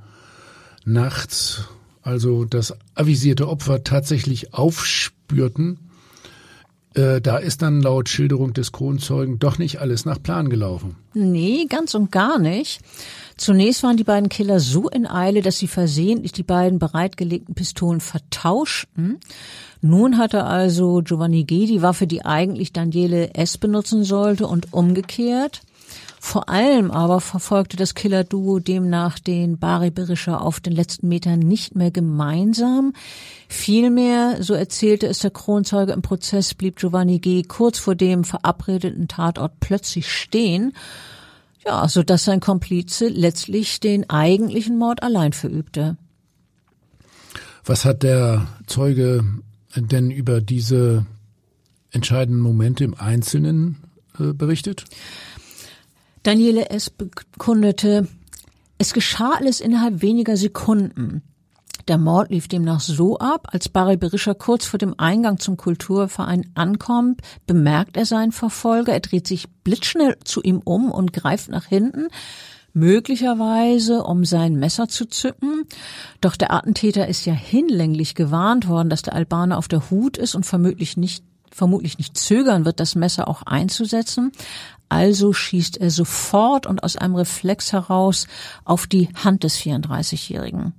nachts 0.86 1.66
also 2.06 2.46
das 2.46 2.78
avisierte 2.94 3.50
Opfer 3.50 3.84
tatsächlich 3.84 4.54
aufspürten, 4.54 5.80
äh, 6.94 7.20
da 7.20 7.38
ist 7.38 7.64
dann 7.64 7.82
laut 7.82 8.10
Schilderung 8.10 8.54
des 8.54 8.72
Kronzeugen 8.72 9.40
doch 9.40 9.58
nicht 9.58 9.80
alles 9.80 10.06
nach 10.06 10.22
Plan 10.22 10.50
gelaufen. 10.50 10.98
Nee, 11.16 11.66
ganz 11.68 11.96
und 11.96 12.12
gar 12.12 12.38
nicht. 12.38 12.80
Zunächst 13.38 13.82
waren 13.82 13.98
die 13.98 14.04
beiden 14.04 14.30
Killer 14.30 14.60
so 14.60 14.88
in 14.88 15.08
Eile, 15.08 15.42
dass 15.42 15.58
sie 15.58 15.68
versehentlich 15.68 16.32
die 16.32 16.44
beiden 16.44 16.78
bereitgelegten 16.78 17.56
Pistolen 17.56 18.02
vertauschten. 18.02 19.20
Nun 19.82 20.20
hatte 20.20 20.44
also 20.46 21.02
Giovanni 21.04 21.44
G. 21.44 21.66
die 21.66 21.82
Waffe, 21.82 22.06
die 22.06 22.24
eigentlich 22.24 22.72
Daniele 22.72 23.34
S. 23.34 23.58
benutzen 23.58 24.04
sollte 24.04 24.46
und 24.46 24.74
umgekehrt. 24.74 25.62
Vor 26.26 26.50
allem 26.50 26.90
aber 26.90 27.22
verfolgte 27.22 27.78
das 27.78 27.94
Killer-Duo 27.94 28.58
demnach 28.58 29.20
den 29.20 29.60
Bari 29.60 29.92
Berischer 29.92 30.42
auf 30.42 30.60
den 30.60 30.74
letzten 30.74 31.08
Metern 31.08 31.38
nicht 31.38 31.76
mehr 31.76 31.92
gemeinsam. 31.92 32.94
Vielmehr, 33.48 34.42
so 34.42 34.56
erzählte 34.56 35.06
es 35.06 35.20
der 35.20 35.30
Kronzeuge 35.30 35.92
im 35.92 36.02
Prozess, 36.02 36.56
blieb 36.56 36.78
Giovanni 36.78 37.20
G. 37.20 37.44
kurz 37.44 37.78
vor 37.78 37.94
dem 37.94 38.24
verabredeten 38.24 39.08
Tatort 39.08 39.60
plötzlich 39.60 40.12
stehen 40.12 40.74
ja, 41.64 41.88
so 41.88 42.02
dass 42.02 42.26
sein 42.26 42.40
Komplize 42.40 43.08
letztlich 43.08 43.80
den 43.80 44.10
eigentlichen 44.10 44.80
Mord 44.80 45.04
allein 45.04 45.32
verübte. 45.32 45.96
Was 47.64 47.86
hat 47.86 48.02
der 48.02 48.48
Zeuge 48.66 49.24
denn 49.76 50.10
über 50.10 50.42
diese 50.42 51.06
entscheidenden 51.92 52.42
Momente 52.42 52.84
im 52.84 52.96
Einzelnen 52.96 53.78
äh, 54.20 54.34
berichtet? 54.34 54.86
Daniele 56.26 56.72
S. 56.72 56.90
bekundete, 56.90 58.08
es 58.80 58.94
geschah 58.94 59.34
alles 59.38 59.62
innerhalb 59.62 60.02
weniger 60.02 60.36
Sekunden. 60.38 61.22
Der 61.88 62.00
Mord 62.00 62.32
lief 62.32 62.48
demnach 62.48 62.80
so 62.80 63.20
ab, 63.20 63.50
als 63.52 63.70
Barry 63.70 63.96
Berischer 63.96 64.34
kurz 64.34 64.66
vor 64.66 64.80
dem 64.80 64.96
Eingang 64.98 65.38
zum 65.38 65.56
Kulturverein 65.56 66.50
ankommt, 66.56 67.22
bemerkt 67.46 67.96
er 67.96 68.08
seinen 68.08 68.32
Verfolger, 68.32 68.92
er 68.92 69.02
dreht 69.02 69.28
sich 69.28 69.48
blitzschnell 69.64 70.18
zu 70.24 70.42
ihm 70.42 70.64
um 70.66 70.92
und 70.92 71.14
greift 71.14 71.50
nach 71.50 71.66
hinten, 71.66 72.08
möglicherweise 72.74 74.02
um 74.02 74.26
sein 74.26 74.56
Messer 74.56 74.88
zu 74.88 75.06
zücken. 75.06 75.66
Doch 76.22 76.36
der 76.36 76.52
Attentäter 76.52 77.08
ist 77.08 77.26
ja 77.26 77.34
hinlänglich 77.34 78.16
gewarnt 78.16 78.68
worden, 78.68 78.90
dass 78.90 79.04
der 79.04 79.14
Albaner 79.14 79.60
auf 79.60 79.68
der 79.68 79.92
Hut 79.92 80.18
ist 80.18 80.34
und 80.34 80.44
vermutlich 80.44 80.98
nicht 80.98 81.24
vermutlich 81.56 81.98
nicht 81.98 82.18
zögern 82.18 82.66
wird, 82.66 82.82
das 82.82 82.96
Messer 82.96 83.30
auch 83.30 83.44
einzusetzen. 83.44 84.34
Also 84.90 85.32
schießt 85.32 85.78
er 85.78 85.90
sofort 85.90 86.68
und 86.68 86.84
aus 86.84 86.98
einem 86.98 87.16
Reflex 87.16 87.72
heraus 87.72 88.28
auf 88.66 88.88
die 88.88 89.08
Hand 89.16 89.44
des 89.44 89.58
34-Jährigen. 89.58 90.74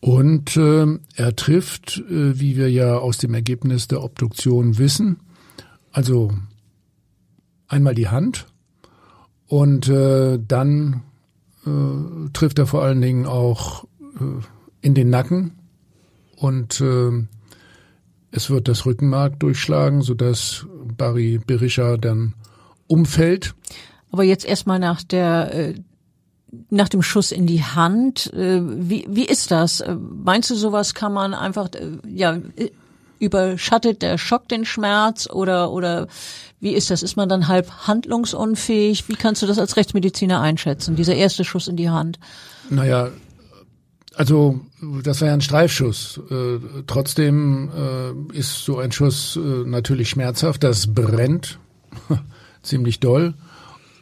Und 0.00 0.56
äh, 0.56 0.86
er 1.16 1.34
trifft, 1.34 1.98
äh, 2.08 2.38
wie 2.38 2.56
wir 2.56 2.70
ja 2.70 2.98
aus 2.98 3.18
dem 3.18 3.34
Ergebnis 3.34 3.88
der 3.88 4.04
Obduktion 4.04 4.78
wissen, 4.78 5.18
also 5.90 6.30
einmal 7.66 7.96
die 7.96 8.08
Hand 8.08 8.46
und 9.48 9.88
äh, 9.88 10.38
dann 10.38 11.02
äh, 11.66 12.30
trifft 12.32 12.60
er 12.60 12.68
vor 12.68 12.84
allen 12.84 13.00
Dingen 13.00 13.26
auch 13.26 13.84
äh, 14.20 14.44
in 14.82 14.94
den 14.94 15.10
Nacken 15.10 15.58
und 16.36 16.80
äh, 16.80 17.26
es 18.30 18.50
wird 18.50 18.68
das 18.68 18.86
Rückenmark 18.86 19.40
durchschlagen, 19.40 20.02
sodass 20.02 20.66
Barry 20.96 21.40
Berisha 21.44 21.96
dann 21.96 22.34
umfällt. 22.86 23.54
Aber 24.10 24.24
jetzt 24.24 24.44
erstmal 24.44 24.78
nach 24.78 25.02
der 25.02 25.54
äh, 25.54 25.74
nach 26.70 26.88
dem 26.88 27.02
Schuss 27.02 27.32
in 27.32 27.46
die 27.46 27.62
Hand. 27.62 28.32
Äh, 28.32 28.60
wie, 28.62 29.06
wie 29.08 29.26
ist 29.26 29.50
das? 29.50 29.80
Äh, 29.80 29.94
meinst 29.94 30.50
du, 30.50 30.54
sowas 30.54 30.94
kann 30.94 31.12
man 31.12 31.34
einfach, 31.34 31.68
ja, 32.06 32.38
überschattet 33.18 34.02
der 34.02 34.18
Schock 34.18 34.48
den 34.48 34.64
Schmerz 34.64 35.28
oder, 35.30 35.72
oder 35.72 36.06
wie 36.60 36.72
ist 36.72 36.90
das? 36.90 37.02
Ist 37.02 37.16
man 37.16 37.28
dann 37.28 37.48
halb 37.48 37.70
handlungsunfähig? 37.86 39.08
Wie 39.08 39.14
kannst 39.14 39.42
du 39.42 39.46
das 39.46 39.58
als 39.58 39.76
Rechtsmediziner 39.76 40.40
einschätzen, 40.40 40.96
dieser 40.96 41.14
erste 41.14 41.44
Schuss 41.44 41.68
in 41.68 41.76
die 41.76 41.90
Hand? 41.90 42.18
Naja, 42.70 43.10
also 44.18 44.60
das 45.04 45.20
war 45.20 45.28
ja 45.28 45.34
ein 45.34 45.40
Streifschuss. 45.40 46.20
Äh, 46.28 46.58
trotzdem 46.88 47.70
äh, 47.70 48.36
ist 48.36 48.64
so 48.64 48.78
ein 48.78 48.90
Schuss 48.90 49.36
äh, 49.36 49.64
natürlich 49.64 50.10
schmerzhaft. 50.10 50.64
Das 50.64 50.92
brennt 50.92 51.60
ziemlich 52.62 52.98
doll. 52.98 53.34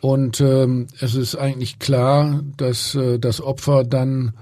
Und 0.01 0.41
ähm, 0.41 0.87
es 1.01 1.15
ist 1.17 1.37
eigentlich 1.37 1.79
klar, 1.79 2.43
dass 2.57 2.95
äh, 2.95 3.19
das 3.19 3.43
Opfer 3.43 3.85
dann 3.85 4.33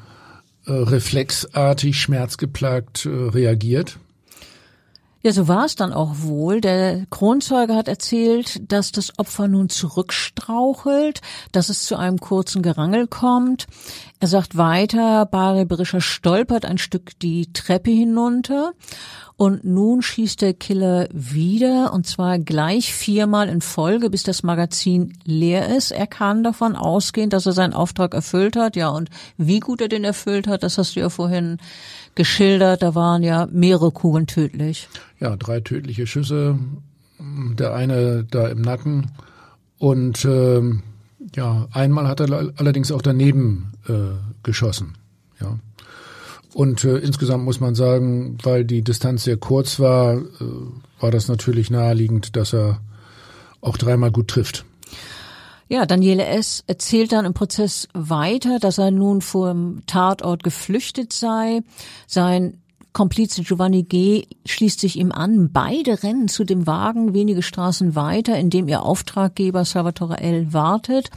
äh, 0.67 0.73
reflexartig 0.73 2.01
schmerzgeplagt 2.01 3.07
äh, 3.07 3.09
reagiert. 3.09 3.99
Ja, 5.27 5.33
so 5.33 5.49
war 5.49 5.65
es 5.65 5.75
dann 5.75 5.95
auch 5.95 6.17
wohl. 6.19 6.61
Der 6.61 7.07
Kronzeuge 7.09 7.75
hat 7.75 7.89
erzählt, 7.89 8.71
dass 8.71 8.93
das 8.93 9.19
Opfer 9.19 9.49
nun 9.49 9.71
zurückstrauchelt, 9.71 11.23
dass 11.51 11.71
es 11.71 11.87
zu 11.87 11.97
einem 11.97 12.19
kurzen 12.19 12.61
Gerangel 12.61 13.07
kommt. 13.07 13.67
Er 14.21 14.29
sagt 14.29 14.59
weiter, 14.59 15.25
Bare 15.25 15.65
Berischer 15.65 16.03
stolpert 16.03 16.67
ein 16.67 16.77
Stück 16.77 17.19
die 17.21 17.51
Treppe 17.55 17.91
hinunter 17.91 18.75
und 19.37 19.65
nun 19.65 20.01
schießt 20.01 20.43
der 20.43 20.55
Killer 20.55 21.09
wieder 21.13 21.93
und 21.93 22.07
zwar 22.07 22.39
gleich 22.39 22.95
viermal 22.95 23.49
in 23.49 23.61
Folge, 23.61 24.09
bis 24.09 24.23
das 24.23 24.45
Magazin 24.45 25.15
leer 25.25 25.77
ist. 25.77 25.91
Er 25.91 26.07
kann 26.07 26.45
davon 26.45 26.77
ausgehen, 26.77 27.31
dass 27.31 27.47
er 27.47 27.53
seinen 27.53 27.73
Auftrag 27.73 28.15
erfüllt 28.15 28.55
hat. 28.55 28.77
Ja, 28.77 28.91
und 28.91 29.11
wie 29.37 29.59
gut 29.59 29.81
er 29.81 29.89
den 29.89 30.05
erfüllt 30.05 30.47
hat, 30.47 30.63
das 30.63 30.79
hast 30.79 30.95
du 30.95 31.01
ja 31.01 31.09
vorhin 31.09 31.59
geschildert. 32.15 32.83
Da 32.83 32.95
waren 32.95 33.25
ja 33.25 33.49
mehrere 33.51 33.91
Kugeln 33.91 34.29
tödlich. 34.29 34.89
Ja, 35.19 35.37
drei 35.37 35.61
tödliche 35.61 36.07
Schüsse. 36.07 36.59
Der 37.19 37.75
eine 37.75 38.25
da 38.25 38.47
im 38.49 38.63
Nacken 38.63 39.11
und 39.79 40.25
äh, 40.25 40.63
ja, 41.35 41.67
einmal 41.73 42.07
hat 42.07 42.21
er 42.21 42.53
allerdings 42.57 42.93
auch 42.93 43.03
daneben 43.03 43.73
äh, 43.89 44.17
geschossen. 44.43 44.95
Ja. 45.41 45.59
Und 46.55 46.85
äh, 46.85 46.99
insgesamt 46.99 47.45
muss 47.45 47.61
man 47.61 47.75
sagen, 47.75 48.39
weil 48.43 48.65
die 48.65 48.83
Distanz 48.83 49.25
sehr 49.25 49.37
kurz 49.37 49.81
war, 49.81 50.15
äh, 50.17 50.23
war 51.01 51.11
das 51.11 51.29
natürlich 51.29 51.69
naheliegend, 51.69 52.37
dass 52.37 52.55
er 52.55 52.81
auch 53.61 53.77
dreimal 53.77 54.13
gut 54.13 54.29
trifft. 54.29 54.65
Ja, 55.69 55.87
Daniele 55.87 56.25
S. 56.27 56.63
erzählt 56.67 57.13
dann 57.13 57.25
im 57.25 57.35
Prozess 57.35 57.89
weiter, 57.95 58.59
dass 58.61 58.79
er 58.79 58.91
nun 58.91 59.21
vor 59.23 59.49
dem 59.49 59.83
Tatort 59.87 60.45
geflüchtet 60.45 61.13
sei. 61.13 61.63
Sein 62.07 62.63
Komplize 62.95 63.43
Giovanni 63.43 63.83
G. 63.83 64.29
schließt 64.47 64.79
sich 64.79 64.97
ihm 64.97 65.11
an. 65.11 65.51
Beide 65.53 66.05
rennen 66.05 66.29
zu 66.29 66.45
dem 66.45 66.69
Wagen 66.69 67.13
wenige 67.13 67.43
Straßen 67.43 67.97
weiter, 67.97 68.39
in 68.39 68.51
dem 68.51 68.69
ihr 68.69 68.83
Auftraggeber 68.83 69.65
Salvatore 69.65 70.21
L. 70.21 70.53
wartet. 70.53 71.11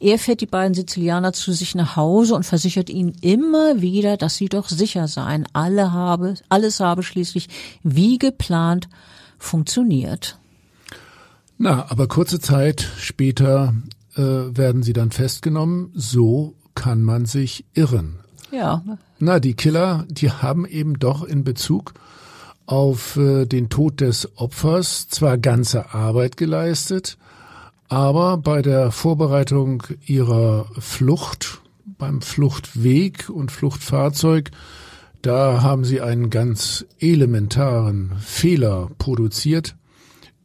Er 0.00 0.18
fährt 0.18 0.40
die 0.40 0.46
beiden 0.46 0.74
Sizilianer 0.74 1.32
zu 1.32 1.52
sich 1.52 1.76
nach 1.76 1.94
Hause 1.94 2.34
und 2.34 2.42
versichert 2.42 2.90
ihnen 2.90 3.14
immer 3.20 3.80
wieder, 3.80 4.16
dass 4.16 4.34
sie 4.34 4.48
doch 4.48 4.68
sicher 4.68 5.06
seien. 5.06 5.46
Alle 5.52 5.92
habe, 5.92 6.34
alles 6.48 6.80
habe 6.80 7.04
schließlich 7.04 7.48
wie 7.84 8.18
geplant 8.18 8.88
funktioniert. 9.38 10.36
Na, 11.58 11.88
aber 11.90 12.08
kurze 12.08 12.40
Zeit 12.40 12.88
später 12.98 13.72
äh, 14.16 14.22
werden 14.22 14.82
sie 14.82 14.94
dann 14.94 15.12
festgenommen. 15.12 15.92
So 15.94 16.56
kann 16.74 17.04
man 17.04 17.24
sich 17.24 17.66
irren. 17.72 18.18
Ja. 18.50 18.82
Na, 19.18 19.40
die 19.40 19.54
Killer, 19.54 20.06
die 20.08 20.30
haben 20.30 20.66
eben 20.66 20.98
doch 20.98 21.24
in 21.24 21.44
Bezug 21.44 21.94
auf 22.66 23.16
äh, 23.16 23.46
den 23.46 23.68
Tod 23.68 24.00
des 24.00 24.36
Opfers 24.36 25.08
zwar 25.08 25.38
ganze 25.38 25.92
Arbeit 25.92 26.36
geleistet, 26.36 27.18
aber 27.88 28.36
bei 28.36 28.62
der 28.62 28.92
Vorbereitung 28.92 29.82
ihrer 30.06 30.66
Flucht, 30.78 31.60
beim 31.98 32.22
Fluchtweg 32.22 33.28
und 33.28 33.50
Fluchtfahrzeug, 33.50 34.50
da 35.22 35.62
haben 35.62 35.84
sie 35.84 36.00
einen 36.00 36.30
ganz 36.30 36.86
elementaren 36.98 38.12
Fehler 38.20 38.88
produziert, 38.98 39.76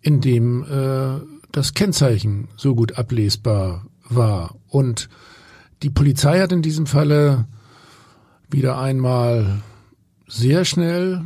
in 0.02 0.22
dem 0.22 0.64
äh, 0.64 1.22
das 1.52 1.74
Kennzeichen 1.74 2.50
so 2.58 2.76
gut 2.76 2.98
ablesbar 2.98 3.86
war. 4.10 4.56
Und 4.68 5.10
die 5.84 5.90
Polizei 5.90 6.40
hat 6.40 6.52
in 6.52 6.62
diesem 6.62 6.88
Falle 6.88 7.46
wieder 8.50 8.80
einmal 8.80 9.62
sehr 10.28 10.66
schnell, 10.66 11.22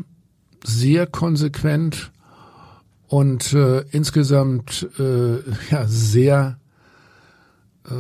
sehr 0.64 1.08
konsequent 1.08 2.12
und 3.08 3.54
äh, 3.54 3.82
insgesamt 3.92 4.88
äh, 5.00 5.38
ja 5.72 5.88
sehr 5.88 6.60
äh, 7.86 7.92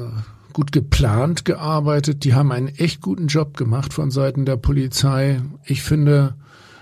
gut 0.53 0.71
geplant 0.71 1.45
gearbeitet. 1.45 2.23
Die 2.23 2.33
haben 2.33 2.51
einen 2.51 2.67
echt 2.67 3.01
guten 3.01 3.27
Job 3.27 3.57
gemacht 3.57 3.93
von 3.93 4.11
Seiten 4.11 4.45
der 4.45 4.57
Polizei. 4.57 5.41
Ich 5.65 5.83
finde, 5.83 6.35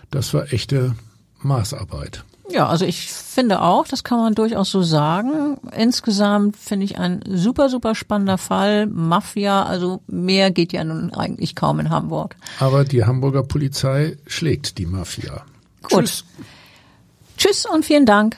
das 0.10 0.34
war 0.34 0.52
echte 0.52 0.96
Maßarbeit. 1.42 2.26
Ja, 2.50 2.68
also 2.68 2.86
ich 2.86 3.12
finde 3.12 3.62
auch, 3.62 3.88
das 3.88 4.04
kann 4.04 4.20
man 4.20 4.34
durchaus 4.34 4.72
so 4.72 4.82
sagen. 4.82 5.58
Insgesamt 5.76 6.56
finde 6.56 6.86
ich 6.86 6.98
ein 6.98 7.22
super, 7.28 7.70
super 7.70 7.94
spannender 7.94 8.38
Fall. 8.38 8.88
Mafia, 8.88 9.64
also 9.64 10.02
mehr 10.08 10.52
geht 10.52 10.72
ja 10.72 10.84
nun 10.84 11.14
eigentlich 11.14 11.56
kaum 11.56 11.80
in 11.80 11.90
Hamburg. 11.90 12.36
Aber 12.60 12.86
die 12.86 13.04
Hamburger 13.04 13.44
Polizei 13.44 14.18
schlägt 14.28 14.78
die 14.78 14.86
Mafia. 14.86 15.46
Gut. 15.84 16.00
Tschüss. 16.00 16.26
Tschüss 17.38 17.66
und 17.66 17.86
vielen 17.86 18.06
Dank. 18.06 18.38